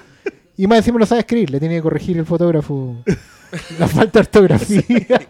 [0.56, 2.96] y más encima no sabe escribir, le tiene que corregir el fotógrafo
[3.78, 4.82] la falta de ortografía.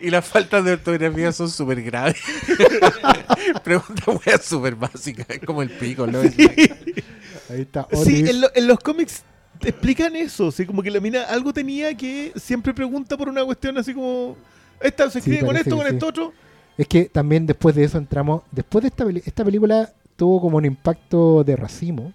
[0.00, 2.20] Y las faltas de ortografía son súper graves.
[3.64, 5.24] Pregunta wea súper básica.
[5.28, 6.20] Es como el pico, ¿no?
[6.20, 6.30] Ahí
[7.48, 7.88] está.
[8.04, 9.22] Sí, en, lo- en los cómics
[9.58, 10.52] te explican eso.
[10.52, 10.66] ¿sí?
[10.66, 14.36] Como que la mina algo tenía que siempre pregunta por una cuestión así como.
[14.80, 15.92] Esta se Sí, escribe con esto, con sí.
[15.94, 16.32] esto otro.
[16.78, 18.42] Es que también después de eso entramos.
[18.50, 22.12] Después de esta, esta película tuvo como un impacto de racimo.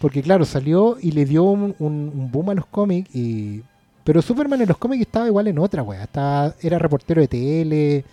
[0.00, 3.14] Porque claro, salió y le dio un, un- un boom a los cómics.
[3.14, 3.62] Y...
[4.04, 6.02] Pero Superman en los cómics estaba igual en otra, weá.
[6.04, 8.04] Estaba, era reportero de tele,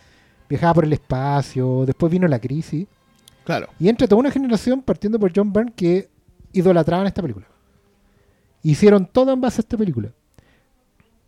[0.48, 1.84] viajaba por el espacio.
[1.86, 2.86] Después vino la crisis.
[3.44, 3.68] Claro.
[3.80, 6.08] Y entre toda una generación, partiendo por John Byrne, que
[6.54, 7.48] idolatraban esta película.
[8.62, 10.10] Hicieron todo en base a esta película.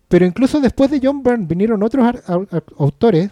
[0.08, 2.06] Pero incluso después de John Byrne vinieron otros
[2.78, 3.30] autores,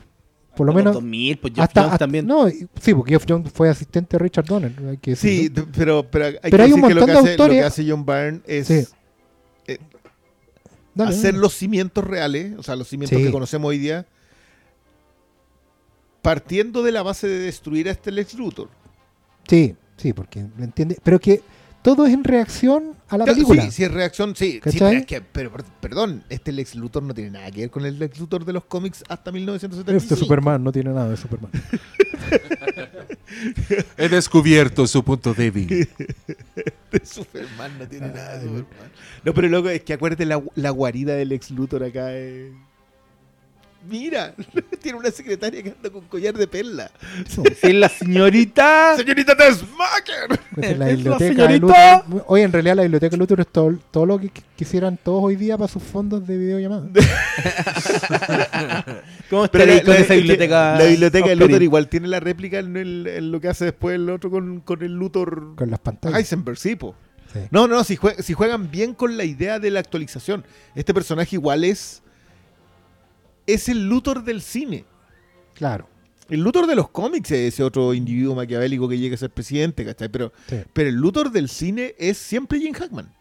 [0.56, 2.26] por lo menos 2000, pues Jeff hasta, Jones hasta- también.
[2.26, 4.72] No, sí, porque Jeff Jones fue asistente de Richard Donner.
[4.88, 7.24] hay que Sí, pero, pero hay Pero que hay un decir que lo que, montón
[7.24, 8.86] de hace, lo que autores- hace John Byrne es Sí.
[10.94, 11.38] Dale, hacer dale.
[11.38, 13.24] los cimientos reales, o sea, los cimientos Sí.
[13.24, 14.06] que conocemos hoy día,
[16.22, 18.68] partiendo de la base de destruir a este Lex Luthor.
[19.48, 20.98] Sí, sí, porque lo entiende.
[21.02, 21.42] Pero que
[21.82, 23.62] todo es en reacción a la película.
[23.64, 24.60] Sí, si es reacción, sí.
[24.64, 27.70] sí, pero, es que, pero, per- perdón, este Lex Luthor no tiene nada que ver
[27.70, 29.96] con el Lex Luthor de los cómics hasta 1975.
[30.14, 31.50] Este Superman no tiene nada de Superman.
[33.96, 35.68] He descubierto su punto débil.
[35.68, 38.90] de Superman no tiene nada de Superman.
[39.24, 42.08] No, pero loco, es que acuérdate la, la guarida del ex Luthor acá.
[42.16, 42.52] eh.
[43.88, 44.34] Mira,
[44.82, 46.90] tiene una secretaria que anda con collar de perla.
[47.28, 48.94] Sí, es la señorita.
[48.98, 50.38] ¡Señorita Desmaker!
[50.58, 51.28] Esa es la la biblioteca de
[51.58, 52.04] señorita.
[52.08, 52.24] Luthor.
[52.28, 55.24] Hoy en realidad la biblioteca de Luthor es todo, todo lo que qu- quisieran todos
[55.24, 56.86] hoy día para sus fondos de videollamada.
[59.30, 60.78] ¿Cómo Pero estaría la, con la- esa biblioteca?
[60.78, 63.94] la biblioteca de Luthor igual tiene la réplica en, el- en lo que hace después
[63.94, 66.18] el otro con, con el Luthor con las pantallas.
[66.18, 66.94] Heisenberg, sí, po.
[67.32, 67.38] Sí.
[67.50, 70.44] No, no, si, jue- si juegan bien con la idea de la actualización.
[70.74, 72.02] Este personaje igual es.
[73.54, 74.84] Es el Luthor del cine.
[75.54, 75.88] Claro.
[76.28, 79.84] El Luthor de los cómics es ese otro individuo maquiavélico que llega a ser presidente,
[79.84, 80.08] ¿cachai?
[80.08, 80.56] Pero, Sí.
[80.72, 83.12] pero el Luthor del cine es siempre Jim Hackman.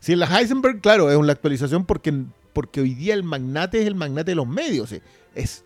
[0.00, 2.12] Si en la Heisenberg, claro, es una actualización porque,
[2.52, 4.94] porque hoy día el magnate es el magnate de los medios.
[5.34, 5.64] Es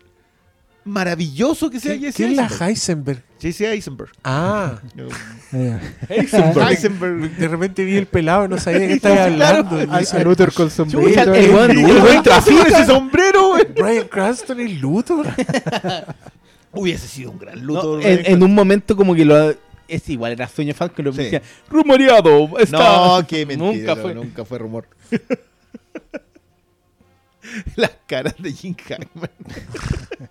[0.85, 2.69] maravilloso que sea ¿Qué, Jesse qué es la Eisenberg.
[2.69, 3.23] Heisenberg?
[3.39, 4.11] Jesse Eisenberg.
[4.23, 4.79] Ah,
[5.53, 5.79] Eh,
[6.09, 7.35] Heisenberg.
[7.37, 9.77] de repente vi el pelado y no sabía de qué estaba hablando.
[9.79, 11.33] A Luthor con sombrero.
[11.33, 13.53] el buen- ¿Y el qué buen pasó con ese sombrero?
[13.75, 15.25] Brian Cranston y Luthor.
[16.71, 18.01] Hubiese sido un gran No, Luthor.
[18.05, 19.55] en, un momento como que lo
[19.87, 21.23] es igual, era sueño fan que lo Sí.
[21.23, 22.77] decía, rumoreado, está...
[22.77, 23.65] No, qué mentira.
[23.71, 24.13] Nunca fue.
[24.13, 24.87] nunca fue rumor.
[27.75, 29.29] Las caras de Jim Hackman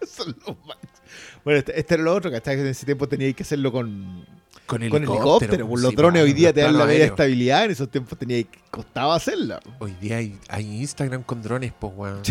[0.06, 0.87] son los máximos.
[1.48, 2.56] Bueno, este, este era lo otro, ¿cachai?
[2.56, 4.22] Que en ese tiempo teníais que hacerlo con,
[4.66, 5.66] Con con helicóptero.
[5.66, 7.64] pues, los drones hoy día te dan la media estabilidad.
[7.64, 9.58] En esos tiempos tenía que costaba hacerla.
[9.78, 12.20] Hoy día hay, hay Instagram con drones, pues, weón.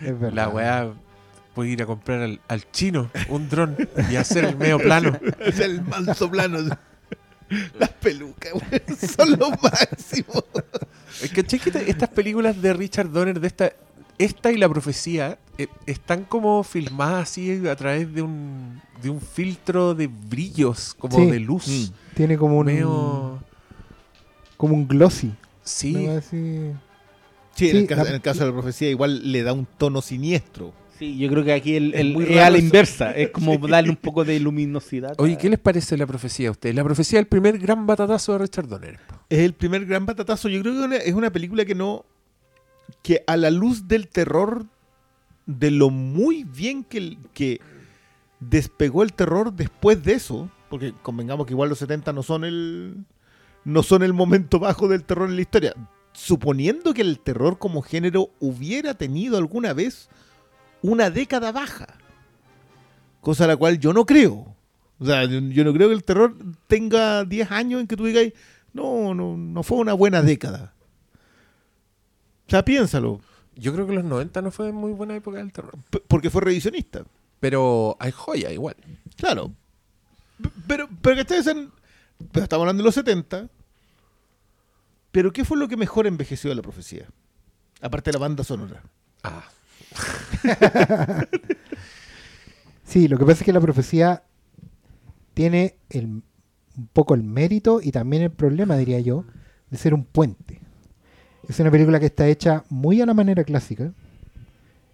[0.00, 0.32] Es verdad.
[0.32, 0.92] La weá
[1.54, 3.76] puede ir a comprar al, al chino un dron
[4.10, 5.16] y hacer el medio plano.
[5.38, 6.58] Es el manso plano.
[7.78, 8.82] Las pelucas, güey,
[9.16, 10.44] son los máximos.
[11.22, 13.72] Es que te- estas películas de Richard Donner, de esta,
[14.24, 19.20] esta y la profecía, eh, están como filmadas así a través de un, de un
[19.20, 21.26] filtro de brillos, como Sí.
[21.30, 21.92] de luz.
[22.14, 23.42] Tiene como un, Medio.
[24.56, 25.32] como un glossy.
[25.62, 25.92] Sí.
[25.94, 26.12] ¿no?
[26.12, 26.72] Así-
[27.54, 29.66] Sí, en, el caso, la- en el caso de la profecía, igual le da un
[29.66, 30.72] tono siniestro.
[30.98, 33.56] Sí, yo creo que aquí el, Es el- muy es a la inversa, es como
[33.58, 35.14] darle un poco de luminosidad.
[35.18, 36.74] Oye, ¿qué les parece la profecía a ustedes?
[36.74, 38.98] La profecía es el primer gran batatazo de Richard Donner.
[39.28, 40.48] Es el primer gran batatazo.
[40.48, 42.04] Yo creo que es una película que no.
[43.02, 44.66] Que a la luz del terror
[45.46, 47.60] de lo muy bien que, que
[48.40, 53.04] despegó el terror después de eso, porque convengamos que igual los 70 no son el
[53.64, 55.74] no son el momento bajo del terror en la historia.
[56.12, 60.08] Suponiendo que el terror como género hubiera tenido alguna vez
[60.82, 61.98] una década baja.
[63.20, 64.54] Cosa a la cual yo no creo.
[64.98, 66.34] O sea, yo, yo no creo que el terror
[66.66, 68.32] tenga 10 años en que tú digas,
[68.72, 70.74] no, no, no fue una buena década.
[72.50, 73.20] Sea, piénsalo.
[73.56, 75.74] Yo creo que los 90 no fue muy buena época del terror.
[75.90, 77.04] P- porque fue revisionista.
[77.38, 78.76] Pero hay joya igual.
[79.16, 79.52] Claro.
[80.42, 81.70] P- Pero, pero que ustedes en-
[82.32, 83.48] Pero estamos hablando de los 70.
[85.12, 87.06] Pero ¿qué fue lo que mejor envejeció de la profecía?
[87.80, 88.82] Aparte de la banda sonora.
[89.22, 89.44] Ah,
[92.84, 94.22] Sí, lo que pasa es que la profecía
[95.34, 96.06] tiene el-
[96.76, 99.24] un poco el mérito y también el problema, diría yo,
[99.70, 100.59] de ser un puente.
[101.50, 103.92] Es una película que está hecha muy a la manera clásica.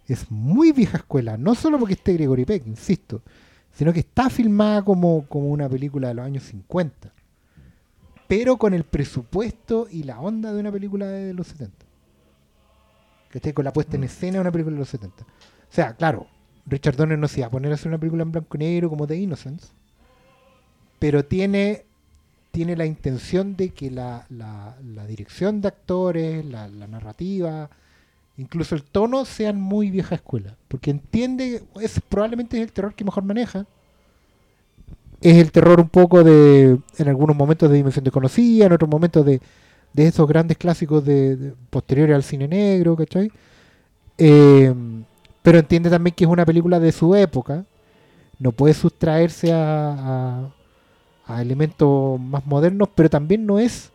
[0.08, 3.20] Es muy vieja escuela, no solo porque esté Gregory Peck, insisto,
[3.74, 7.12] sino que está filmada como, como una película de los años 50,
[8.26, 11.76] pero con el presupuesto y la onda de una película de los 70.
[13.28, 15.24] Que esté con la puesta en escena de una película de los 70.
[15.24, 15.26] O
[15.68, 16.26] sea, claro,
[16.64, 18.88] Richard Donner no se iba a poner a hacer una película en blanco y negro
[18.88, 19.66] como The Innocence,
[20.98, 21.84] pero tiene,
[22.56, 24.76] tiene la intención de que la, la-
[25.06, 27.68] dirección de actores, la, narrativa,
[28.38, 33.04] incluso el tono sean muy vieja escuela, porque entiende, es probablemente es el terror que
[33.04, 33.66] mejor maneja.
[35.20, 39.24] Es el terror un poco de, en algunos momentos de Dimensión Desconocida, en otros momentos
[39.24, 39.40] de,
[39.92, 43.30] de esos grandes clásicos de, de- posteriores al cine negro, ¿cachai?
[44.18, 44.74] Eh,
[45.42, 47.64] pero entiende también que es una película de su época,
[48.40, 50.50] no puede sustraerse a-
[51.26, 53.92] a elementos más modernos, pero también no es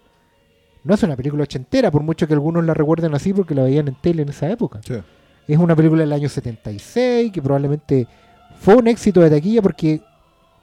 [0.84, 3.88] no es una película ochentera, por mucho que algunos la recuerden así porque la veían
[3.88, 4.82] en tele en esa época.
[5.48, 8.08] Es una película del año 76 que probablemente
[8.60, 10.02] fue un éxito de taquilla porque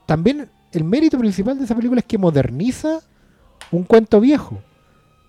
[0.07, 3.01] también el mérito principal de esa película es que moderniza
[3.71, 4.59] un cuento viejo.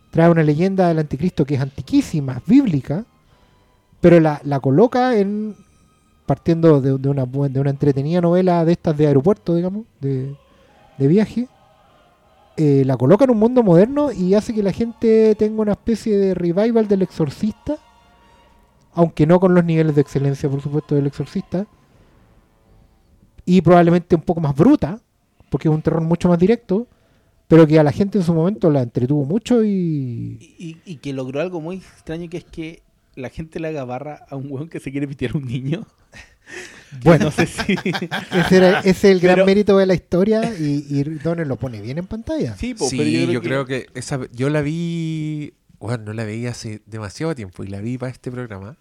[0.10, 3.06] Trae una leyenda del anticristo que es antiquísima, bíblica,
[4.02, 5.56] pero la, la coloca en
[6.26, 10.36] partiendo de, de una, de una entretenida novela de estas de aeropuerto, digamos, de,
[10.99, 11.47] de viaje,
[12.57, 16.17] eh, la coloca en un mundo moderno y hace que la gente tenga una especie
[16.17, 17.77] de revival del exorcista,
[18.93, 21.65] aunque no con los niveles de excelencia, por supuesto, del exorcista,
[23.45, 24.99] y probablemente un poco más bruta,
[25.49, 26.88] porque es un terror mucho más directo,
[27.47, 30.38] pero que a la gente en su momento la entretuvo mucho y...
[30.59, 32.84] Y, y que logró algo muy extraño que es que
[33.15, 35.88] la gente le haga barra a un weón que se quiere pitear a un niño.
[37.03, 37.74] Bueno, no sé si.
[38.32, 41.56] ese, era- ese es el gran Pero- mérito de la historia y, y Donner lo
[41.57, 42.56] pone bien en pantalla.
[42.57, 43.88] sí, po, sí, pero yo, creo, que...
[43.94, 48.11] esa, yo la vi, bueno, no la veí hace demasiado tiempo y la vi para
[48.11, 48.76] este programa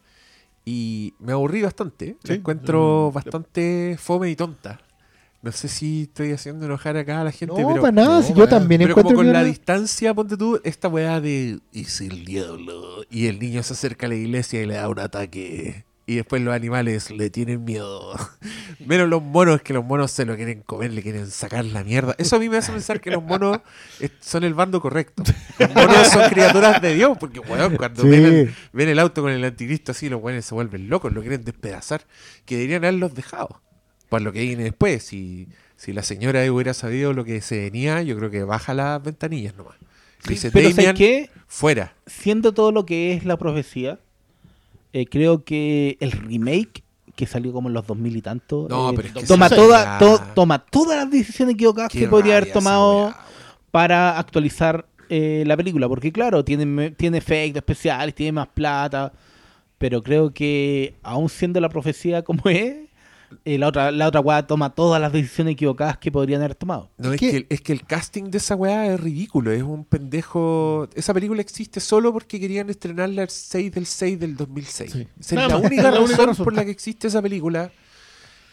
[0.65, 2.17] y me aburrí bastante.
[2.23, 2.41] La Sí.
[2.41, 3.15] encuentro Mm.
[3.15, 4.81] bastante fome y tonta.
[5.41, 7.81] No sé si estoy haciendo enojar acá a la gente, no, pero...
[7.81, 8.59] para nada, no, si yo nada.
[8.59, 13.05] también Pero encuentro como con la distancia, ponte tú, esta weá de es el diablo.
[13.09, 15.85] Y el niño se acerca a la iglesia y le da un ataque.
[16.11, 18.15] Y después los animales le tienen miedo.
[18.87, 22.15] Menos los monos, que los monos se lo quieren comer, le quieren sacar la mierda.
[22.17, 23.61] Eso a mí me hace pensar que los monos
[24.01, 25.23] es- son el bando correcto.
[25.59, 28.09] Los monos son criaturas de Dios, porque weón, cuando Sí.
[28.09, 31.21] ven, el, ven el auto con el anticristo así, los weones se vuelven locos, lo
[31.21, 32.07] quieren despedazar.
[32.47, 33.61] Que deberían haberlos dejado.
[34.09, 35.03] Para lo que viene después.
[35.03, 39.03] Si, si la señora hubiera sabido lo que se venía, yo creo que baja las
[39.03, 39.77] ventanillas nomás.
[40.27, 41.31] Dice, Pero Damian, ¿sabes qué?
[41.47, 41.93] fuera.
[42.07, 44.01] Siendo todo lo que es la profecía,
[44.93, 46.82] eh, creo que el remake
[47.15, 49.98] que salió como en los 2000 y tanto No, eh, pero es que toma, toda,
[49.98, 53.15] to- toma todas las decisiones equivocadas Qué que podría haber tomado
[53.70, 55.89] para actualizar eh, la película.
[55.89, 59.12] Porque claro, tiene, tiene efectos especiales, tiene más plata.
[59.78, 62.88] Pero creo que aún siendo la profecía como es,
[63.45, 66.91] eh, la otra la otra weá toma todas las decisiones equivocadas que podrían haber tomado.
[66.99, 69.53] No, es, que, el- es que el casting de esa weá es ridículo.
[69.53, 70.89] Es un pendejo.
[70.95, 74.93] Esa película existe solo porque querían estrenarla el 6 del 6 del 2006.
[75.21, 75.35] Sí.
[75.35, 75.67] Nada es la más.
[75.67, 75.91] única, La
[76.27, 77.71] razón por la que existe esa película.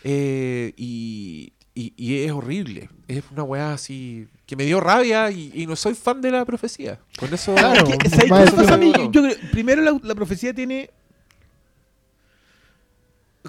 [0.04, 2.90] Eh, y, y- y es horrible.
[3.08, 6.46] Es una weá así que me dio rabia y, y no soy fan de la
[6.46, 7.00] profecía.
[7.20, 7.56] Con eso.
[7.56, 7.88] Claro.
[7.88, 8.92] Es que, ¿sabes más qué me pasa a mí?
[8.94, 10.90] eso- Yo creo- primero, la, la profecía tiene.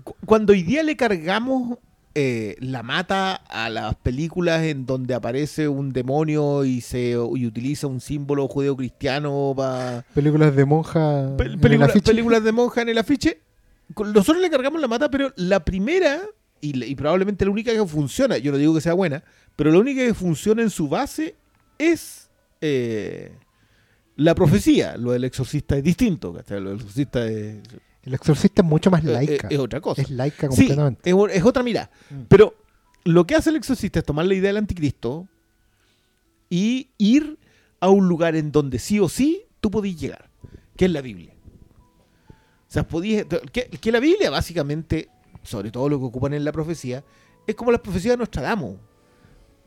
[0.04, 1.78] Cu- Cuando hoy día le cargamos
[2.14, 7.86] eh, la mata a las películas en donde aparece un demonio y se y utiliza
[7.88, 10.02] un símbolo judeo-cristiano para.
[10.14, 11.28] Películas de monja.
[11.38, 13.42] el películas, de monja en el afiche.
[13.94, 16.22] Nosotros le cargamos la mata, pero la primera,
[16.62, 19.22] y, probablemente la única que funciona, yo no digo que sea buena,
[19.54, 21.36] pero la única que funciona en su base
[21.78, 22.30] es
[22.62, 23.32] eh,
[24.16, 24.96] la profecía.
[24.96, 26.60] Lo del exorcista es distinto, ¿cachai?
[26.60, 27.58] Lo del exorcista es...
[28.06, 29.48] El exorcista es mucho más eh, laica.
[29.48, 30.00] eh, es otra cosa.
[30.00, 31.10] es laica Sí, completamente.
[31.10, 31.90] es, o- es otra mirada.
[32.08, 32.20] Mm.
[32.28, 32.54] Pero
[33.04, 35.28] lo que hace el exorcista es tomar la idea del anticristo
[36.48, 37.38] y ir
[37.80, 40.30] a un lugar en donde sí o sí tú podís llegar,
[40.76, 41.34] que es la Biblia.
[42.68, 45.08] O sea, podís, que, que la Biblia básicamente,
[45.42, 47.04] sobre todo lo que ocupan en la profecía,
[47.46, 48.76] es como las profecías de Nostradamus.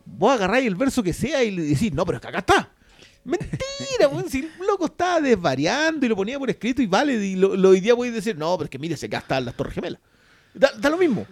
[0.06, 2.72] Vos agarráis el verso que sea y le decís, no, pero es que acá está.
[3.24, 7.56] Mentira, si el loco estaba desvariando y lo ponía por escrito y vale, y lo,
[7.56, 9.74] lo hoy día podéis decir, no, pero es que mire, se acá están las Torres
[9.74, 10.02] Gemelas.
[10.54, 11.28] Da, da lo mismo.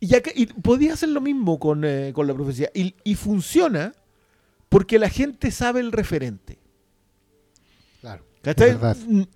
[0.00, 2.70] Y, acá, y podía hacer lo mismo con, eh, con la profecía.
[2.74, 3.94] Y, y funciona
[4.68, 6.58] porque la gente sabe el referente.
[8.00, 8.24] Claro.
[8.42, 8.78] ¿Cachai?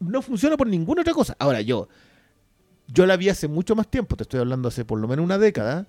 [0.00, 1.36] No funciona por ninguna otra cosa.
[1.38, 1.88] Ahora, yo,
[2.88, 5.38] yo la vi hace mucho más tiempo, te estoy hablando hace por lo menos una
[5.38, 5.86] década,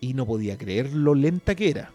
[0.00, 1.92] y no podía creer lo lenta que era.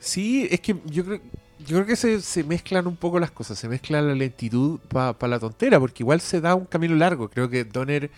[0.00, 1.20] Sí, es que yo creo,
[1.66, 5.28] yo creo que se, se mezclan un poco las cosas, se mezcla la lentitud para
[5.28, 7.28] la tontera, porque igual se da un camino largo.
[7.28, 8.10] Creo que Donner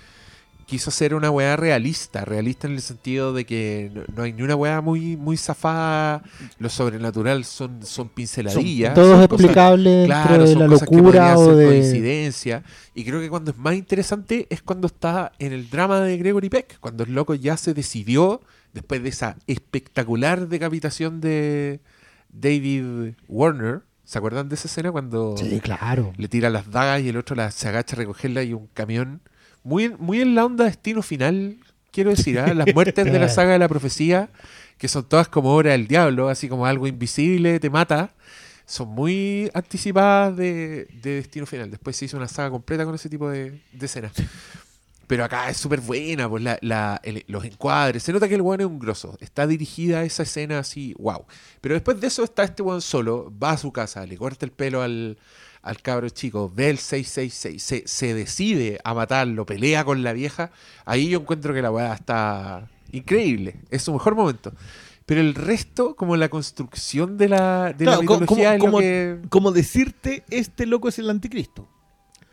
[0.66, 4.40] quiso hacer una weá realista, realista en el sentido de que no, no hay ni
[4.42, 6.22] una weá muy, muy zafada,
[6.58, 8.94] lo sobrenatural son, son pinceladillas.
[8.94, 11.66] Todo son es cosas- explicable Claro, de son la locura o de.
[11.66, 12.62] coincidencia.
[12.94, 16.48] Y creo que cuando es más interesante es cuando está en el drama de Gregory
[16.48, 18.40] Peck, cuando el loco ya se decidió,
[18.72, 21.80] después de esa espectacular decapitación de
[22.34, 23.82] David Warner.
[24.04, 26.12] ¿Se acuerdan de esa escena cuando Sí, claro.
[26.18, 29.20] le tira las dagas y el otro la, se agacha a recogerla y un camión?
[29.62, 31.56] Muy, en- muy en la onda destino final,
[31.90, 32.52] quiero decir, ¿ah?
[32.52, 34.28] las muertes de la saga de la profecía,
[34.76, 38.10] que son todas como obra del diablo, así como algo invisible te mata
[38.66, 41.70] son muy anticipadas de, de Destino Final.
[41.70, 44.12] Después se hizo una saga completa con ese tipo de, de escenas.
[45.06, 48.02] Pero acá es súper buena, pues la, la- el- los encuadres.
[48.02, 49.16] Se nota que el weón es un grosso.
[49.20, 51.24] Está dirigida esa escena así, wow.
[51.60, 54.52] Pero después de eso está este weón solo, va a su casa, le corta el
[54.52, 55.18] pelo al,
[55.62, 60.50] al cabro chico, ve el 666, se, se decide a matarlo, pelea con la vieja.
[60.86, 63.56] Ahí yo encuentro que la weá está increíble.
[63.70, 64.52] Es su mejor momento.
[65.06, 68.78] Pero el resto, como la construcción de la, de la Claro, mitología, es lo como-
[68.78, 71.68] que- Como decirte, este loco es el anticristo.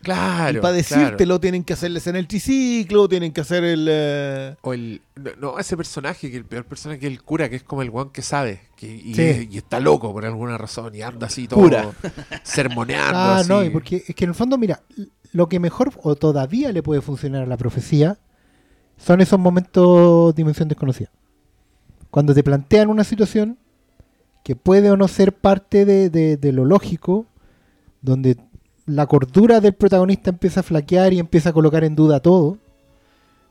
[0.02, 0.58] Claro.
[0.58, 1.02] y para claro.
[1.04, 3.86] decírtelo tienen que hacerles en el triciclo, tienen que hacer el...
[3.90, 5.00] eh, O el.
[5.16, 7.90] No, no, ese personaje, que el peor personaje que el cura, que es como el
[7.90, 8.60] guan que sabe.
[8.76, 9.48] Que, y, Sí.
[9.50, 10.94] y está loco por alguna razón.
[10.94, 11.90] Y anda así todo Cura.
[12.42, 13.16] sermoneando.
[13.18, 13.48] Ah, así.
[13.48, 14.82] no, y porque es que en el fondo, mira,
[15.32, 18.18] lo que mejor o todavía le puede funcionar a la profecía
[18.98, 21.10] son esos momentos dimensión desconocida.
[22.10, 23.58] Cuando te plantean una situación
[24.44, 27.26] que puede o no ser parte de, de- de lo lógico,
[28.00, 28.36] donde
[28.86, 32.58] la cordura del protagonista empieza a flaquear y empieza a colocar en duda todo.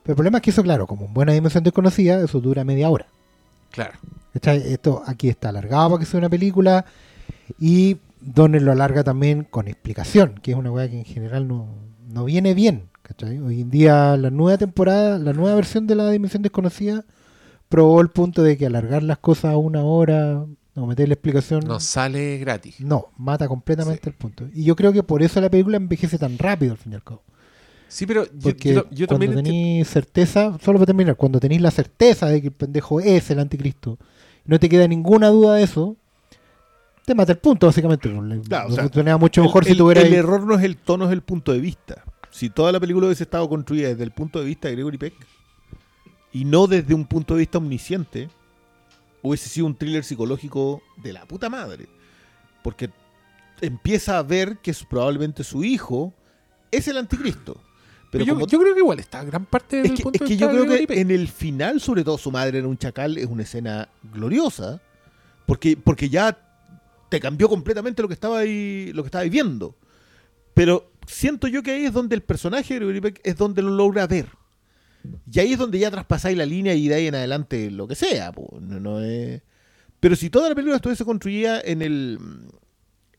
[0.04, 2.90] Pero el problema es que eso, claro, como en buena dimensión desconocida, eso dura media
[2.90, 3.08] hora.
[3.70, 3.94] Claro.
[4.34, 6.86] Esto aquí está alargado para que sea una película
[7.60, 11.68] y Donner lo alarga también con explicación, que es una weá que en general no,
[12.08, 12.90] no viene bien.
[13.02, 13.40] ¿cachai?
[13.40, 17.04] Hoy en día la nueva temporada, la nueva versión de la Dimensión Desconocida
[17.68, 20.46] probó el punto de que alargar las cosas a una hora
[20.76, 22.80] o meterle explicación No sale gratis.
[22.80, 24.48] no, mata completamente el punto.
[24.54, 27.04] Y yo creo que por eso la película envejece tan rápido al fin y al
[27.04, 27.24] cabo.
[27.90, 29.44] Sí, pero yo, Porque yo- yo cuando también.
[29.44, 33.40] tenéis certeza, solo para terminar, cuando tenéis la certeza de que el pendejo es el
[33.40, 33.98] anticristo,
[34.46, 35.98] no te queda ninguna duda de eso,
[37.06, 38.10] te mata el punto, básicamente.
[38.48, 40.78] Claro, o le sea, mucho mejor el, si el- tuviera el error no es el
[40.78, 42.04] tono, es el punto de vista.
[42.30, 45.14] Si toda la película hubiese estado construida desde el punto de vista de Gregory Peck
[46.32, 48.30] y no desde un punto de vista omnisciente,
[49.24, 51.88] hubiese sido un thriller psicológico de la puta madre.
[52.64, 52.90] Porque
[53.62, 56.14] empieza a ver que su- probablemente su hijo
[56.72, 57.62] es el anticristo.
[58.12, 60.30] Pero yo, como- yo creo que igual está gran parte del es que, punto es
[60.30, 63.26] que yo creo que en el final, sobre todo, su madre era un chacal, es
[63.28, 64.82] una escena gloriosa.
[65.46, 66.38] Porque, porque ya
[67.10, 69.76] te cambió completamente lo que estaba ahí, lo que estaba viendo.
[70.54, 74.08] Pero siento yo que ahí es donde el personaje de Peck es donde lo logra
[74.08, 74.28] ver.
[75.32, 77.96] Y ahí es donde ya traspasáis la línea y de ahí en adelante lo que
[77.96, 78.32] sea.
[78.60, 79.42] No, no es-
[80.00, 82.20] Pero si toda la película estuviese construida en el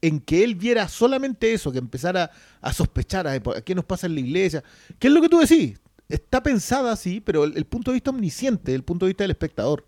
[0.01, 4.07] en que él viera solamente eso, que empezara a sospechar a, a qué nos pasa
[4.09, 4.65] en la iglesia,
[4.99, 5.79] ¿qué es lo que tú decís?
[6.09, 9.31] Está pensada así, pero el, el punto de vista omnisciente, el punto de vista del
[9.31, 9.87] espectador.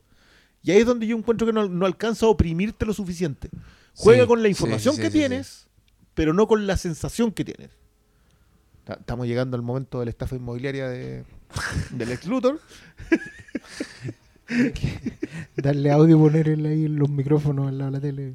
[0.62, 3.50] Y ahí es donde yo encuentro que no, no alcanza a oprimirte lo suficiente.
[3.94, 5.66] Juega Sí, con la información sí, que sí, tienes,
[6.14, 7.70] pero no con la sensación que tienes.
[8.84, 11.24] Ta- Estamos llegando al momento de la estafa inmobiliaria de,
[11.90, 12.60] del ex Luthor.
[15.56, 18.34] darle audio y ponerle ahí los micrófonos al lado de la tele.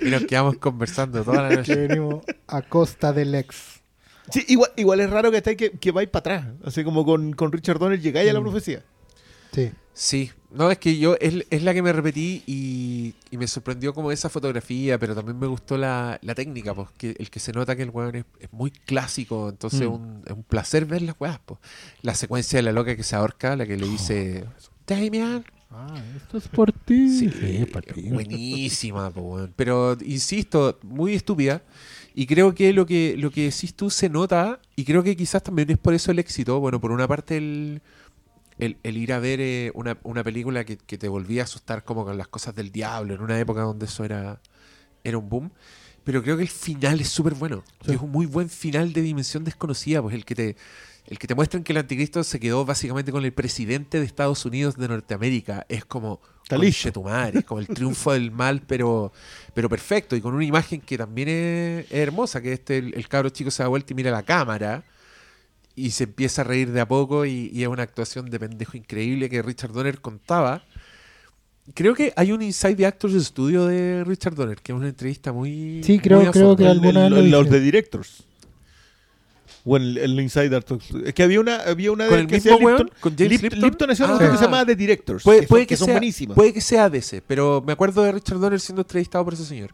[0.06, 1.76] y nos quedamos conversando toda la que noche.
[1.76, 3.80] venimos a costa del ex.
[4.30, 6.46] Sí, igual, igual es raro que, estáis que, que vais para atrás.
[6.64, 8.44] Así como con, con Richard Donner llegáis a la Mm.
[8.44, 8.82] profecía.
[9.52, 9.72] Sí.
[10.02, 13.92] Sí, no, es que yo es, es la que me repetí y, y me sorprendió
[13.92, 17.52] como esa fotografía, pero también me gustó la, la técnica, pues, que el que se
[17.52, 19.92] nota que el weón es, es muy clásico, entonces Mm.
[19.92, 21.60] un- es un placer ver las weas, pues.
[22.00, 24.44] La secuencia de la loca que se ahorca, la que le dice,
[24.86, 27.08] Damian, Ah, esto es por ti.
[27.16, 28.08] Sí, es por ti.
[28.10, 29.52] buenísima, po, weón.
[29.54, 31.62] pero insisto, muy estúpida.
[32.14, 35.42] Y creo que lo que lo que decís tú se nota, y creo que quizás
[35.42, 36.58] también es por eso el éxito.
[36.58, 37.82] Bueno, por una parte el,
[38.60, 41.84] el, el ir a ver eh, una, una película que, que te volvía a asustar
[41.84, 44.40] como con las cosas del diablo, en una época donde eso era,
[45.02, 45.50] era un boom.
[46.04, 47.62] Pero creo que el final es súper bueno.
[47.84, 47.92] Sí.
[47.92, 50.56] Es un muy buen final de Dimensión Desconocida, pues el que te
[51.06, 54.44] el que te muestran que el anticristo se quedó básicamente con el presidente de Estados
[54.44, 55.66] Unidos de Norteamérica.
[55.68, 56.20] Es como
[56.92, 59.12] tu madre, es como el triunfo del mal, pero,
[59.52, 60.14] pero perfecto.
[60.14, 63.50] Y con una imagen que también es, es hermosa, que este, el, el cabro chico
[63.50, 64.84] se da vuelta y mira la cámara
[65.86, 68.76] y se empieza a reír de a poco y, y es una actuación de pendejo
[68.76, 70.62] increíble que Richard Donner contaba.
[71.74, 75.32] Creo que hay un Inside the Actors Studio de Richard Donner, que es una entrevista
[75.32, 75.82] muy...
[75.84, 78.24] Sí, creo- muy creo que El- alguna el- lo los de Directors.
[79.64, 80.90] O el, el Insider Talks.
[81.04, 82.78] Es que había una, había una ¿Con de el que mismo weón?
[82.78, 82.90] Lipton.
[83.00, 83.60] ¿Con James Lip- Lipton?
[83.60, 84.18] Lipton hacía una Ah.
[84.18, 85.22] cosa que se llama The Directors.
[85.22, 86.34] Puede, que puede son, que, que son sea, buenísimas.
[86.34, 89.44] puede que sea de ese, pero me acuerdo de Richard Donner siendo entrevistado por ese
[89.44, 89.70] señor.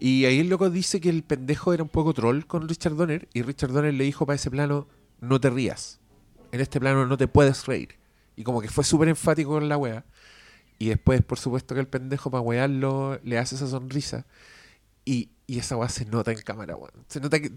[0.00, 3.28] Y ahí el loco dice que el pendejo era un poco troll con Richard Donner
[3.32, 4.88] y Richard Donner le dijo para ese plano,
[5.22, 5.98] no te rías.
[6.50, 7.96] En este plano no te puedes reír.
[8.36, 10.04] Y como que fue súper enfático con la wea.
[10.78, 14.26] Y después, por supuesto, que el pendejo para wearlo le hace esa sonrisa.
[15.04, 16.90] Y, y esa weá se nota en cámara, weón.
[17.08, 17.52] Se nota que,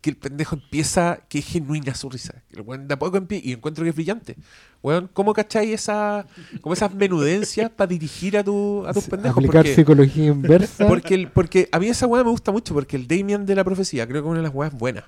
[0.00, 2.42] que el pendejo empieza, que es genuina su risa.
[2.52, 4.36] El weón de a poco y encuentro que es brillante.
[4.82, 6.26] Weón, ¿cómo cacháis esa,
[6.60, 9.38] como esas menudencias para dirigir a, tu, a tus pendejos?
[9.38, 10.86] Aplicar Porque, psicología inversa.
[10.86, 13.64] porque, el- porque a mí esa weá me gusta mucho, porque el Damien de la
[13.64, 15.04] profecía creo que es una de las weas buenas.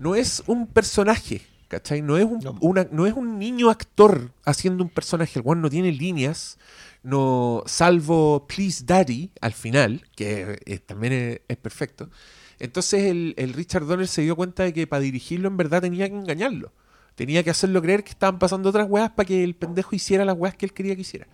[0.00, 2.00] No es un personaje, ¿cachai?
[2.02, 2.56] No es un, No.
[2.60, 5.38] una- no es un niño actor haciendo un personaje.
[5.38, 6.58] El weón no tiene líneas,
[7.02, 12.08] no salvo Please Daddy al final, que eh, también es, es perfecto.
[12.58, 16.08] Entonces el, el Richard Donner se dio cuenta de que para dirigirlo en verdad tenía
[16.08, 16.72] que engañarlo.
[17.14, 20.36] Tenía que hacerlo creer que estaban pasando otras weas para que el pendejo hiciera las
[20.38, 21.26] weas que él quería que hiciera.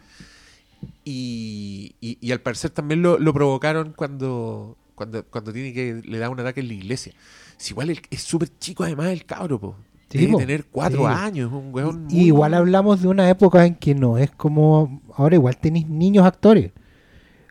[1.04, 6.18] Y, y- y al parecer también lo, lo provocaron cuando, cuando, cuando tiene que le
[6.18, 7.12] da un ataque en la iglesia.
[7.56, 9.76] Si igual el- es súper chico además el cabro, po.
[10.10, 10.38] Sí, Debe po.
[10.38, 11.06] tener cuatro Sí.
[11.08, 15.02] años, un weón Y igual hablamos de una época en que no es como.
[15.16, 16.70] Ahora igual tenéis niños actores.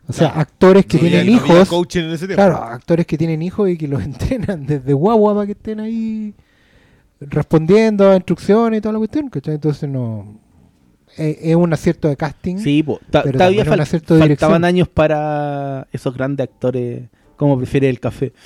[0.08, 0.40] O sea, Claro.
[0.42, 1.68] actores que No tienen había hijos.
[1.68, 2.28] coaching en ese.
[2.28, 4.02] Claro, actores que tienen hijos y que los
[4.50, 6.32] entrenan desde guagua para que estén ahí
[7.20, 9.28] respondiendo a instrucciones y toda la cuestión.
[9.28, 9.54] ¿cachai?
[9.54, 10.38] Entonces no.
[11.16, 12.58] Es, es un acierto de casting.
[12.58, 13.00] Sí, po.
[13.10, 14.64] Ta- Pero todavía un faltaban dirección.
[14.64, 18.32] años para esos grandes actores como prefiere el café.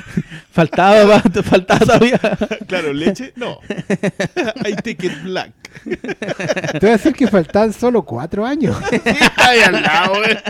[0.50, 2.18] faltaba, faltaba todavía.
[2.66, 3.58] Claro, leche, no.
[4.82, 5.52] Take it black.
[5.84, 8.76] Te voy a decir que faltaban solo cuatro años.
[9.36, 10.42] Ahí al lado, eh.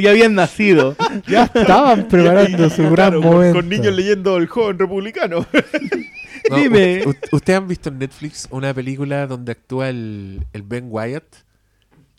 [0.00, 0.96] ya habían nacido.
[1.26, 3.58] ya estaban preparando su gran Claro, momento.
[3.58, 5.46] Con niños leyendo El joven republicano.
[6.50, 7.04] No, Dime.
[7.32, 11.24] ¿Ustedes han visto en Netflix una película donde actúa el, el Ben Wyatt?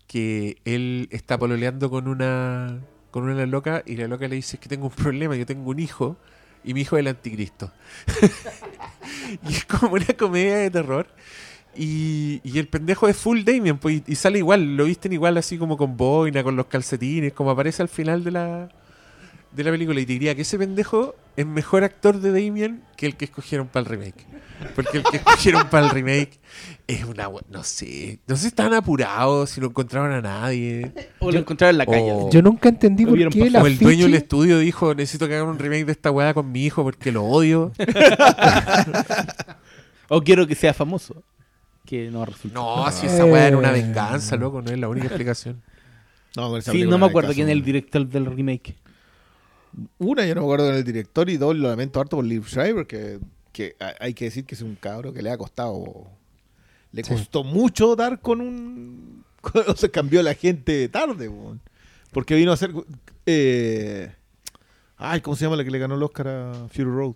[0.08, 2.80] Que él está pololeando con una
[3.12, 5.70] con una loca y la loca le dice "Es que tengo un problema, yo tengo
[5.72, 6.18] un hijo
[6.64, 7.72] y mi hijo es el anticristo.
[9.50, 11.08] y es como una comedia de terror.
[11.76, 15.58] Y, y el pendejo es full Damien, pues, y, sale igual, lo visten igual así
[15.58, 18.70] como con boina, con los calcetines, como aparece al final de la,
[19.52, 20.00] de la película.
[20.02, 23.68] Y te diría que ese pendejo es mejor actor de Damien que el que escogieron
[23.68, 24.26] para el remake.
[24.76, 26.40] Porque el que escogieron para el remake
[26.90, 27.30] es una...
[27.50, 30.92] No sé, no sé si estaban apurados, si no encontraron a nadie.
[31.20, 32.12] O lo encontraron en la calle.
[32.12, 35.36] O- Yo nunca entendí por qué el O el dueño del estudio dijo, necesito que
[35.36, 37.72] hagan un remake de esta weá con mi hijo porque lo odio.
[40.12, 41.22] O quiero que sea famoso.
[41.86, 42.56] Que no resulta.
[42.60, 43.82] No, si esa weá era una Eh.
[43.82, 45.62] venganza, loco, no es la única explicación.
[46.36, 48.76] No, con esa Sí, no me acuerdo quién es el director del remake.
[49.98, 52.46] Una, yo no me acuerdo con el director y dos, lo lamento harto por Liv
[52.48, 53.18] Schreiber, que,
[53.52, 56.08] que ha- hay que decir que es un cabro que le ha costado.
[56.92, 57.14] Le Sí.
[57.14, 59.24] costó mucho dar con un.
[59.42, 61.62] con- o sea, cambió la gente tarde, weón.
[62.12, 62.72] Porque vino a hacer.
[63.26, 64.12] Eh,
[64.98, 67.14] ay, ¿cómo se llama la que le ganó el Oscar a Fury Road?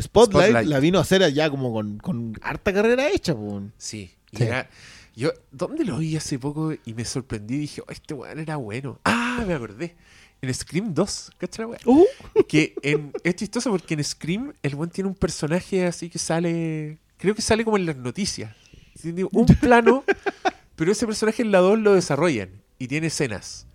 [0.00, 0.68] Spotlight, Spotlight.
[0.68, 3.72] la vino a hacer allá como con, con harta carrera hecha, weón.
[3.78, 4.10] Sí.
[4.32, 4.42] y Sí.
[4.44, 4.68] era-
[5.16, 7.56] yo, ¿dónde lo vi hace poco y me sorprendí?
[7.58, 8.98] Dije, oh, este weón era bueno.
[9.04, 9.94] Ah, me acordé.
[10.42, 11.78] En Scream 2, ¿cachai, weón?
[11.86, 12.04] Uh,
[12.48, 16.98] Que en, es chistoso porque en Scream el buen tiene un personaje así que sale.
[17.16, 18.52] Creo que sale como en las noticias.
[19.04, 20.02] Tiene un plano,
[20.76, 23.66] pero ese personaje en la 2 lo desarrollan y tiene escenas.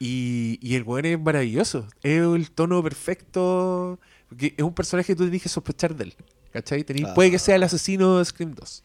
[0.00, 1.86] Y, y el buen es maravilloso.
[2.02, 4.00] Es el tono perfecto.
[4.28, 6.14] Porque es un personaje que tú tienes que sospechar de él.
[6.52, 6.84] ¿Cachai?
[7.06, 7.14] Ah.
[7.14, 8.82] Puede que sea el asesino de Scream 2.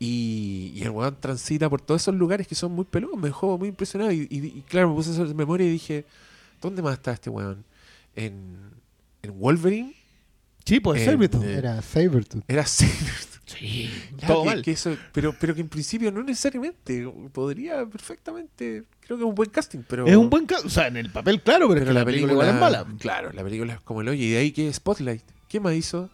[0.00, 3.16] Y, y el weón transita por todos esos lugares que son muy peludos.
[3.18, 4.12] Me dejó muy impresionado.
[4.12, 6.04] Y, y- y claro, me puse eso en memoria y dije,
[6.60, 7.64] ¿dónde más está este weón?
[8.14, 8.58] ¿En,
[9.22, 9.94] en Wolverine?
[10.64, 11.42] Sí, ser, Vito.
[11.42, 12.42] eh, Era Sabertooth.
[12.48, 13.33] Era Sabertooth.
[13.46, 13.90] Sí,
[14.26, 14.62] todo que- mal.
[14.62, 17.06] que eso- pero, pero que en principio no necesariamente.
[17.32, 18.84] Podría perfectamente.
[19.00, 20.06] Creo que es un buen casting, pero.
[20.06, 20.66] Es un buen caso.
[20.66, 22.86] O sea, en el papel, claro, pero, Pero es que la película, igual es mala.
[22.98, 24.22] Claro, la película es como el hoyo.
[24.24, 25.22] Y de ahí que Spotlight.
[25.48, 26.08] ¿Qué más hizo?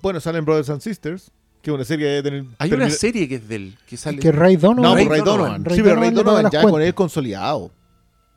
[0.00, 1.30] Bueno, salen Brothers and Sisters,
[1.60, 2.44] que es una serie debe tener.
[2.58, 3.76] Hay una serie que es del.
[3.86, 4.18] Que sale.
[4.18, 4.82] Que Ray Donovan.
[4.82, 5.38] No, Ray por Ray Donovan.
[5.38, 5.64] Donovan.
[5.66, 7.70] Ray Sí, pero Ray Donovan ya con él consolidado.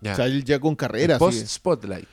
[0.01, 0.11] Ya.
[0.11, 1.17] O sea, él ya con carrera.
[1.17, 1.47] Post.
[1.47, 2.07] Spotlight.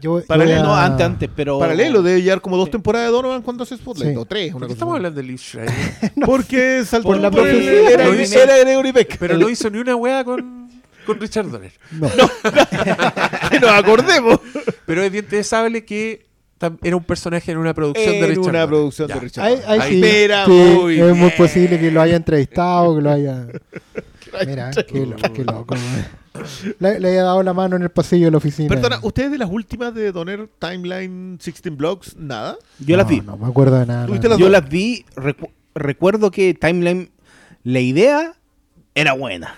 [0.00, 1.58] Yo, yo Paralelo, voy No, a- antes, antes, pero.
[1.58, 2.72] Paralelo, debe llevar como dos Sí.
[2.72, 4.12] temporadas de Donovan cuando hace Spotlight.
[4.12, 4.16] Sí.
[4.16, 5.74] O tres, ¿Por una qué cosa estamos hablando de Liv Schreiber?
[6.26, 7.92] Porque saltó Por la por el- profesión.
[7.92, 9.16] era, Lo hizo- era Gregory Peck.
[9.18, 10.70] Pero no hizo ni una wea con,
[11.06, 11.72] con Richard Donner.
[11.92, 12.08] No.
[13.50, 14.40] que nos acordemos.
[14.86, 16.26] Pero es bien interesable que
[16.82, 18.68] era un personaje en una producción de En Richard una Donner.
[18.68, 19.14] producción Ya.
[19.14, 21.32] de Richard Ahí, ahí Ahí sí, Mira, sí, muy es muy bien.
[21.36, 23.46] posible que lo haya entrevistado, que lo haya...
[24.46, 25.74] Mira, qué, lo- qué loco.
[26.78, 28.68] Le, le haya dado la mano en el pasillo de la oficina.
[28.68, 32.16] Perdona, ¿ustedes de las últimas de Donner Timeline 16 Blocks?
[32.16, 32.56] Nada.
[32.78, 33.20] Yo las vi.
[33.20, 34.06] No me acuerdo de nada.
[34.06, 34.34] ¿Tuviste nada.
[34.36, 34.52] las Yo dos?
[34.52, 35.04] las vi.
[35.16, 37.10] recu- recuerdo que Timeline.
[37.64, 38.32] La idea
[38.94, 39.54] era buena.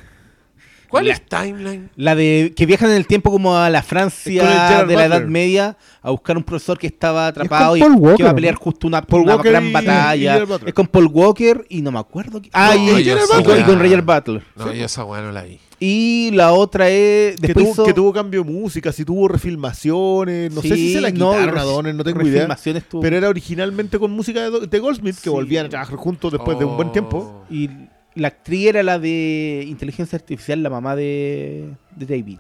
[0.90, 1.90] ¿Cuál La- es Timeline?
[1.96, 5.06] La de que viajan en el tiempo como a la Francia de la.
[5.06, 7.80] Edad Media a buscar un profesor que estaba con atrapado y
[8.16, 10.44] que va a pelear justo una, Paul una gran y- batalla.
[10.66, 12.40] Es con Paul Walker y no me acuerdo.
[12.40, 14.42] qui- Ah, No, y, y con, esa y con weá- Roger Butler.
[14.54, 15.58] No, yo esa weá no la vi.
[15.80, 17.36] Y la otra es.
[17.40, 20.92] Que tuvo, hizo- que tuvo cambio de música, si tuvo refilmaciones, no sé si Sí,
[20.94, 22.32] se la no, quitaron a ref- Donner, no tengo idea.
[22.32, 23.02] refilmaciones tuvo.
[23.02, 25.28] Pero era originalmente con música de, de Goldsmith, que Sí.
[25.30, 27.44] volvían a trabajar juntos después de un buen tiempo.
[27.48, 27.52] Oh.
[27.52, 27.68] Y
[28.14, 32.38] la actriz era la de inteligencia artificial, la mamá de, de David.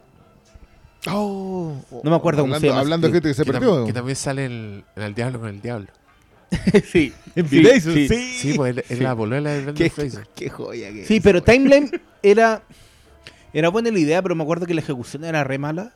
[1.10, 3.52] Oh, No me acuerdo cómo hablando, se llama Hablando de gente que se que, tam-
[3.60, 3.84] perdió.
[3.84, 5.88] que también sale en, en El Diablo con el Diablo.
[6.90, 7.12] sí.
[7.36, 8.08] En sí, sí.
[8.08, 8.16] sí.
[8.38, 9.02] Sí, pues es Sí.
[9.02, 10.26] la polola de Brendan Qué, Fraser.
[10.34, 11.42] qué joya que Sí, es, pero.
[11.42, 11.90] Timeline
[12.22, 12.62] era.
[13.54, 15.94] Era buena la idea, pero me acuerdo que la ejecución era re mala.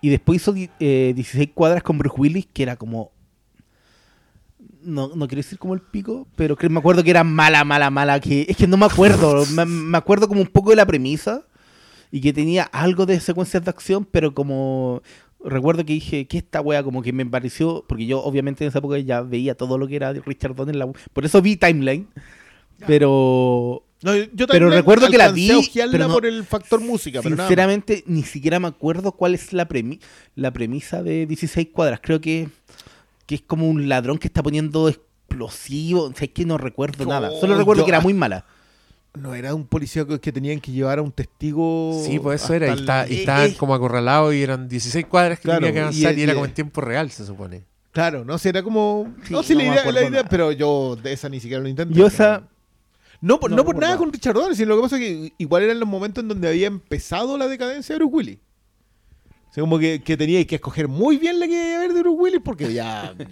[0.00, 3.12] Y después hizo eh, 16 cuadras con Bruce Willis, que era como.
[4.82, 8.18] No, no quiero decir como el pico, pero me acuerdo que era mala, mala, mala.
[8.20, 9.44] Que, es que no me acuerdo.
[9.54, 11.42] me, me acuerdo como un poco de la premisa.
[12.10, 15.02] Y que tenía algo de secuencias de acción, pero como.
[15.44, 17.84] Recuerdo que dije que esta wea como que me pareció.
[17.88, 20.76] Porque yo, obviamente, en esa época ya veía todo lo que era de Richard Donner.
[20.76, 22.06] la- por eso vi Timeline.
[22.86, 25.50] Pero No, yo- yo pero recuerdo que la vi,
[25.90, 27.48] pero no- por el factor música, pero nada.
[27.48, 30.00] Sinceramente, ni siquiera me acuerdo cuál es la, premi-
[30.34, 32.00] la premisa de 16 cuadras.
[32.02, 32.48] Creo que,
[33.26, 36.10] que es como un ladrón que está poniendo explosivos.
[36.12, 37.30] O sea, es que no recuerdo nada.
[37.40, 38.44] Solo recuerdo yo- que era muy mala.
[39.14, 42.02] No, era un policía que, que tenían que llevar a un testigo.
[42.04, 42.68] Sí, pues eso era.
[42.74, 45.72] Y, está- y eh, estaban eh, como acorralados y eran 16 cuadras que Claro, tenía
[45.72, 47.62] que y avanzar y, era como en tiempo real, se supone.
[47.92, 49.12] Claro, no, sí, era como.
[49.24, 51.92] Sí, no, no la idea, la idea pero yo de esa ni siquiera lo intenté.
[51.94, 52.48] Yo esa...
[53.22, 53.96] No, por, no no por nada.
[53.96, 56.48] con Richard Donner, sino lo que pasa es que igual eran los momentos en donde
[56.48, 58.38] había empezado la decadencia de Bruce Willis.
[59.48, 61.92] O sea, como que, que tenía que escoger muy bien la que iba a ver
[61.94, 63.14] de Bruce Willis porque ya.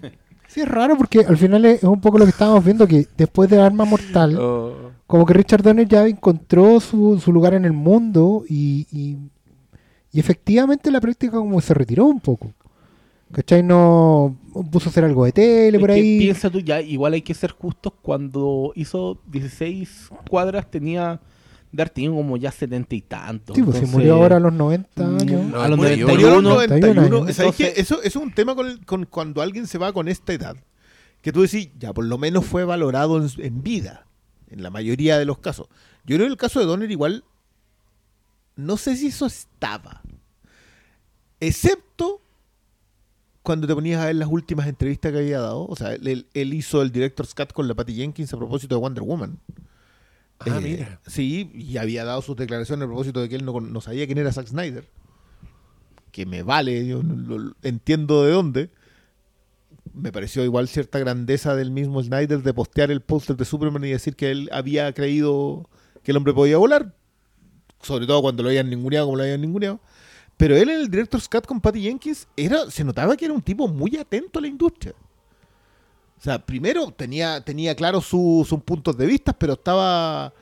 [0.49, 3.49] Sí, es raro porque al final es un poco lo que estábamos viendo, que después
[3.49, 4.91] de Arma Mortal, Oh.
[5.07, 9.17] como que Richard Donner ya encontró su, su lugar en el mundo y, y,
[10.11, 12.53] y efectivamente la práctica como se retiró un poco.
[13.33, 13.63] ¿Cachai?
[13.63, 14.37] No
[14.73, 16.19] puso a hacer algo de tele Es por ahí.
[16.19, 17.93] piensa tú ya, igual hay que ser justos.
[18.03, 21.21] Cuando hizo 16 cuadras tenía...
[21.73, 23.55] Dar tenía como ya 70 y tantos.
[23.55, 25.45] Sí, pues entonces- murió ahora a los 90 Mm, años.
[25.47, 26.05] No, a los murió.
[26.09, 26.13] 91.
[26.13, 26.95] Murió a los 91.
[27.11, 27.79] 91, ¿Sabes entonces-?
[27.79, 30.57] Eso, eso es un tema con, cuando alguien se va con esta edad.
[31.23, 34.07] Que tú decís, ya por lo menos fue valorado en, en vida.
[34.49, 35.69] En la mayoría de los casos.
[36.05, 37.23] Yo creo que en el caso de Donner igual.
[38.57, 40.03] No sé si eso estaba.
[41.39, 42.20] Excepto
[43.43, 45.67] cuando te ponías a ver las últimas entrevistas que había dado.
[45.67, 48.81] O sea, él, él hizo el director's cut con la Patty Jenkins a propósito de
[48.81, 49.39] Wonder Woman.
[50.41, 51.01] Ah, Eh, mira.
[51.07, 54.19] Sí, y había dado sus declaraciones a propósito de que él no, no sabía quién
[54.19, 54.89] era Zack Snyder.
[56.13, 58.71] Que me vale, yo lo- entiendo de dónde.
[59.95, 63.91] Me pareció igual cierta grandeza del mismo Snyder de postear el póster de Superman y
[63.91, 65.69] decir que él había creído
[66.03, 66.95] que el hombre podía volar.
[67.83, 69.81] Sobre todo cuando lo habían ninguneado como lo habían ninguneado.
[70.41, 73.43] Pero él en el Director's Cut con Patty Jenkins era, se notaba que era un
[73.43, 74.95] tipo muy atento a la industria.
[76.19, 80.33] O sea, primero tenía, tenía claro su- sus puntos de vista, pero estaba,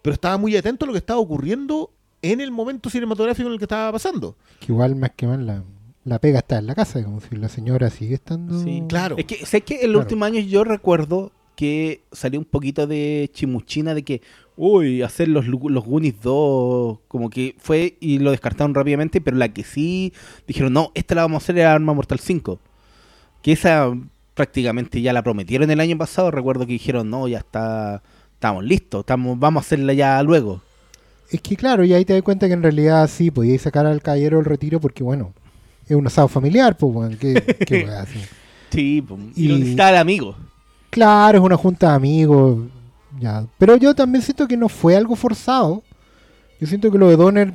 [0.00, 1.90] pero estaba muy atento a lo que estaba ocurriendo
[2.22, 4.36] en el momento cinematográfico en el que estaba pasando.
[4.60, 5.62] Que igual más que más la,
[6.04, 8.62] la pega está en la casa, como si la señora sigue estando.
[8.62, 8.82] Sí.
[8.88, 9.16] Claro.
[9.18, 10.00] Es que, sé que en los Claro.
[10.00, 14.22] últimos años yo recuerdo que salió un poquito de chimuchina de que,
[14.56, 19.52] uy, hacer los, los Goonies 2, como que fue y lo descartaron rápidamente, pero la
[19.52, 20.12] que sí
[20.46, 22.60] dijeron, no, esta la vamos a hacer es Arma Mortal 5.
[23.42, 23.92] Que esa
[24.34, 28.04] prácticamente ya la prometieron el año pasado, recuerdo que dijeron, no, ya está
[28.34, 30.62] estamos listos, estamos, vamos a hacerla ya luego.
[31.32, 34.00] Es que claro, y ahí te das cuenta que en realidad sí, podíais sacar al
[34.00, 35.34] caballero del retiro porque bueno,
[35.88, 37.34] es un asado familiar, pues bueno, ¿qué,
[37.66, 37.84] qué?
[38.70, 40.36] Sí, pues, y, Y- el amigo.
[40.90, 42.58] Claro, es una junta de amigos.
[43.20, 43.44] Ya.
[43.58, 45.82] Pero yo también siento que no fue algo forzado.
[46.60, 47.54] Yo siento que lo de Donner,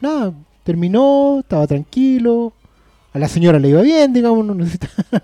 [0.00, 0.32] nada,
[0.64, 2.52] terminó, estaba tranquilo.
[3.12, 4.88] A la señora le iba bien, digamos, no necesita.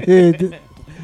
[0.00, 0.60] eh,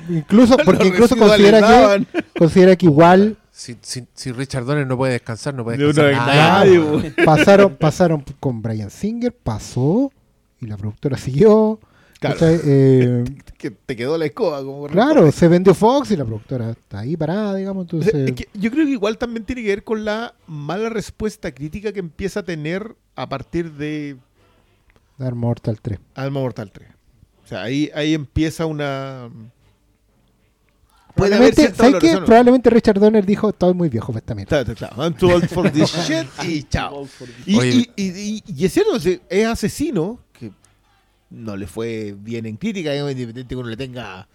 [0.08, 5.12] incluso, porque incluso considera que, considera que igual Si, si, si Richard Donner no puede
[5.12, 6.78] descansar, no puede No, descansar no, nadie.
[6.78, 7.24] nadie, po.
[7.24, 10.10] pasaron, pasaron con Brian Singer, pasó,
[10.60, 11.78] y la productora siguió.
[12.32, 12.60] Claro.
[12.64, 13.24] Eh,
[13.58, 14.62] Que te quedó la escoba.
[14.62, 17.86] Como claro, se vendió Fox y la productora está ahí parada, digamos.
[17.86, 20.34] O sea, Entonces, es que yo creo que igual también tiene que ver con la
[20.46, 24.16] mala respuesta crítica que empieza a tener a partir de
[25.16, 25.98] Dar Mortal 3.
[26.14, 26.88] Alma Mortal 3.
[27.42, 29.30] O sea, ahí, ahí empieza una...
[31.14, 31.70] Probablemente.
[32.26, 34.64] Probablemente Richard Donner dijo, estoy muy viejo para esta mierda.
[34.64, 37.06] Claro, claro, I'm too old for this shit y chao.
[37.46, 37.70] Y, Oye.
[37.96, 40.18] y- y- y- y es cierto, es asesino,
[41.34, 44.26] no le fue bien en crítica, digamos, independiente que uno le tenga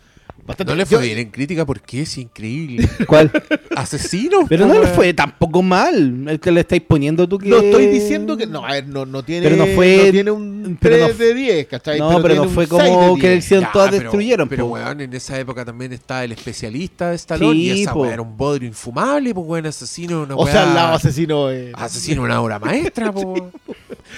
[0.45, 0.71] bastante...
[0.71, 2.87] No le fue Yo- bien en crítica porque es increíble.
[3.07, 3.31] ¿Cuál?
[3.75, 4.45] Asesino.
[4.47, 6.25] Pero no le fue tampoco mal.
[6.27, 7.49] El que le estáis poniendo tú que.
[7.49, 8.45] No estoy diciendo que...
[8.47, 11.23] No, a ver, no, no tiene, Pero no fue- no tiene un pero 3 no
[11.25, 11.99] de 10, ¿cachai?
[11.99, 13.45] No, pero, tiene no un fue 6 de como que le 10.
[13.45, 14.49] hicieron Ya, todas pero- destruyeron.
[14.49, 14.73] Pero, po.
[14.73, 18.01] weón, en esa época también está el especialista de Stallone y Sí, esa po.
[18.01, 21.51] weá era un bodrio infumable, pues, weón, asesino, una O sea, al lado asesino...
[21.51, 23.51] eh, Asesino, una obra maestra, po.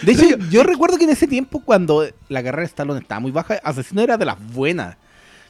[0.03, 3.31] De hecho, yo recuerdo que en ese tiempo, cuando la carrera de Stallone estaba muy
[3.31, 4.97] baja, Asesino era de las buenas.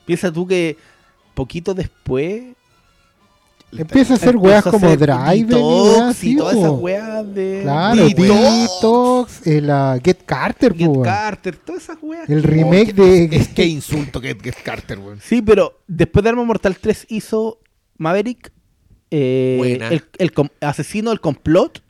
[0.05, 0.77] Piensa tú que
[1.33, 2.55] poquito después.
[3.71, 7.59] Empieza a hacer weas como hacer Drive y Detox todas esas weas de.
[7.63, 9.47] Claro, Detox.
[9.47, 11.01] El ah, Get Carter, Get po.
[11.01, 12.29] Carter, todas esas weas.
[12.29, 13.29] el remake de...
[13.31, 15.19] Es que insulto es Carter, weón.
[15.21, 17.59] Sí, pero después de Arma Mortal 3 hizo
[17.97, 18.51] Maverick,
[19.09, 19.87] eh, Buena.
[19.87, 21.81] el, el asesino del complot.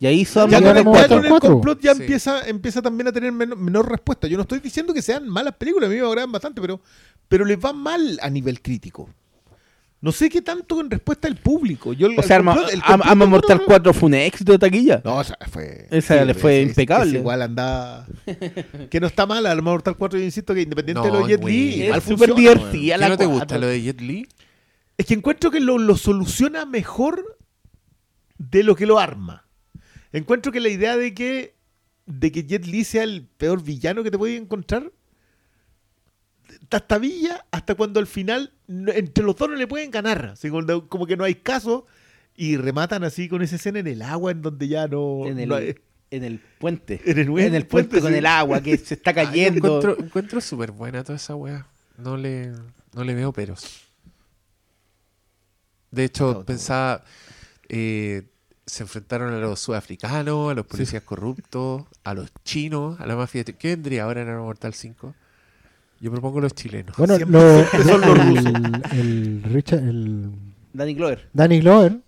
[0.00, 0.68] Y ahí hizo Ya con, ya
[1.08, 1.40] con el 4.
[1.40, 2.02] complot ya Sí.
[2.02, 4.28] empieza, empieza también a tener menor, menor respuesta.
[4.28, 6.80] Yo no estoy diciendo que sean malas películas, a mí me agradan bastante, pero,
[7.28, 9.08] pero les va mal a nivel crítico.
[10.00, 11.92] No sé qué tanto en respuesta al público.
[11.92, 14.14] Yo, O sea, Arma, complot- el Arma- complot Arma no- Mortal no- 4 fue un
[14.14, 15.02] éxito de taquilla.
[15.04, 15.88] No, o sea, fue.
[15.90, 17.10] Esa le fue es- impecable.
[17.10, 18.06] es igual anda.
[18.90, 21.42] que no está mal, Arma Mortal 4, yo insisto que independiente de No, los Jet
[21.42, 24.28] Li, Es súper divertida ¿Qué la no te gusta lo de Jet Li?
[24.96, 27.36] Es que encuentro que lo, lo soluciona mejor
[28.38, 29.47] de lo que lo arma.
[30.12, 31.54] Encuentro que la idea de que,
[32.06, 34.90] de que Jet Li sea el peor villano que te puedes encontrar,
[36.68, 40.26] tastabilla hasta cuando al final entre los dos no le pueden ganar.
[40.32, 41.86] Así como que no hay caso
[42.34, 45.48] y rematan así con esa escena en el agua en donde ya no, En el,
[45.48, 45.74] no hay-
[46.10, 47.00] en el puente.
[47.04, 49.78] En el- en el puente puente, con el agua que se está cayendo.
[49.78, 51.66] encuentro encuentro súper buena toda esa weá.
[51.98, 52.52] No le,
[52.94, 53.84] no le veo peros.
[55.90, 56.44] De hecho, no.
[56.44, 57.02] pensaba.
[57.68, 58.22] eh,
[58.68, 63.44] se enfrentaron a los sudafricanos, a los policías corruptos, a los chinos, a la mafia.
[63.44, 65.14] ¿Qué vendría ahora en Arma Mortal 5?
[66.00, 66.96] Yo propongo los chilenos.
[66.96, 68.44] Bueno, lo- son los rusos.
[68.46, 70.30] el, el Richard, el
[70.72, 71.28] Danny Glover.
[71.32, 71.98] Danny Glover,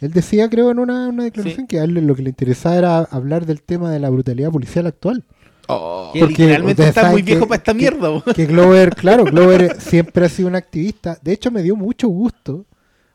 [0.00, 2.98] él decía, creo, en una, una declaración que a él lo que le interesaba era
[2.98, 5.24] hablar del tema de la brutalidad policial actual.
[5.70, 8.08] Oh, Que Porque literalmente está muy viejo que- para esta que- mierda.
[8.08, 8.22] bo.
[8.22, 11.18] Que Glover, claro, Glover siempre ha sido un activista.
[11.20, 12.64] De hecho, me dio mucho gusto,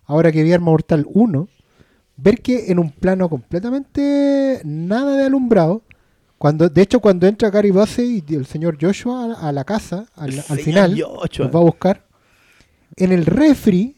[0.05, 1.47] ahora que vi Arma Mortal 1,
[2.15, 5.81] ver que en un plano completamente nada de alumbrado,
[6.37, 10.31] cuando de hecho cuando entra Gary Busey y el señor Joshua a, la casa, al,
[10.31, 11.45] final, Joshua.
[11.45, 12.05] los va a buscar,
[12.95, 13.97] en el refri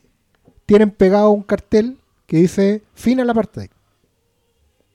[0.66, 3.70] tienen pegado un cartel que dice fin al apartheid.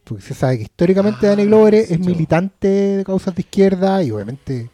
[0.04, 4.10] Porque se sabe que históricamente Ah, Danny Glover es, militante de causas de izquierda y
[4.10, 4.68] obviamente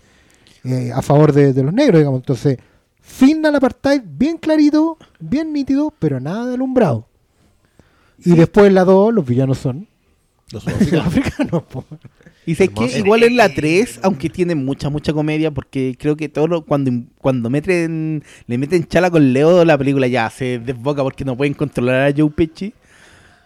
[0.64, 2.20] eh, a favor de, de los negros, digamos.
[2.20, 2.58] Entonces,
[3.00, 7.06] fin al apartheid, bien clarito, bien nítido, pero nada de alumbrado.
[8.24, 9.86] Y después en la 2, los villanos son
[10.52, 11.06] Los los sudafricanos.
[11.06, 11.62] africanos.
[11.64, 11.84] po.
[12.46, 16.28] Y sé que igual en la 3, aunque tiene mucha, mucha comedia, porque creo que
[16.28, 21.02] todo lo- cuando, cuando meten, le meten chala con Leo, la película ya se desboca
[21.02, 22.72] porque no pueden controlar a Joe Pesci.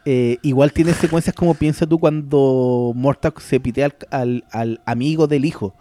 [0.04, 5.26] Eh, igual tiene secuencias como piensa tú cuando Mortal se pitea al, al- al amigo
[5.26, 5.74] del hijo.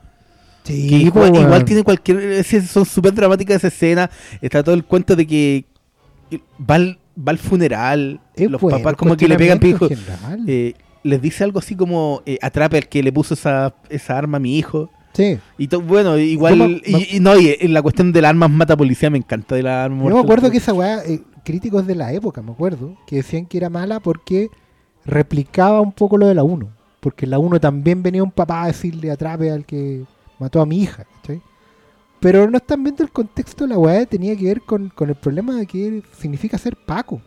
[0.64, 2.44] Sí, igual, po, igual tiene cualquier.
[2.44, 4.10] son súper dramáticas esa escena.
[4.42, 5.66] Está todo el cuento de que
[6.70, 8.20] va al, va al funeral.
[8.36, 9.88] Es los bueno, papás como que le pegan pijo.
[10.48, 10.74] Eh,
[11.04, 14.40] les dice algo así como eh, atrape al que le puso esa, esa arma a
[14.40, 14.90] mi hijo.
[15.14, 15.38] sí.
[15.58, 16.82] Y to- bueno, igual.
[16.86, 19.64] Y, y no, y en la cuestión de las armas mata policía me encanta de
[19.64, 20.04] la arma.
[20.10, 23.46] Yo me acuerdo que esa weá, eh, críticos de la época, me acuerdo, que decían
[23.46, 24.50] que era mala porque
[25.06, 26.68] replicaba un poco lo de la 1.
[27.00, 30.04] Porque en la 1 también venía un papá a decirle atrape al que
[30.38, 31.42] mató a mi hija, ¿cachai?
[32.20, 35.16] Pero no están viendo el contexto de la weá, tenía que ver con, con el
[35.16, 37.22] problema de que significa ser Paco.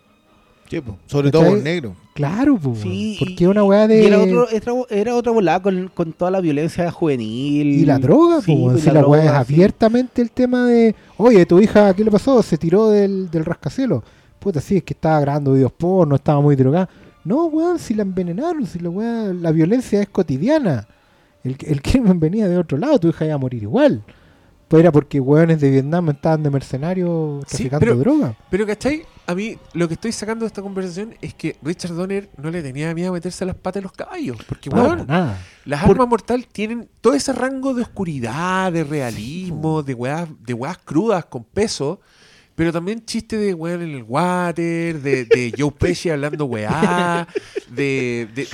[0.68, 0.96] Sí, po.
[1.06, 1.94] Sobre todo por negro.
[2.14, 2.80] Claro, pues.
[2.80, 4.02] Sí, porque una weá de.
[4.02, 7.66] Y era, otro, era, era otra volada con, con toda la violencia juvenil.
[7.66, 8.72] Y la droga, Sí, pues, weón.
[8.72, 12.42] pues, Si la, weá es abiertamente el tema de, oye, tu hija, ¿qué le pasó?
[12.42, 14.02] Se tiró del, del rascacielos.
[14.38, 16.88] Puta, sí, es que estaba grabando videos porno, estaba muy drogada.
[17.24, 20.86] No, weón, si la envenenaron, si la weá, la violencia es cotidiana.
[21.44, 24.02] El, el crimen venía de otro lado, tu hija iba a morir igual.
[24.72, 28.36] Pues era porque weones de Vietnam estaban de mercenarios Sí, traficando pero- droga.
[28.50, 29.02] Pero, ¿cachai?
[29.26, 32.62] A mí lo que estoy sacando de esta conversación es que Richard Donner no le
[32.62, 34.38] tenía miedo a meterse las patas de los caballos.
[34.48, 35.38] Porque, No, weón, nada.
[35.66, 40.54] las Por- armas mortal tienen todo ese rango de oscuridad, de realismo, de weas, de
[40.54, 42.00] weas crudas con peso.
[42.62, 47.26] Pero también chiste de weón en el water, de, de Joe Pesci hablando weá,
[47.68, 48.44] de, de,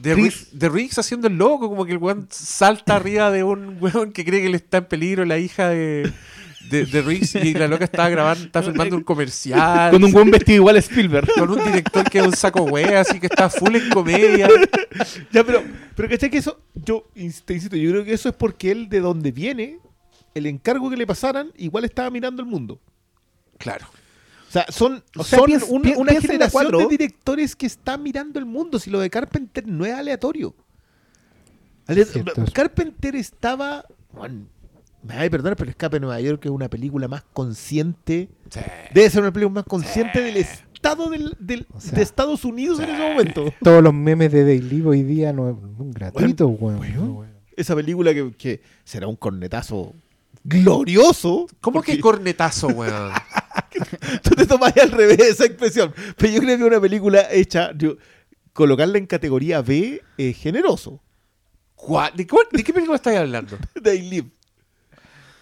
[0.00, 3.76] de, Riggs- de Riggs haciendo el loco, como que el weón salta arriba de un
[3.78, 6.10] weón que cree que le está en peligro la hija de,
[6.70, 9.90] de, de Riggs y la loca está grabando, está filmando un comercial.
[9.90, 11.28] Con un buen vestido igual a Spielberg.
[11.34, 14.48] con un director que es un saco wea, así que está full en comedia.
[15.30, 15.62] Ya, pero,
[15.94, 16.58] pero ¿cachai que eso?
[16.74, 17.06] Yo
[17.44, 19.78] te insisto, yo creo que eso es porque él, de donde viene,
[20.34, 22.80] el encargo que le pasaran, igual estaba mirando el mundo.
[23.58, 23.86] Claro.
[24.48, 26.78] O sea, son, O sea, son piensa- un- una piensa generación cuatro.
[26.78, 28.78] de directores que está mirando el mundo.
[28.78, 30.54] Si lo de Carpenter no es aleatorio.
[31.86, 32.06] Ale-.
[32.52, 33.84] Carpenter estaba.
[34.12, 34.46] bueno,
[35.02, 38.28] me va a perdonar, pero Escape de Nueva York es una película más consciente.
[38.94, 42.80] Debe ser una película más consciente del estado del, del- O sea, de Estados Unidos
[42.80, 43.52] en ese momento.
[43.62, 45.56] Todos los memes de Daily hoy día no es
[45.94, 46.94] gratuito, weón.
[46.94, 47.24] ¿no?
[47.56, 49.94] Esa película que, que será un cornetazo
[50.44, 51.46] glorioso.
[51.60, 53.12] ¿Cómo porque que cornetazo, weón?
[54.22, 55.92] Tú te tomas al revés esa expresión.
[56.16, 57.96] Pero yo creo que una película hecha, yo-
[58.52, 61.00] colocarla en categoría B es generoso.
[61.74, 63.56] ¿Cuál- ¿De, cuál- de qué película estáis hablando?
[63.82, 64.28] They Live.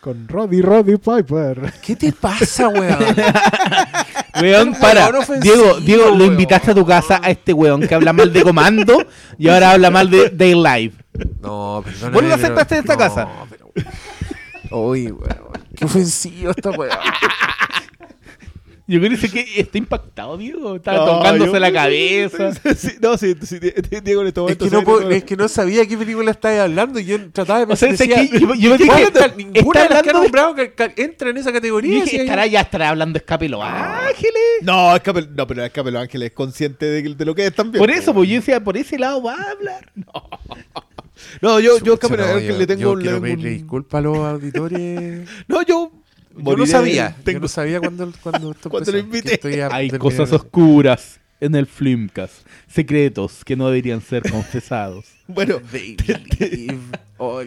[0.01, 1.73] Con Roddy Roddy Piper.
[1.83, 2.99] ¿Qué te pasa, weón?
[4.41, 5.11] Weón, para.
[5.41, 6.27] Diego, Diego, lo weón.
[6.33, 9.05] invitaste a tu casa a este weón que habla mal de comando
[9.39, 10.93] y ahora habla mal de Day Live.
[11.41, 12.13] No, perdóname.
[12.15, 13.29] ¿Vos lo aceptaste en esta no, casa?
[13.49, 13.71] pero-
[14.79, 15.47] Uy, weón.
[15.75, 16.97] Qué ofensivo esta weón.
[18.89, 20.77] Yo creo que, que está impactado, Diego.
[20.77, 22.53] Está No, tocándose yo- la cabeza.
[22.77, 23.59] Sí, no, sí, sí,
[24.03, 24.65] Diego en este Es momento.
[24.65, 27.01] que, se no puedo- es que no sabía qué película estáis hablando.
[27.01, 28.09] y Yo trataba de O sea, pensar.
[28.11, 29.35] es que yo, yo me ¿qué dije, onda?
[29.37, 32.05] Ninguna está de las que han de- nombrado que, que entra en esa categoría.
[32.05, 32.23] dije, yo.
[32.23, 34.33] estará ya estará hablando Escape Los Ángeles.
[34.63, 37.55] No, Escape, no, pero Escape Los Ángeles es consciente de, que- de lo que es
[37.55, 37.81] también.
[37.81, 39.93] Por eso, pues yo decía, por ese lado va a hablar.
[41.41, 43.49] No, yo, yo Chucha, Escape Los no, Ángeles yo- le tengo yo le quiero pedirle
[43.49, 45.29] un- disculpas a los auditores.
[45.49, 45.91] No, yo.
[46.37, 47.15] Yo moriré no de- sabía.
[47.19, 49.63] Yo tengo- no sabía cuando, cuando, esto Cuando lo empezó, que invité.
[49.65, 52.47] Hay cosas oscuras en el Flimcast.
[52.67, 55.07] Secretos que no deberían ser confesados.
[55.29, 56.79] Bueno, Dave,
[57.19, 57.41] oh,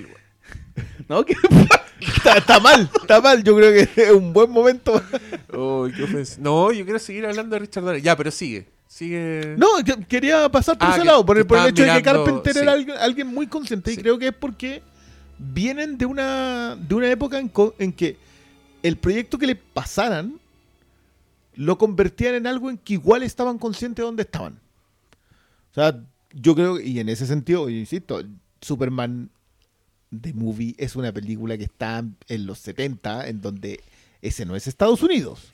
[1.08, 1.24] ¿No?
[1.24, 1.34] ¿Qué?
[2.02, 3.42] está, está mal, está mal.
[3.44, 5.02] Yo creo que es un buen momento.
[5.54, 6.24] oh, qué.
[6.40, 8.02] No, yo quiero seguir hablando de Richard Donner.
[8.02, 8.68] Ya, pero sigue.
[8.88, 9.56] Sigue.
[9.58, 11.84] No, que- quería pasar por Ah, ese que- lado, por el, que por el hecho
[11.84, 12.60] de que Carpenter sí.
[12.60, 13.92] era alguien, alguien muy consciente.
[13.92, 13.98] Sí.
[14.00, 14.82] Y creo que es porque
[15.38, 18.18] vienen de una, de una época en, co- en que
[18.84, 20.40] el proyecto que le pasaran
[21.56, 24.60] lo convertían en algo en que igual estaban conscientes de dónde estaban.
[25.72, 26.02] O sea,
[26.34, 28.22] yo creo, y en ese sentido, insisto,
[28.62, 29.30] Superman
[30.10, 33.82] The Movie es una película que está en los 70, en donde
[34.22, 35.52] ese no es Estados Unidos.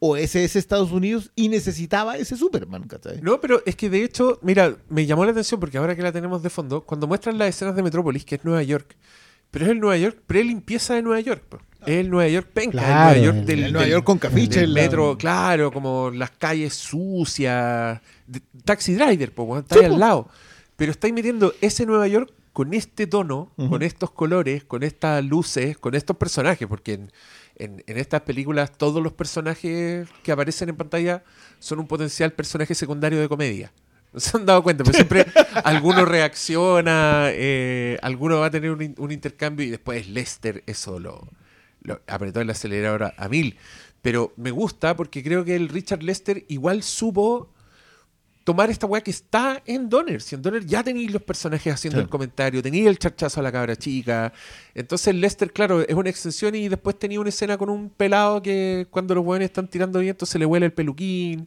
[0.00, 3.20] O ese es Estados Unidos y necesitaba ese Superman, ¿cachai?
[3.20, 6.12] No, pero es que de hecho, mira, me llamó la atención porque ahora que la
[6.12, 8.96] tenemos de fondo, cuando muestran las escenas de Metrópolis, que es Nueva York,
[9.50, 11.42] pero es el Nueva York pre-limpieza de Nueva York.
[11.48, 11.58] po.
[11.86, 14.18] El Nueva York penca, Claro, el Nueva York el- del, El Nueva del- York con
[14.18, 14.66] cafiche.
[14.66, 20.28] la- metro, claro, como las calles sucias, de- Taxi Driver, weón, está ahí al lado.
[20.76, 25.78] Pero estáis metiendo ese Nueva York con este tono, con estos colores, con estas luces,
[25.78, 27.12] con estos personajes, porque en,
[27.56, 31.22] en- en estas películas todos los personajes que aparecen en pantalla
[31.60, 33.72] son un potencial personaje secundario de comedia.
[34.12, 34.82] ¿No se han dado cuenta?
[34.84, 35.26] Pero siempre
[35.64, 41.28] alguno reacciona, eh, alguno va a tener un, un intercambio y después Lester eso lo,
[41.88, 43.56] lo apretó el acelerador a, mil.
[44.02, 47.52] Pero me gusta porque creo que el Richard Lester igual supo
[48.44, 50.22] tomar esta weá que está en Donner.
[50.22, 52.04] Si en Donner ya tenéis los personajes haciendo Sí.
[52.04, 54.32] el comentario, tenéis el charchazo a la cabra chica.
[54.74, 58.86] Entonces Lester, claro, es una extensión y después tenía una escena con un pelado que
[58.90, 61.46] cuando los weones están tirando viento se le huele el peluquín.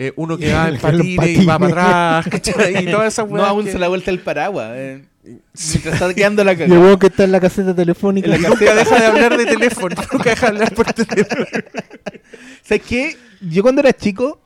[0.00, 2.28] Eh, uno que va en El patines y va para atrás.
[2.30, 2.84] ¿cachai?
[2.84, 4.70] Y todas esas No, aún que- se la vuelta el paraguas.
[4.74, 5.04] eh.
[5.24, 6.80] Mientras está quedando la cagada.
[6.80, 8.34] weón que está en la caseta telefónica.
[8.34, 9.94] En la nunca deja de hablar de teléfono.
[10.12, 11.44] Nunca deja de hablar por teléfono.
[12.62, 13.16] ¿Sabes qué?
[13.40, 14.40] Yo cuando era chico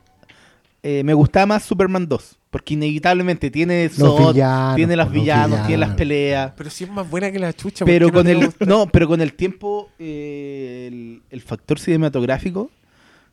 [0.81, 2.37] eh, me gustaba más Superman 2.
[2.49, 5.67] Porque inevitablemente tiene villanos, tiene los los villanos, villanos.
[5.67, 6.51] tiene las peleas.
[6.55, 7.83] Pero si es más buena que la chucha.
[7.85, 12.69] Pero ¿por con no el no, pero con el tiempo eh, el, el factor cinematográfico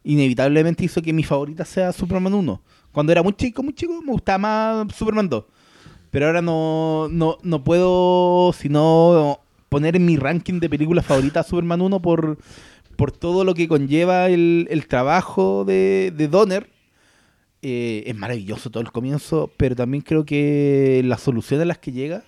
[0.04, 2.62] inevitablemente hizo que mi favorita sea Superman 1.
[2.92, 5.44] Cuando era muy chico, muy chico, me gustaba más Superman 2.
[6.10, 11.80] Pero ahora no, no, no puedo sino poner en mi ranking de películas favoritas Superman
[11.80, 12.38] 1 por,
[12.96, 16.68] por todo lo que conlleva el, el trabajo de, Donner.
[17.62, 21.92] Eh, es maravilloso todo el comienzo, pero también creo que las soluciones a las que
[21.92, 22.24] llega,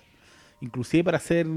[0.61, 1.47] inclusive para hacer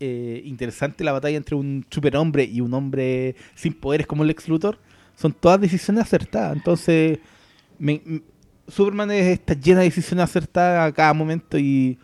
[0.00, 4.48] eh, interesante la batalla entre un superhombre y un hombre sin poderes como el ex
[4.48, 4.78] Luthor,
[5.16, 6.56] son todas decisiones acertadas.
[6.56, 7.18] Entonces,
[7.78, 8.02] me-
[8.68, 11.98] Superman es- está llena de decisiones acertadas a cada momento y,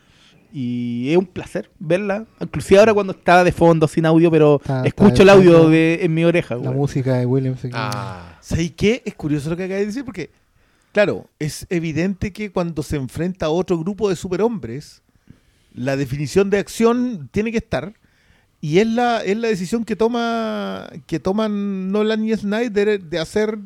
[0.52, 2.26] y es un placer verla.
[2.40, 6.00] Inclusive ahora cuando está de fondo, sin audio, pero Está- escucho está el audio de,
[6.02, 6.56] en mi oreja.
[6.56, 6.74] La güey.
[6.74, 7.60] música de Williams.
[7.72, 9.02] Ah, ¿Sabes qué?
[9.04, 10.30] Es curioso lo que acabas de decir porque,
[10.92, 15.02] claro, es evidente que cuando se enfrenta a otro grupo de superhombres,
[15.72, 17.94] la definición de acción tiene que estar.
[18.60, 23.58] Y es la, es la decisión que toma que toman Nolan y Snyder de hacer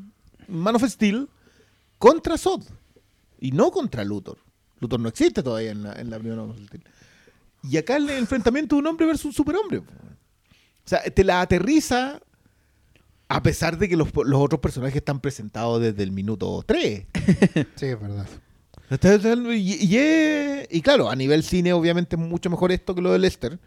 [0.46, 1.28] Man of Steel
[1.98, 2.62] contra Zod.
[3.40, 4.38] Y no contra Luthor.
[4.78, 6.84] Luthor no existe todavía en la, en la primera Man of Steel.
[7.64, 9.78] Y acá el enfrentamiento de un hombre versus un superhombre.
[9.78, 9.84] O
[10.84, 12.20] sea, te la aterriza
[13.28, 17.06] a pesar de que los, los otros personajes están presentados desde el minuto 3.
[17.76, 18.26] Sí, es verdad.
[19.54, 19.96] Y,
[20.70, 23.58] y claro, a nivel cine obviamente es mucho mejor esto que lo de Lester.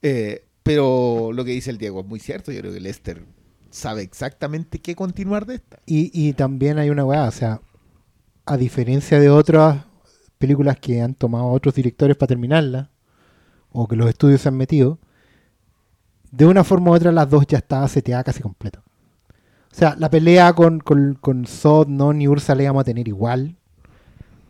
[0.00, 2.52] Eh, pero lo que dice el Diego es muy cierto.
[2.52, 3.24] Yo creo que Lester
[3.70, 5.80] sabe exactamente qué continuar de esta.
[5.86, 7.60] Y, y también hay una weá, o sea,
[8.46, 9.84] a diferencia de otras
[10.38, 12.90] películas que han tomado otros directores para terminarla,
[13.70, 14.98] o que los estudios se han metido,
[16.30, 18.82] de una forma u otra las dos ya estaba seteada casi completa.
[19.70, 23.08] O sea, la pelea con, con, con Zod, Non y Ursa la íbamos a tener
[23.08, 23.56] igual.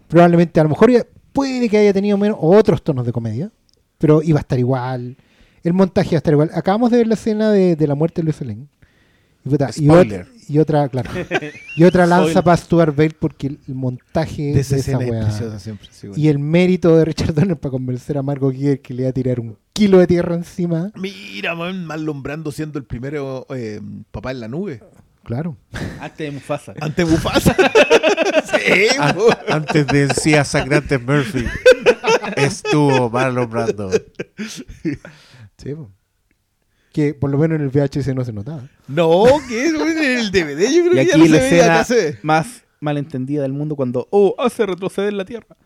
[0.08, 0.90] Probablemente, a lo mejor
[1.32, 3.52] puede que haya tenido menos, otros tonos de comedia,
[3.98, 5.16] pero iba a estar igual.
[5.64, 6.50] El montaje iba a estar igual.
[6.54, 8.66] Acabamos de ver la escena de, de la muerte de Luis Lane.
[9.44, 10.20] Y, puta, y Spoiler.
[10.22, 11.10] otra, y otra, claro.
[11.76, 15.04] Y otra lanza para Stuart Bale porque el, el montaje de, De esa esa escena
[15.04, 15.24] es weá.
[15.24, 15.88] preciosa siempre.
[15.90, 16.22] sí, bueno.
[16.22, 19.12] Y el mérito de Richard Donner para convencer a Margot Kidder que le iba a
[19.12, 20.92] tirar un kilo de tierra encima.
[20.94, 22.22] Mira, man, Marlon
[22.52, 23.80] siendo el primero eh,
[24.10, 24.80] papá en la nube.
[25.24, 25.56] Claro.
[26.00, 26.74] Antes de Mufasa.
[26.80, 27.56] Ante Bufasa.
[28.44, 29.26] sí, An- po.
[29.48, 31.44] antes de decía Sangrante Murphy,
[32.36, 33.90] estuvo Marlon Brando.
[35.62, 35.90] Sí, po.
[36.92, 38.68] Que por lo menos en el VHS no se notaba.
[38.88, 40.70] No, que es en el DVD.
[40.70, 43.76] Yo creo Y que ya aquí no se la veía, escena más malentendida del mundo
[43.76, 45.56] cuando, oh, hace retroceder la Tierra.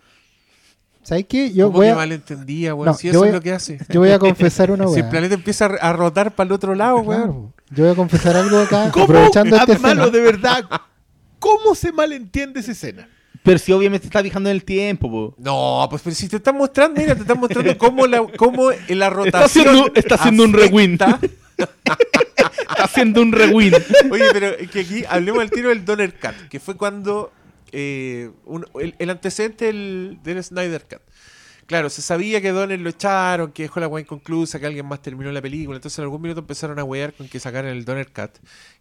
[1.02, 1.52] ¿Sabes qué?
[1.52, 2.86] Yo ¿Cómo voy que a, malentendía, weón?
[2.86, 3.78] No, si eso voy es lo que hace.
[3.88, 5.10] yo voy a confesar una Si el weá.
[5.10, 7.22] planeta empieza a rotar para el otro lado, weón.
[7.22, 7.52] Claro.
[7.70, 9.04] Yo voy a confesar algo acá, ¿Cómo?
[9.04, 10.08] aprovechando esta escena.
[10.08, 10.64] de verdad.
[11.38, 13.08] ¿Cómo se malentiende esa escena?
[13.46, 15.34] Pero si obviamente está fijando en el tiempo, po.
[15.38, 19.08] No, pues pero si te están mostrando, mira, te están mostrando cómo la, cómo la
[19.08, 19.68] rotación.
[19.68, 21.00] haciendo- está haciendo un rewind.
[21.56, 23.74] Está haciendo un rewind.
[24.10, 27.32] Oye, pero es que aquí hablemos al tiro del Donner Cut, que fue cuando
[27.72, 31.00] eh, un- el, el antecedente del, del Snyder Cut.
[31.66, 35.02] Claro, se sabía que Donner lo echaron, que dejó la weá inconclusa, que alguien más
[35.02, 35.76] terminó la película.
[35.76, 38.32] Entonces en algún minuto empezaron a wear con que sacaran el Donner Cut,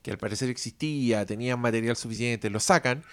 [0.01, 3.03] que al parecer existía, tenían material suficiente, lo sacan.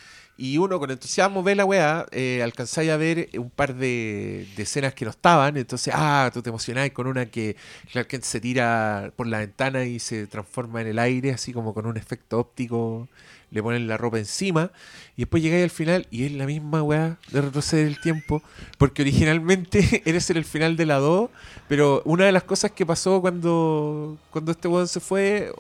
[0.43, 4.93] Y uno con entusiasmo ve la weá, eh, alcanzáis a ver un par de, escenas
[4.93, 5.57] que no estaban.
[5.57, 7.55] Entonces, ah, tú te emocionáis con una que
[7.93, 11.87] Clark se tira por la ventana y se transforma en el aire, así como con
[11.87, 13.09] un efecto óptico.
[13.53, 14.73] Le ponen la ropa encima.
[15.17, 18.43] Y después llegáis al final y es la misma weá de retroceder el tiempo.
[18.79, 21.31] Porque originalmente eres en el final de la 2.
[21.69, 25.53] Pero una de las cosas que pasó cuando, cuando este weón se fue.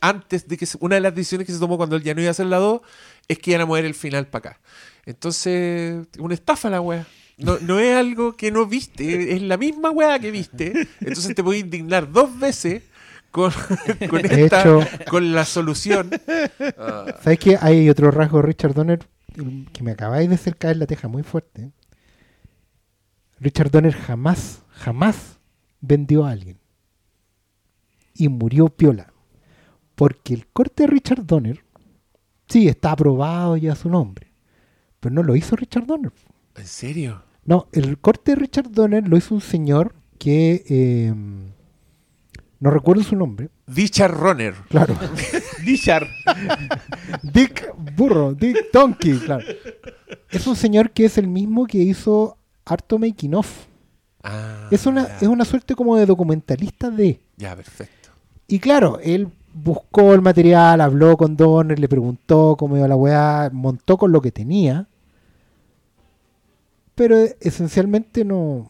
[0.00, 2.28] antes de que una de las decisiones que se tomó cuando él ya no iba
[2.28, 2.82] a hacer la 2
[3.32, 4.60] es que iban a mover el final para acá.
[5.06, 7.06] Entonces, una estafa la weá.
[7.38, 10.86] No, no es algo que no viste, es la misma weá que viste.
[11.00, 12.82] Entonces te puedes indignar dos veces
[13.30, 13.50] con,
[14.10, 16.10] con, esta- hecho- con la solución.
[17.22, 17.56] ¿Sabes qué?
[17.60, 19.06] Hay otro rasgo de Richard Donner
[19.72, 21.70] que me acabáis de hacer caer la teja muy fuerte.
[23.38, 25.38] Richard Donner jamás, jamás
[25.80, 26.58] vendió a alguien.
[28.14, 29.12] Y murió piola.
[29.94, 31.64] Porque el corte de Richard Donner,
[32.50, 34.26] sí, está aprobado ya su nombre.
[35.00, 36.12] Pero no lo hizo Richard Donner.
[36.56, 37.22] ¿En serio?
[37.46, 40.62] No, el corte de Richard Donner lo hizo un señor que...
[40.68, 41.14] eh,
[42.60, 43.48] no recuerdo su nombre.
[43.66, 44.52] Dicha Runner.
[44.68, 44.94] Claro.
[45.64, 46.06] Dishar.
[47.22, 49.46] Dick Burro, Dick Donkey, claro.
[50.28, 52.36] Es un señor que es el mismo que hizo
[52.66, 53.50] harto making of.
[54.22, 55.16] Ah, Es una, ya.
[55.16, 57.20] es una suerte como de documentalista de.
[57.38, 58.10] Ya, perfecto.
[58.46, 63.50] Y claro, él buscó el material, habló con Donner, le preguntó cómo iba la weá,
[63.52, 64.86] montó con lo que tenía.
[66.94, 68.68] Pero esencialmente no.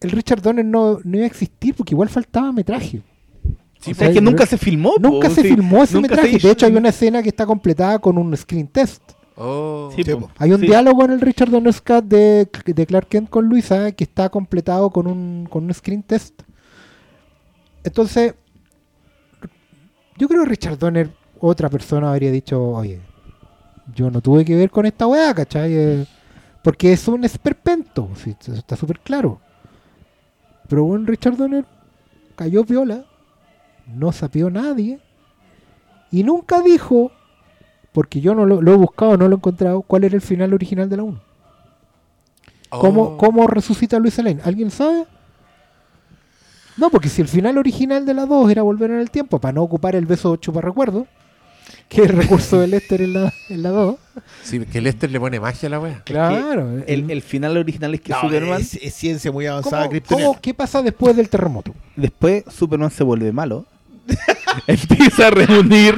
[0.00, 3.00] El Richard Donner no, no iba a existir porque igual faltaba metraje.
[3.80, 4.94] Sí, O pues sea, es que nunca se filmó.
[4.94, 5.48] po, Nunca se sí.
[5.48, 6.38] filmó ese Nunca se metraje.
[6.46, 9.02] De hecho, hay una escena que está completada con un screen test.
[9.36, 9.90] Oh.
[9.94, 10.20] Sí, Sí, po.
[10.20, 10.30] po.
[10.38, 10.66] Hay un Sí.
[10.66, 14.90] diálogo en el Richard Donner Scott de, de Clark Kent con Luisa que está completado
[14.90, 16.42] con un, con un screen test.
[17.84, 18.34] Entonces,
[20.18, 21.10] yo creo que Richard Donner,
[21.40, 23.00] otra persona habría dicho, oye,
[23.94, 25.72] yo no tuve que ver con esta weá, ¿cachai?
[25.74, 26.06] Eh,
[26.62, 29.40] porque es un esperpento, sí, eso está súper claro.
[30.68, 31.64] Pero bueno, Richard Donner
[32.34, 33.04] cayó viola,
[33.86, 34.98] no sapió nadie,
[36.10, 37.12] y nunca dijo,
[37.92, 40.54] porque yo no lo, lo he buscado, no lo he encontrado, cuál era el final
[40.54, 41.20] original de la 1.
[42.68, 43.16] ¿Cómo, Oh.
[43.16, 44.40] ¿Cómo resucita Luis Lane?
[44.44, 45.06] ¿Alguien sabe?
[46.76, 49.52] No, porque si el final original de la 2 era volver en el tiempo para
[49.52, 51.06] no ocupar el beso chupa recuerdo,
[51.88, 53.96] que es el recurso de Lester en la, en la 2.
[54.42, 56.02] Sí, que Lester le pone magia a la wea.
[56.04, 56.82] Claro.
[56.86, 59.90] El, el final original es que No, Superman, es, es ciencia muy ¿Cómo- avanzada, cómo-
[59.90, 60.38] Kryptoniana.
[60.40, 61.74] ¿Qué pasa después del terremoto?
[61.96, 63.66] después Superman se vuelve malo.
[64.66, 65.94] Empieza a reunir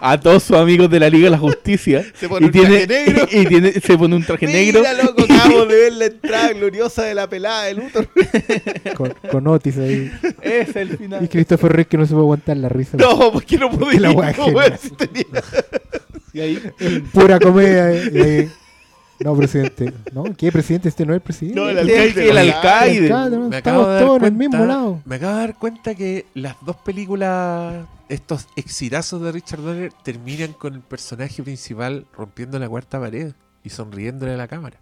[0.00, 2.04] a todos sus amigos de la Liga de la Justicia.
[2.14, 3.28] Se pone y un tiene, traje negro.
[3.32, 4.80] Y, tiene, se pone un traje negro.
[4.80, 8.08] Mira, loco, acabamos de ver la entrada gloriosa de la pelada de Luthor.
[8.96, 10.10] Con, con Otis ahí.
[10.42, 11.28] Ese es el Y final.
[11.28, 12.96] Christopher Reeve que no se puede aguantar la risa.
[12.96, 14.22] No, porque no pude Que la no,
[14.80, 15.24] si tenía-
[16.32, 16.58] Y ahí,
[17.12, 17.92] Pura comedia.
[17.92, 18.50] eh, y ahí,
[19.24, 19.92] no, presidente.
[20.12, 20.88] No, ¿qué presidente?
[20.88, 21.60] Este no es el presidente.
[21.60, 22.30] No, el Este es alcaide.
[22.30, 23.08] el alcaide.
[23.08, 25.02] No, Me acabo estamos de dar todos en el cuenta, mismo lado.
[25.04, 30.52] Me acabo de dar cuenta que las dos películas, estos exitazos de Richard Donner, terminan
[30.52, 33.32] con el personaje principal rompiendo la cuarta pared
[33.64, 34.78] y sonriéndole a la cámara.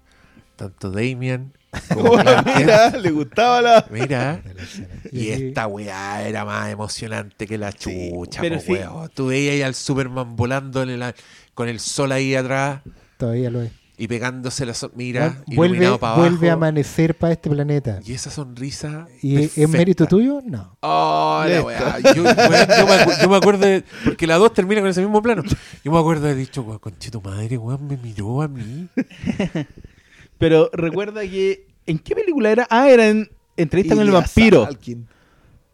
[0.57, 1.53] Tanto Damian
[1.95, 2.12] como.
[2.57, 3.87] Mira, le gustaba la.
[3.91, 4.43] Mira,
[5.12, 8.73] y esta weá era más emocionante que la Sí, chucha, pero po, sí.
[8.73, 9.11] weón.
[9.15, 11.15] Tú veías ahí al Superman volando en el-
[11.55, 12.81] con el sol ahí atrás
[13.17, 13.71] Todavía lo es.
[14.03, 16.29] Y pegándose la sol- mira, vuelve iluminado para abajo.
[16.31, 18.01] vuelve a amanecer para este planeta.
[18.03, 19.07] Y esa sonrisa.
[19.21, 20.41] ¿Y es mérito tuyo?
[20.43, 20.75] No.
[20.81, 21.65] Oh, la Lesta.
[21.67, 22.15] weá.
[22.15, 25.43] Yo, me, acu- yo me acuerdo de, Porque la 2 termina con ese mismo plano.
[25.85, 28.89] Yo me acuerdo de haber dicho, weón, conche tu madre, weón, me miró a mí.
[30.39, 31.67] Pero recuerda que.
[31.87, 32.67] ¿En qué película era?
[32.71, 34.65] Ah, era en Entrevista con el vampiro.
[34.65, 35.07] Salkin.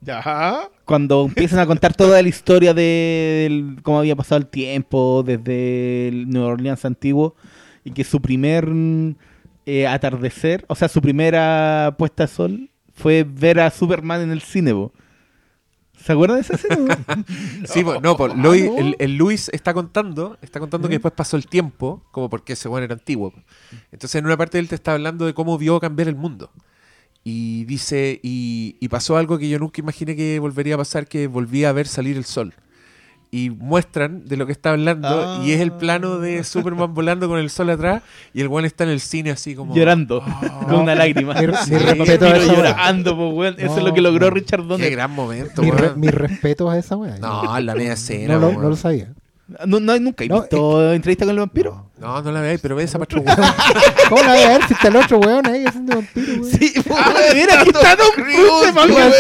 [0.01, 0.69] Ya.
[0.85, 6.29] Cuando empiezan a contar toda la historia de cómo había pasado el tiempo desde el
[6.29, 7.37] New Orleans antiguo
[7.87, 8.69] y que su primer
[9.65, 14.41] eh, atardecer, o sea, su primera puesta de sol fue ver a Superman en el
[14.43, 14.73] cine.
[14.73, 14.93] po.
[15.99, 16.99] ¿Se acuerdan de esa escena?
[17.67, 18.79] Sí, no, Luis- no.
[18.79, 22.69] el, el Luis está contando, está contando que después pasó el tiempo, como porque ese
[22.69, 23.33] weón era antiguo.
[23.93, 26.51] Entonces, en una parte él te está hablando de cómo vio cambiar el mundo.
[27.25, 31.27] Y dice, y, y pasó algo que yo nunca imaginé que volvería a pasar, que
[31.27, 32.55] volvía a ver salir el sol.
[33.31, 35.43] Y muestran de lo que está hablando, Ah.
[35.45, 38.85] y es el plano de Superman volando con el sol atrás, y el weón está
[38.85, 39.75] en el cine así como...
[39.75, 40.23] llorando,
[40.65, 41.35] con una lágrima.
[41.35, 43.57] Mi, respeto a esa llorando, po, weón.
[43.59, 44.35] Eso es lo que logró no.
[44.35, 44.91] Richard Qué Donner.
[44.93, 46.01] gran momento, Mi, re- weón.
[46.01, 47.19] mi respeto a esa weá.
[47.19, 49.13] No, la media escena, no, no lo sabía.
[49.65, 51.87] No, no, nunca he No, visto entrevista con el vampiro.
[51.99, 53.15] No, no la veáis, pero ve esa parte.
[54.09, 56.45] ¿Cómo la ver si está el otro weón ahí haciendo vampiro, weón?
[56.51, 59.13] Sí, Ah, mira, aquí está Don Cruise, weón, weón.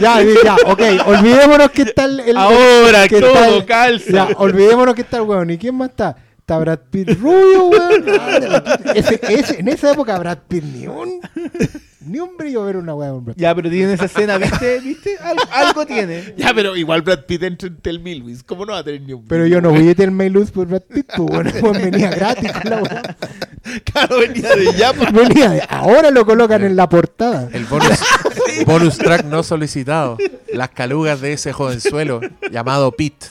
[0.00, 4.10] ya, ya, ok, olvidémonos que está el, el- Ahora que todo está el- calza.
[4.12, 5.48] Ya, olvidémonos que está el weón.
[5.50, 6.14] ¿Y quién más está?
[6.50, 8.04] Está Brad Pitt rubio, weón.
[8.96, 11.20] Ese, ese- en esa época Brad Pitt ni un
[12.04, 13.36] ni un brillo ver una weá Brad Pitt.
[13.40, 14.80] Ya, pero tiene esa escena, ¿viste?
[14.80, 15.16] ¿Viste?
[15.22, 16.34] Algo, algo tiene.
[16.36, 18.42] Ya, pero igual Brad Pitt entra en Tel Milwis.
[18.42, 20.50] ¿Cómo no va a tener ni un Pero yo no voy a tener my luz
[20.50, 23.16] por Brad Pitt, pues bueno, weón, venía gratis con la weá.
[23.84, 25.10] Claro, venía de Yapa.
[25.12, 27.48] Venía de- ahora lo colocan en la portada.
[27.52, 28.00] El bonus,
[28.66, 30.16] bonus track no solicitado.
[30.52, 32.20] Las calugas de ese jovenzuelo
[32.50, 33.26] llamado Pete.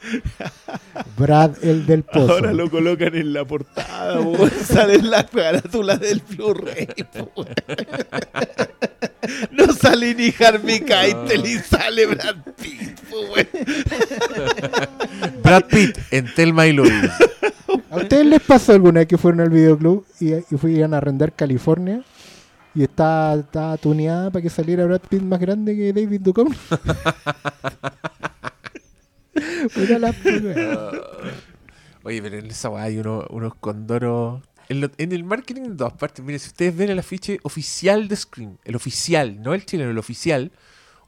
[1.16, 2.32] Brad el del pozo.
[2.32, 4.48] Ahora lo colocan en la portada, po.
[4.64, 6.88] sale en la carátula del Blu-ray.
[9.52, 12.98] No sale ni Harvey Keitel y sale Brad Pitt.
[15.42, 17.10] Brad Pitt en Telma y Louise.
[17.90, 21.32] ¿A ustedes les pasó alguna vez que fueron al videoclub y, y fueron a arrendar
[21.32, 22.02] California?
[22.74, 26.56] Y está, está tuneada para que saliera Brad Pitt más grande que David Duchovny.
[29.74, 30.14] Puta la.
[32.02, 34.42] Oye, pero en esa weá hay uno- unos condoros.
[34.68, 36.24] En, lo- en el marketing en dos partes.
[36.24, 39.98] Miren, si ustedes ven el afiche oficial de Scream, el oficial, no el chileno, el
[39.98, 40.50] oficial,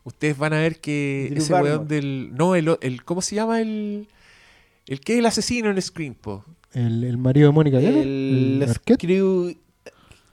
[0.05, 1.77] ustedes van a ver que Drew ese Barrymore.
[1.77, 2.31] weón del.
[2.35, 3.05] No, el, el.
[3.05, 4.09] ¿Cómo se llama el.
[4.87, 6.45] El que es el asesino en Scream, po?
[6.73, 8.73] el, el marido de Mónica El no.
[8.75, 8.97] Skid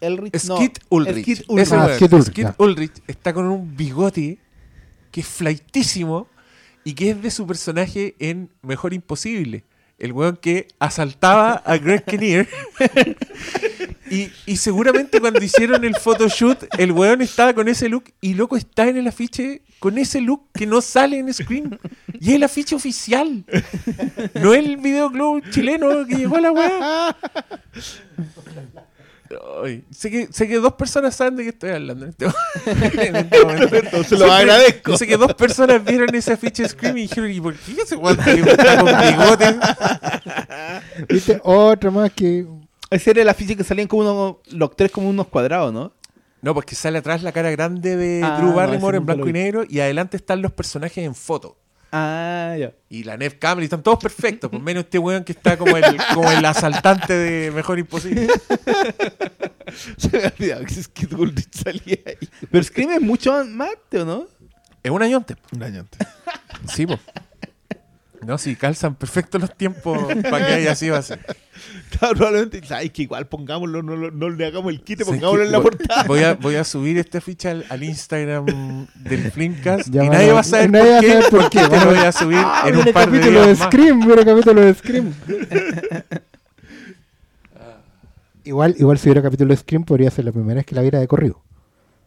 [0.02, 0.38] Ulrich.
[0.40, 2.46] Skid Ulrich.
[2.46, 2.56] Ah.
[2.58, 4.40] Ulrich está con un bigote
[5.12, 6.28] que es flaitísimo
[6.84, 9.66] y que es de su personaje en Mejor Imposible.
[9.98, 12.48] El weón que asaltaba a Greg Kinnear.
[14.10, 18.88] y, seguramente cuando hicieron el photoshoot, el weón estaba con ese look y loco está
[18.88, 21.78] en el afiche con ese look que no sale en Scream.
[22.20, 23.44] Y es el afiche oficial.
[24.36, 27.18] No es el videoclub chileno que llegó a la weá.
[29.64, 32.26] Ay, sé, que, sé que dos personas saben de qué estoy hablando en este,
[33.08, 33.76] en este momento.
[33.76, 34.98] Entonces lo agradezco.
[34.98, 37.96] Sé que dos personas vieron ese afiche de Scream y dijeron, ¿y por qué ese
[37.96, 39.60] weón está con bigote?
[41.10, 41.40] ¿Viste?
[41.44, 42.46] Otro más que.
[42.90, 45.94] Ese era el afiche que salían como unos, los tres como unos cuadrados, ¿no?
[46.42, 49.34] No, pues que sale atrás la cara grande de Ah, Drew Barrymore en blanco y
[49.34, 51.58] negro y adelante están los personajes en foto.
[51.92, 52.74] Ah, ya.
[52.90, 55.76] Y la Neve Campbell, y están todos perfectos, por menos este weón que está como
[55.76, 55.84] el,
[56.14, 58.28] como el asaltante de Mejor Imposible.
[59.98, 62.30] Se me olvidaba que Skid Goldrich salía ahí.
[62.52, 64.28] Pero Scream es mucho más, ¿o no?
[64.84, 65.38] Es un año antes.
[65.52, 66.08] Un año antes.
[66.74, 67.00] Sí, po.
[68.26, 69.98] No, sí, calzan perfectos los tiempos
[70.30, 71.14] para que haya sido así.
[71.90, 72.62] Claro, probablemente.
[72.74, 75.58] Ay, que igual pongámoslo, no, lo- no le hagamos el quite, ¿Sabes pongámoslo en la
[75.58, 76.04] Voy- portada.
[76.04, 80.34] Voy a, voy a subir esta ficha al, al Instagram del Flimcast y nadie a-
[80.34, 81.60] va a saber nadie va a por qué, saber por qué.
[81.60, 83.68] te lo voy a subir Ah, en un par de capítulo de días más.
[83.68, 85.14] Scream, viene capítulo de Scream.
[88.44, 91.00] igual, igual si hubiera capítulo de Scream podría ser la primera vez que la viera
[91.00, 91.42] de corrido.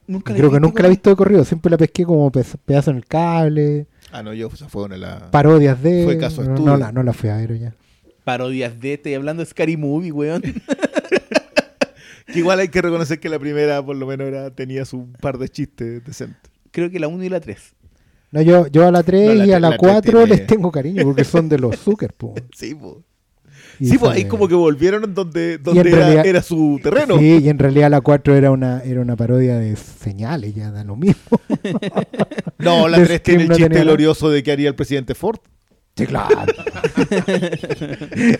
[0.06, 2.90] Nunca Creo que nunca la he visto de corrido, siempre la pesqué como pe- pedazo
[2.90, 5.22] en el cable, Ah, no, yo, o sea, fue una de las.
[5.24, 6.04] parodias de...
[6.04, 6.70] Fue caso no, estudio.
[6.72, 7.74] no, la, no la fui a ver ya.
[8.24, 10.42] Parodias de estoy hablando de Scary Movie, weón.
[12.26, 15.36] Que igual hay que reconocer que la primera, por lo menos, era, tenía su par
[15.38, 16.50] de chistes decentes.
[16.70, 17.74] Creo que la 1 y la 3.
[18.30, 20.26] No, yo, yo a la 3 No, la y a la la tres 4 tiene-
[20.36, 22.34] les tengo cariño porque son de los Zucker, po.
[22.56, 22.94] Sí, pues.
[23.82, 27.18] Y Sí, pues ahí como que volvieron donde, era, realidad- era su terreno.
[27.18, 30.84] Sí, y en realidad la 4 era una, era una parodia de señales, ya da
[30.84, 31.40] lo mismo.
[32.58, 35.40] No, la de 3 tiene el chiste tenía glorioso de que haría el presidente Ford.
[35.96, 36.36] Sí, claro.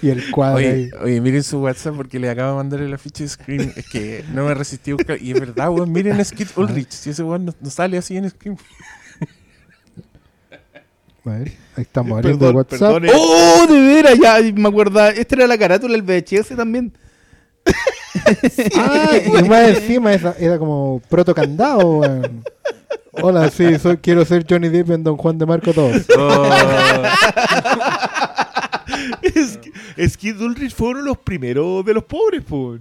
[0.01, 0.67] y el cuadro ahí.
[0.67, 3.73] Oye, oye, miren su WhatsApp porque le acabo de mandar el afiche de Scream.
[3.75, 5.21] Es que no me resistí a buscar.
[5.21, 5.91] Y es verdad, weón.
[5.93, 6.91] Miren a Skid Ulrich.
[6.91, 8.57] Si ese weón no, no sale así en Scream.
[11.25, 13.05] A ver, ahí estamos abriendo Perdón, WhatsApp.
[13.05, 13.11] eh.
[13.15, 14.19] ¡Oh, de veras!
[14.21, 15.07] Ya me acuerdo.
[15.09, 16.93] Esta era la carátula del VHS también.
[18.77, 22.01] Ah, y más encima esa, era como proto candado.
[22.01, 22.45] weón.
[23.13, 26.07] Hola, sí, soy, quiero ser Johnny Depp en Don Juan de Marco 2.
[29.23, 32.81] Es que Skid Ulrich fue uno de los primeros de los pobres, pues.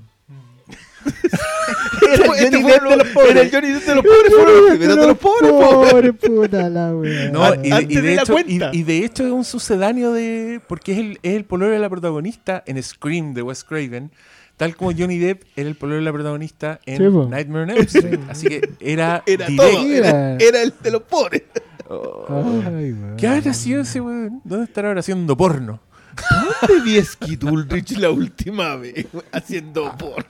[2.14, 3.32] Era el Este Johnny Depp de los pobres.
[3.32, 5.52] Era el Johnny Depp de los pobres, fue uno de los primeros de los pobres,
[5.52, 5.88] po.
[5.90, 7.30] Pobre puta la wea.
[7.32, 8.70] No, y y de hecho, y, cuenta.
[8.74, 10.62] y de hecho es un sucedáneo de.
[10.68, 14.12] Porque es el, es el pololo de la protagonista en Scream de Wes Craven.
[14.58, 17.28] Tal como Johnny Depp era el pololo de la protagonista en Sí, po.
[17.30, 18.20] Nightmare on Elm Street.
[18.30, 19.72] Así que era, Era directo.
[19.78, 21.44] todo, era, era el de los pobres.
[21.90, 23.18] Ay, weón.
[23.18, 24.40] ¿Qué habrá sido ese weón?
[24.44, 25.80] ¿Dónde estará ahora haciendo porno?
[26.70, 30.26] ¿Dónde vi a Skid Ulrich la última vez haciendo por?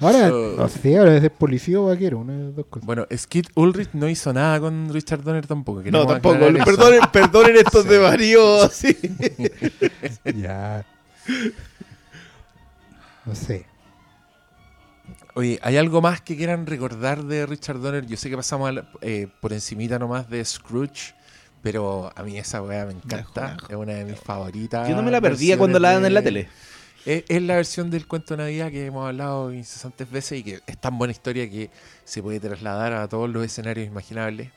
[0.00, 0.54] Ahora, Oh.
[0.56, 2.86] no sé, ahora es policía o vaquero, una de dos cosas.
[2.86, 5.82] Bueno, Skid Ulrich no hizo nada con Richard Donner tampoco.
[5.90, 6.38] No, tampoco.
[6.64, 8.72] Perdonen, perdonen estos de varios.
[8.72, 8.96] Sí.
[10.36, 10.84] Ya.
[13.26, 13.66] No sé.
[15.34, 18.06] Oye, ¿hay algo más que quieran recordar de Richard Donner?
[18.06, 21.14] Yo sé que pasamos eh, por encimita nomás de Scrooge,
[21.62, 23.54] pero a mí esa weá me encanta.
[23.54, 23.70] Mejor.
[23.70, 24.88] Es una de mis favoritas.
[24.88, 26.48] Yo no me la perdía cuando la dan en la tele.
[27.06, 30.60] Es, es la versión del cuento de Navidad que hemos hablado incesantes veces y que
[30.66, 31.70] es tan buena historia que
[32.04, 34.50] se puede trasladar a todos los escenarios imaginables.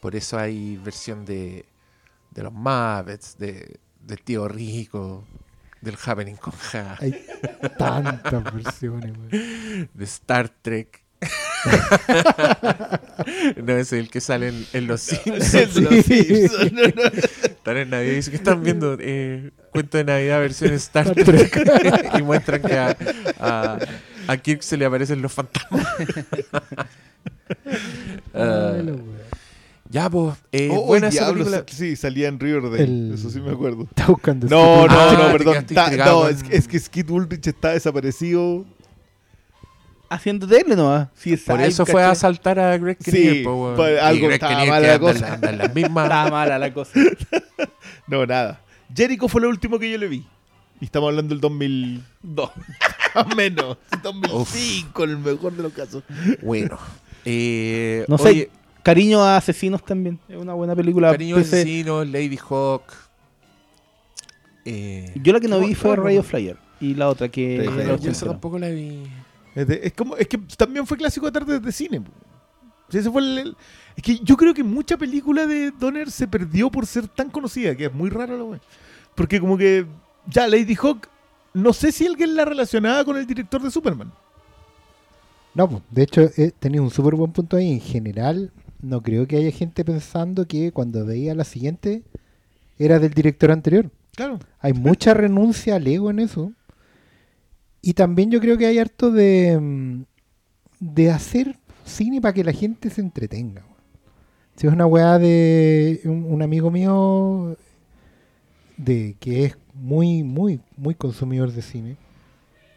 [0.00, 1.64] Por eso hay versión de,
[2.30, 5.24] de los Muppets, de, del tío rico,
[5.80, 7.26] del Happening con Ja, Hay
[7.78, 9.12] tantas versiones,
[9.94, 11.03] de Star Trek.
[13.64, 15.52] No, es el que sale en, en Los Simpsons.
[15.52, 16.72] De los Simpsons.
[16.72, 17.02] No, no.
[17.44, 22.12] Están en Navidad y dicen que están viendo eh, cuento de Navidad versión Star Trek
[22.18, 22.96] y muestran que a,
[23.40, 23.78] a,
[24.26, 25.86] a Kirk se le aparecen los fantasmas.
[28.34, 28.82] Wea.
[29.90, 31.64] ya, pues, eh, Oh, buena esa diablo, película.
[31.70, 32.82] Sí, salía en Riverdale.
[32.82, 33.82] El- Eso sí me acuerdo.
[33.84, 35.56] Está buscando No, no, Ah, no, perdón.
[35.60, 38.64] intrigado no, es, que- es que Skid Ulrich está desaparecido.
[40.08, 41.08] Haciendo tele nomás.
[41.14, 44.64] Sí, Por eso fue a asaltar a Greg Sí, Kinnear, po, Y algo Greg estaba
[44.66, 45.34] mala la cosa.
[45.34, 45.50] anda.
[45.50, 46.92] Estaba mala la cosa.
[48.06, 48.60] No, nada.
[48.94, 50.26] Jericho fue lo último que yo le vi.
[50.80, 52.02] Y estamos hablando del 2000.
[52.22, 52.50] Dos.
[53.14, 53.78] Más menos.
[54.02, 56.02] 2005, en el mejor de los casos.
[56.42, 56.78] Bueno.
[57.24, 58.50] Eh, No sé.
[58.82, 60.18] Cariño a asesinos también.
[60.28, 61.10] Es una buena película.
[61.12, 61.60] Cariño PC.
[61.60, 62.82] Asesino, Lady Hawk.
[64.66, 66.56] Eh, Yo la que no ¿qué vi fue Radio Flyer.
[66.80, 67.62] Y la otra que.
[67.62, 67.68] Sí,
[67.98, 69.04] sí, Yo esa tampoco la vi.
[69.54, 72.00] Es, de- es como, es que también fue clásico de tarde de cine.
[72.00, 72.10] po.
[72.88, 73.56] Sí, ese fue el- el-
[73.96, 77.74] es que yo creo que mucha película de Donner se perdió por ser tan conocida,
[77.74, 78.60] que es muy raro la wea.
[79.14, 79.86] Porque como que
[80.26, 81.08] ya Lady Hawk,
[81.52, 84.12] no sé si alguien la relacionaba con el director de Superman.
[85.54, 87.70] No, de hecho, eh, tenéis un súper buen punto ahí.
[87.74, 88.50] En general,
[88.82, 92.02] no creo que haya gente pensando que cuando veía la siguiente
[92.78, 93.88] era del director anterior.
[94.16, 94.40] Claro.
[94.60, 96.52] Hay mucha renuncia al ego en eso.
[97.86, 100.04] Y también yo creo que hay harto de, mm,
[100.80, 103.62] de hacer cine para que la gente se entretenga.
[104.56, 107.56] Si es una weá de un, amigo mío
[108.76, 111.96] de que es muy, muy, muy consumidor de cine.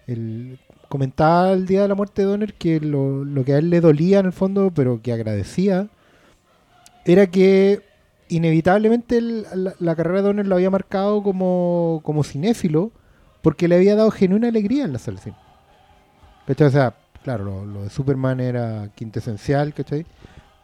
[0.08, 0.60] Él
[0.90, 3.82] comentaba el día de la muerte de Donner que lo, lo que a él le
[3.82, 5.90] dolía en el fondo, pero que agradecía,
[7.06, 7.82] era que
[8.30, 12.92] inevitablemente el- la, la carrera de Donner lo había marcado como, como cinéfilo
[13.48, 15.22] porque le había dado genuina alegría en la sala.
[16.46, 16.68] ¿Cachai?
[16.68, 16.94] O sea,
[17.24, 20.06] claro, lo, de Superman era quintesencial, ¿cachai?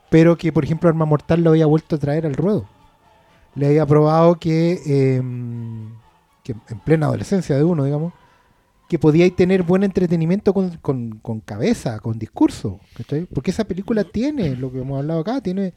[0.09, 2.67] Pero que, por ejemplo, Arma Mortal lo había vuelto a traer al ruedo.
[3.55, 5.93] Le había probado que, em,
[6.45, 8.11] en plena adolescencia de uno, digamos,
[8.89, 13.27] que podíais tener buen entretenimiento con- con cabeza, con discurso, ¿cachai?
[13.33, 15.73] Porque esa película tiene, lo que hemos hablado acá, tiene,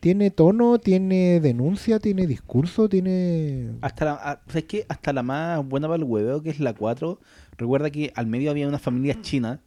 [0.00, 3.70] tiene tono, tiene denuncia, tiene discurso, tiene...
[3.80, 4.86] Hasta la, ah, ¿sabes qué?
[4.88, 7.20] Hasta la más buena para el hueveo, que es la 4.
[7.56, 9.58] Recuerda que al medio había unas familias chinas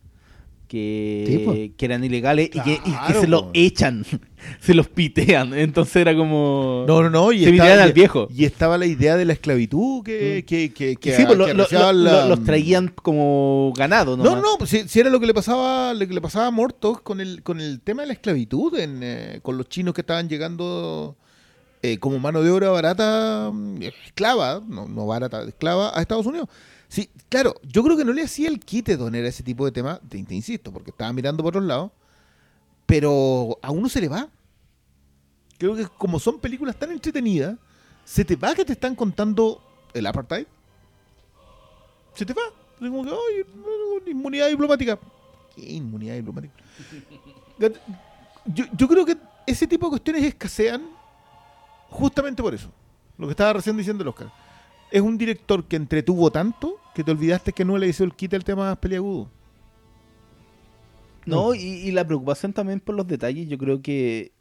[0.72, 1.54] que, Sí, po.
[1.78, 4.06] que eran ilegales y que, y que Claro, se los echan,
[4.62, 5.54] se los pitean.
[5.54, 6.86] Entonces era como.
[6.88, 7.32] No, no, no.
[7.34, 8.28] Y Se estaba, al y- viejo.
[8.34, 10.46] Y estaba la idea de la esclavitud que, Mm.
[10.48, 14.24] que, que, que, sí, pues, lo- lo- la- los traían como ganado, ¿no?
[14.24, 16.52] No, no, pues si, si era lo que le pasaba, lo que le pasaba a
[16.52, 20.02] Mortos con el, con el tema de la esclavitud, en, eh, con los chinos que
[20.02, 21.18] estaban llegando
[21.84, 26.48] eh, como mano de obra barata, mm, esclava, no, no barata, esclava, a Estados Unidos.
[26.92, 29.72] Sí, claro, yo creo que no le hacía el quite Donner a ese tipo de
[29.72, 31.90] temas, te, insisto, porque estaba mirando por otros lados,
[32.86, 34.28] pero a uno se le va.
[35.58, 37.58] Creo que como son películas tan entretenidas,
[38.04, 39.64] se te va que te están contando
[39.94, 40.46] el apartheid.
[42.14, 42.42] Se te va.
[42.82, 45.00] Es como que, no, inmunidad diplomática.
[45.56, 46.54] ¿Qué inmunidad diplomática?
[48.48, 49.16] Yo, yo creo que
[49.48, 50.90] ese tipo de cuestiones escasean
[51.90, 52.70] justamente por eso.
[53.18, 54.30] Lo que estaba recién diciendo el Oscar.
[54.92, 58.36] Es un director que entretuvo tanto que te olvidaste que no le hizo el quite
[58.36, 59.30] el tema peliagudo.
[61.26, 64.32] No, y, la preocupación también por los detalles, yo creo que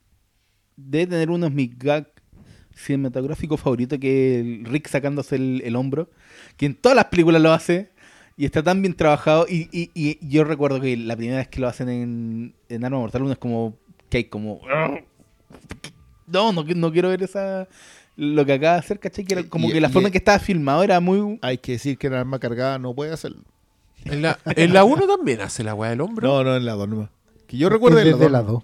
[0.76, 2.10] debe tener unos mis gag
[2.74, 6.08] cinematográficos favoritos que el Rick sacándose el, el hombro,
[6.56, 7.90] que en todas las películas lo hace
[8.36, 9.44] y está tan bien trabajado.
[9.46, 13.32] Y, yo recuerdo que la primera vez que lo hacen en, en Arma Mortal 1
[13.32, 13.76] es como
[14.08, 14.60] que hay como.
[16.26, 17.68] No, no, qui- no quiero ver esa.
[18.22, 19.24] Lo que acaba de hacer, ¿cachai?
[19.24, 21.38] Que era como Y- que la y- forma en que estaba filmado era muy.
[21.42, 23.42] Hay que decir que en arma cargada no puede hacerlo.
[24.04, 26.26] En la, en la 1 también hace la weá del hombro.
[26.28, 27.08] No, no, en la 2 nomás.
[27.46, 28.32] Que yo recuerdo en la desde 2.
[28.32, 28.62] la 2.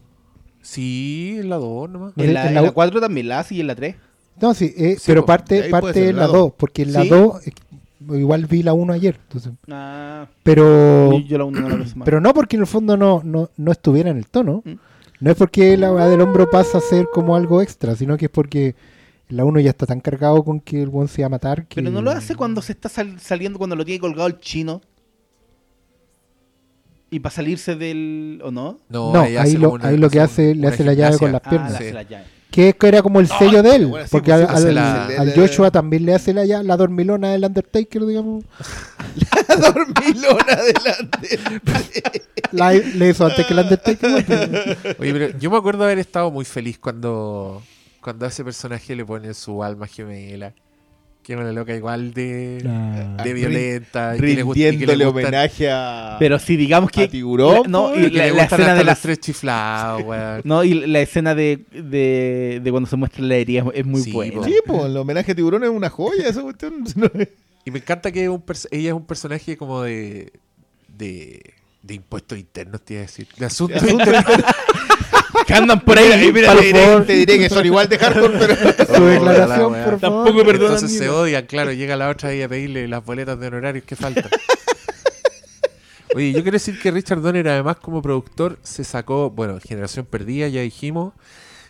[0.63, 2.13] Sí, en la 2 nomás.
[2.17, 3.75] No, En la, en en la la u- 4 también la hace y en la
[3.75, 3.97] 3.
[4.41, 6.37] No, sí, eh, Sí, pero po, de parte, parte en la la dos.
[6.37, 7.09] 2, porque en la ¿Sí?
[7.09, 7.53] 2, eh,
[8.19, 12.35] igual vi la 1 ayer, entonces, Ah, pero yo la 1 no la pero no
[12.35, 14.73] porque en el fondo no, no, no estuviera en el tono, Mm.
[15.21, 18.27] no es porque la weá del hombro pasa a ser como algo extra, sino que
[18.27, 18.75] es porque
[19.29, 21.77] la 1 ya está tan cargado con que el buen se va a matar que...
[21.77, 24.81] Pero no lo hace cuando se está sal- saliendo, cuando lo tiene colgado el chino.
[27.11, 28.41] Y para salirse del.
[28.45, 28.79] ¿O no?
[28.89, 31.41] No, No, ahí, lo- una- ahí lo que hace le hace la llave con las
[31.45, 31.73] Ah, piernas.
[31.73, 31.85] la Sí.
[31.85, 32.25] hace la llave.
[32.51, 36.07] Que era como el sello de él, bueno, sí, porque pues, al, la- Joshua también
[36.07, 38.45] le hace la, lla- la dormilona del Undertaker, digamos.
[39.75, 41.39] dormilona adelante.
[42.53, 44.97] La, le hizo antes que el Undertaker.
[44.99, 47.63] Oye, pero yo me acuerdo haber estado muy feliz cuando,
[48.07, 50.55] cuando a ese personaje le pone su alma gemela.
[51.25, 53.21] Que es una loca igual de, Ah.
[53.25, 54.15] de violenta.
[54.17, 57.03] y que le gust- y que le gustan- homenaje a, Pero sí, digamos que.
[57.03, 57.63] a Tiburón.
[57.65, 60.43] la- no, y la- la escena de las- tres chiflados, weón.
[60.45, 64.13] No, y la escena de, de, de cuando se muestra la herida es, muy Sí,
[64.13, 64.37] buena.
[64.37, 64.45] po.
[64.45, 66.29] Sí, pues el homenaje a Tiburón es una joya.
[66.29, 66.85] Esa cuestión.
[67.65, 70.33] Y me encanta que un ella es un personaje como de.
[70.97, 71.43] de.
[71.83, 73.27] de impuestos internos, te iba a decir.
[73.37, 74.25] De asuntos internos.
[75.47, 76.31] Que andan por ahí.
[76.33, 78.55] Mira, te, diré, por- te diré que son igual de hardcore, pero.
[78.97, 79.85] Su declaración, weá.
[79.85, 80.25] por favor.
[80.25, 81.19] Tampoco perdonan Entonces ni se una.
[81.19, 81.73] odian, claro.
[81.73, 84.25] Llega la otra y a pedirle las boletas de honorarios que faltan.
[86.15, 90.49] Oye, yo quiero decir que Richard Donner, además, como productor, se sacó, bueno, Generación Perdida,
[90.49, 91.13] ya dijimos,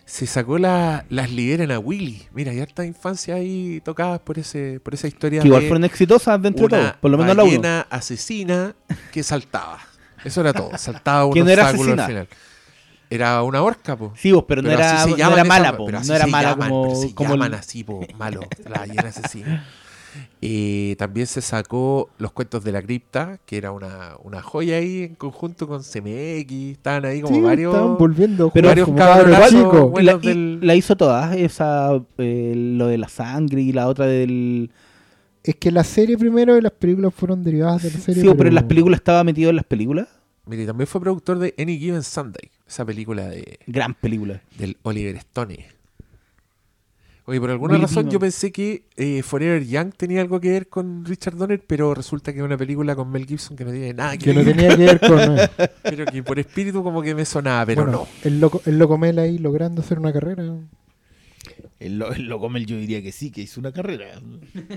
[0.04, 2.28] se sacó la- las lideren a Willy.
[2.32, 5.40] Mira, ya está infancia ahí tocadas por ese por esa historia.
[5.40, 7.00] Que igual de fueron exitosas dentro de una todo.
[7.00, 7.50] Por lo menos la 1.
[7.50, 8.74] ballena asesina
[9.12, 9.80] que saltaba.
[10.24, 10.70] Eso era todo.
[10.78, 11.68] Saltaba un obstáculo al
[12.00, 12.06] asesina.
[12.06, 12.28] final.
[13.10, 14.12] Era una horca, po.
[14.16, 15.86] Sí, vos, pero, no era, no era esa- mala, po.
[15.86, 18.00] pero así No era se mala llaman, como, pero se como llaman el- así, po,
[18.18, 19.64] malo, la ballena asesina.
[20.40, 25.02] Eh, también se sacó Los Cuentos de la Cripta, que era una, una joya ahí
[25.04, 26.52] en conjunto con CMX.
[26.72, 27.74] Estaban ahí como Sí, varios.
[27.74, 30.22] estaban volviendo Pero varios como cabros chicos.
[30.22, 34.70] del- la hizo todas, esa, eh, lo de la sangre y la otra del...
[35.44, 38.22] Es que la serie primero y las películas fueron derivadas de la serie.
[38.22, 40.08] Sí, pero en las películas estaba metido en las películas.
[40.46, 44.40] Mire, también fue productor de Any Given Sunday, esa película de, Gran película.
[44.58, 45.66] del Oliver Stone.
[47.28, 50.68] Oye, por alguna Will razón yo pensé que eh, Forever Young tenía algo que ver
[50.68, 53.92] con Richard Donner, pero resulta que es una película con Mel Gibson que no tiene
[53.94, 54.54] nada que, Que no ver.
[54.54, 55.18] tenía que ver con.
[55.38, 55.48] eh,
[55.82, 59.18] Pero que por espíritu como que me sonaba, pero bueno, el loco, el loco Mel
[59.18, 60.44] ahí logrando hacer una carrera.
[61.80, 64.20] El, lo- el loco Mel yo diría que sí, que hizo una carrera.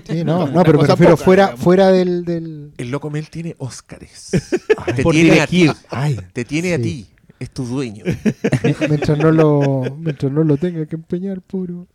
[0.08, 1.64] Sí, no, no, pero me cosa refiero poca, fuera, digamos.
[1.64, 2.24] fuera del.
[2.24, 2.66] del...
[2.66, 2.72] no.
[2.78, 4.30] El loco Mel tiene Óscares.
[4.96, 5.70] Te tiene a ti.
[5.88, 7.06] ay, Te tiene a ti.
[7.40, 8.04] Es tu dueño.
[8.88, 11.86] mientras no lo mientras no lo tenga que empeñar puro.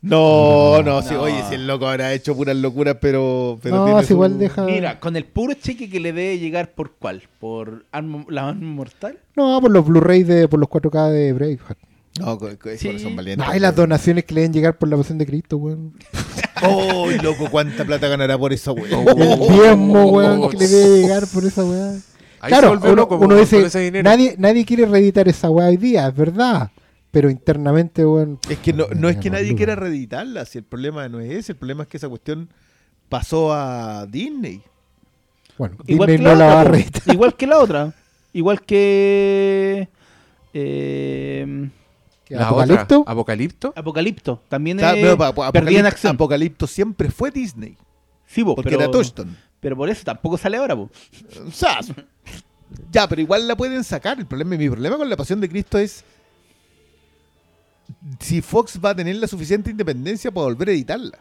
[0.00, 1.22] No, no, sí, No.
[1.22, 3.58] oye, si el loco habrá hecho puras locuras, pero.
[3.60, 4.62] pero no, tiene si su- igual deja.
[4.64, 7.22] Mira, con el puro cheque que le debe llegar por cuál?
[7.40, 9.18] ¿Por la arma mortal?
[9.34, 11.78] No, por los Blu-ray de por los 4K de Braveheart.
[12.20, 12.98] No, co- co- Sí.
[13.00, 13.44] son valientes.
[13.46, 15.92] No, y las donaciones que le deben llegar por la pasión de Cristo, weón.
[16.60, 19.00] Oh, loco, cuánta plata ganará por esa weá.
[19.00, 21.92] El diezmo, weón, que le debe llegar por esa weá.
[22.40, 24.08] Ahí claro, se uno, dice, ese dinero.
[24.08, 26.70] nadie, nadie quiere reeditar esa weá hoy día, es verdad.
[27.10, 28.38] Pero internamente, weón.
[28.50, 31.52] Es que no, no es que nadie quiera reeditarla, si el problema no es ese,
[31.52, 32.50] el problema es que esa cuestión
[33.08, 34.62] pasó a Disney.
[35.56, 37.02] Bueno, Igual Disney que, no la va a reeditar.
[37.14, 37.94] Igual que la otra.
[38.34, 39.88] Igual que.
[40.54, 41.70] eh,
[42.28, 43.00] La ¿Apocalipto?
[43.00, 43.72] otra, Apocalipto.
[43.74, 44.42] Apocalipto.
[44.48, 46.14] También Está- eh, pero en Apocalipto- acción.
[46.14, 47.76] Apocalipto siempre fue Disney,
[48.26, 49.32] Sí, po, porque pero, era Touchstone.
[49.60, 50.90] pero por eso tampoco sale ahora, po.
[52.92, 54.18] Ya, pero igual la pueden sacar.
[54.18, 56.04] El problema, mi problema con la Pasión de Cristo es
[58.20, 61.18] si Fox va a tener la suficiente independencia para volver a editarla.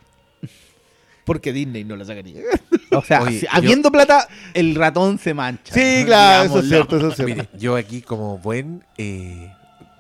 [1.25, 2.59] Porque Disney no la saca ni cagando.
[2.91, 5.73] O sea, Oye, si- yo- habiendo plata, el ratón se mancha.
[5.73, 7.35] Sí, claro, eso es cierto, eso es cierto.
[7.35, 9.51] Mire, yo aquí como buen eh,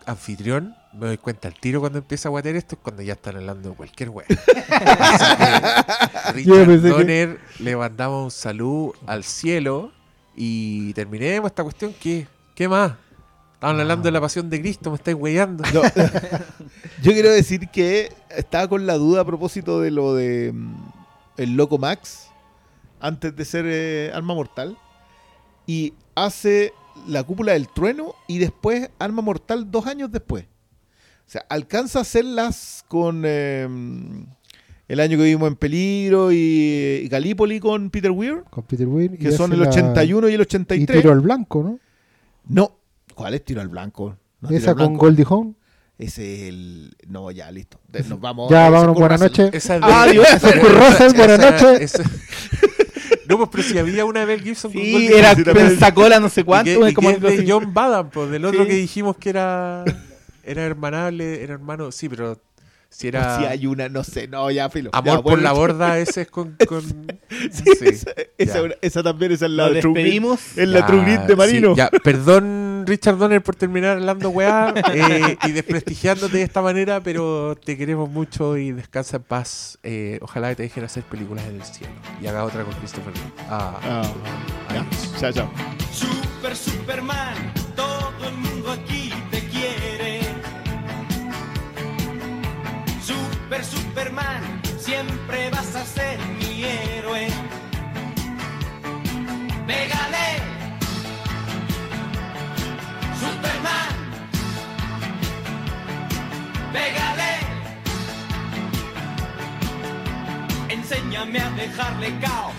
[0.05, 3.35] anfitrión me doy cuenta al tiro cuando empieza a guatear esto es cuando ya están
[3.35, 4.21] hablando de cualquier Yo
[6.55, 9.91] Richard pensé que- Donner le mandamos un saludo al cielo
[10.37, 12.93] y terminemos esta cuestión que ¿qué más?
[13.55, 15.63] Estaban hablando de la pasión de Cristo, me estáis weyando.
[15.73, 15.81] No.
[17.01, 20.75] Yo quiero decir que estaba con la duda a propósito de lo de mm,
[21.37, 22.29] el loco Max
[22.99, 24.77] antes de ser eh, Arma Mortal
[25.65, 26.71] y hace
[27.07, 30.45] la cúpula del trueno y después Arma Mortal dos años después.
[30.45, 33.67] O sea, alcanza a hacerlas con eh,
[34.87, 39.13] el año que vimos en Peligro y, y Galípoli con Peter Weir, Con Peter Weir.
[39.13, 41.01] y que son el la- 81 y el Y 83.
[41.01, 41.79] tiro al blanco, ¿no?
[42.47, 42.77] No,
[43.15, 44.15] ¿cuál es tiro al blanco?
[44.41, 45.05] No, Esa con Blanco.
[45.05, 45.55] Goldie Hawn.
[45.97, 46.95] Ese es el.
[47.07, 47.79] No, ya, listo.
[48.07, 48.51] Nos vamos.
[48.51, 49.49] Ya, vámonos, buenas noches.
[49.51, 50.27] Esa es de- Adiós.
[50.41, 51.93] Kurt Russell, buenas noches.
[53.27, 55.35] no, pues pero si había una de Mel Gibson con Sí, Goldie era.
[55.35, 56.79] Pensacola no sé Y cuánto.
[56.81, 57.51] que- y como que algo es de.
[57.51, 58.69] John Badham, pues, del otro Sí.
[58.69, 59.83] que dijimos que era
[60.43, 62.39] era hermanable, era hermano, sí, pero
[62.97, 64.89] si era Si hay una, no sé, no, ya, filo.
[64.93, 66.81] amor Ya, por bueno, la borda, ese es con, con
[67.51, 67.85] Sí, sí,
[68.37, 70.57] esa, esa, también esa es la de despedimos.
[70.57, 71.75] Es la True de sí, Marino.
[71.75, 77.55] ya, perdón Richard Donner por terminar hablando weá eh, y desprestigiándote de esta manera, pero
[77.61, 79.77] te queremos mucho y descansa en paz.
[79.83, 83.13] Eh, ojalá que te dejen hacer películas en el cielo y haga otra con Christopher.
[83.49, 84.03] Ah, Ah,
[84.73, 84.85] ya,
[85.19, 85.49] chao, chao.
[85.91, 87.35] Super Superman,
[106.73, 107.31] Pégale.
[110.69, 112.53] Enséñame a dejarle caos.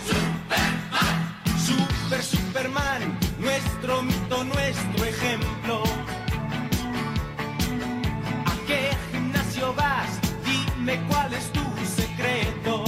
[1.66, 5.82] Super Superman, nuestro mito, nuestro ejemplo.
[8.46, 10.10] ¿A qué gimnasio vas?
[10.44, 11.60] Dime cuál es tu
[11.96, 12.84] secreto.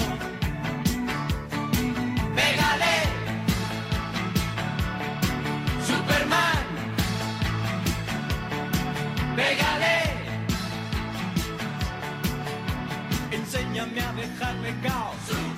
[2.34, 2.97] Pégale,
[5.86, 6.64] Superman.
[9.36, 9.99] Pégale.
[13.70, 15.49] enséñame a dejar pecado.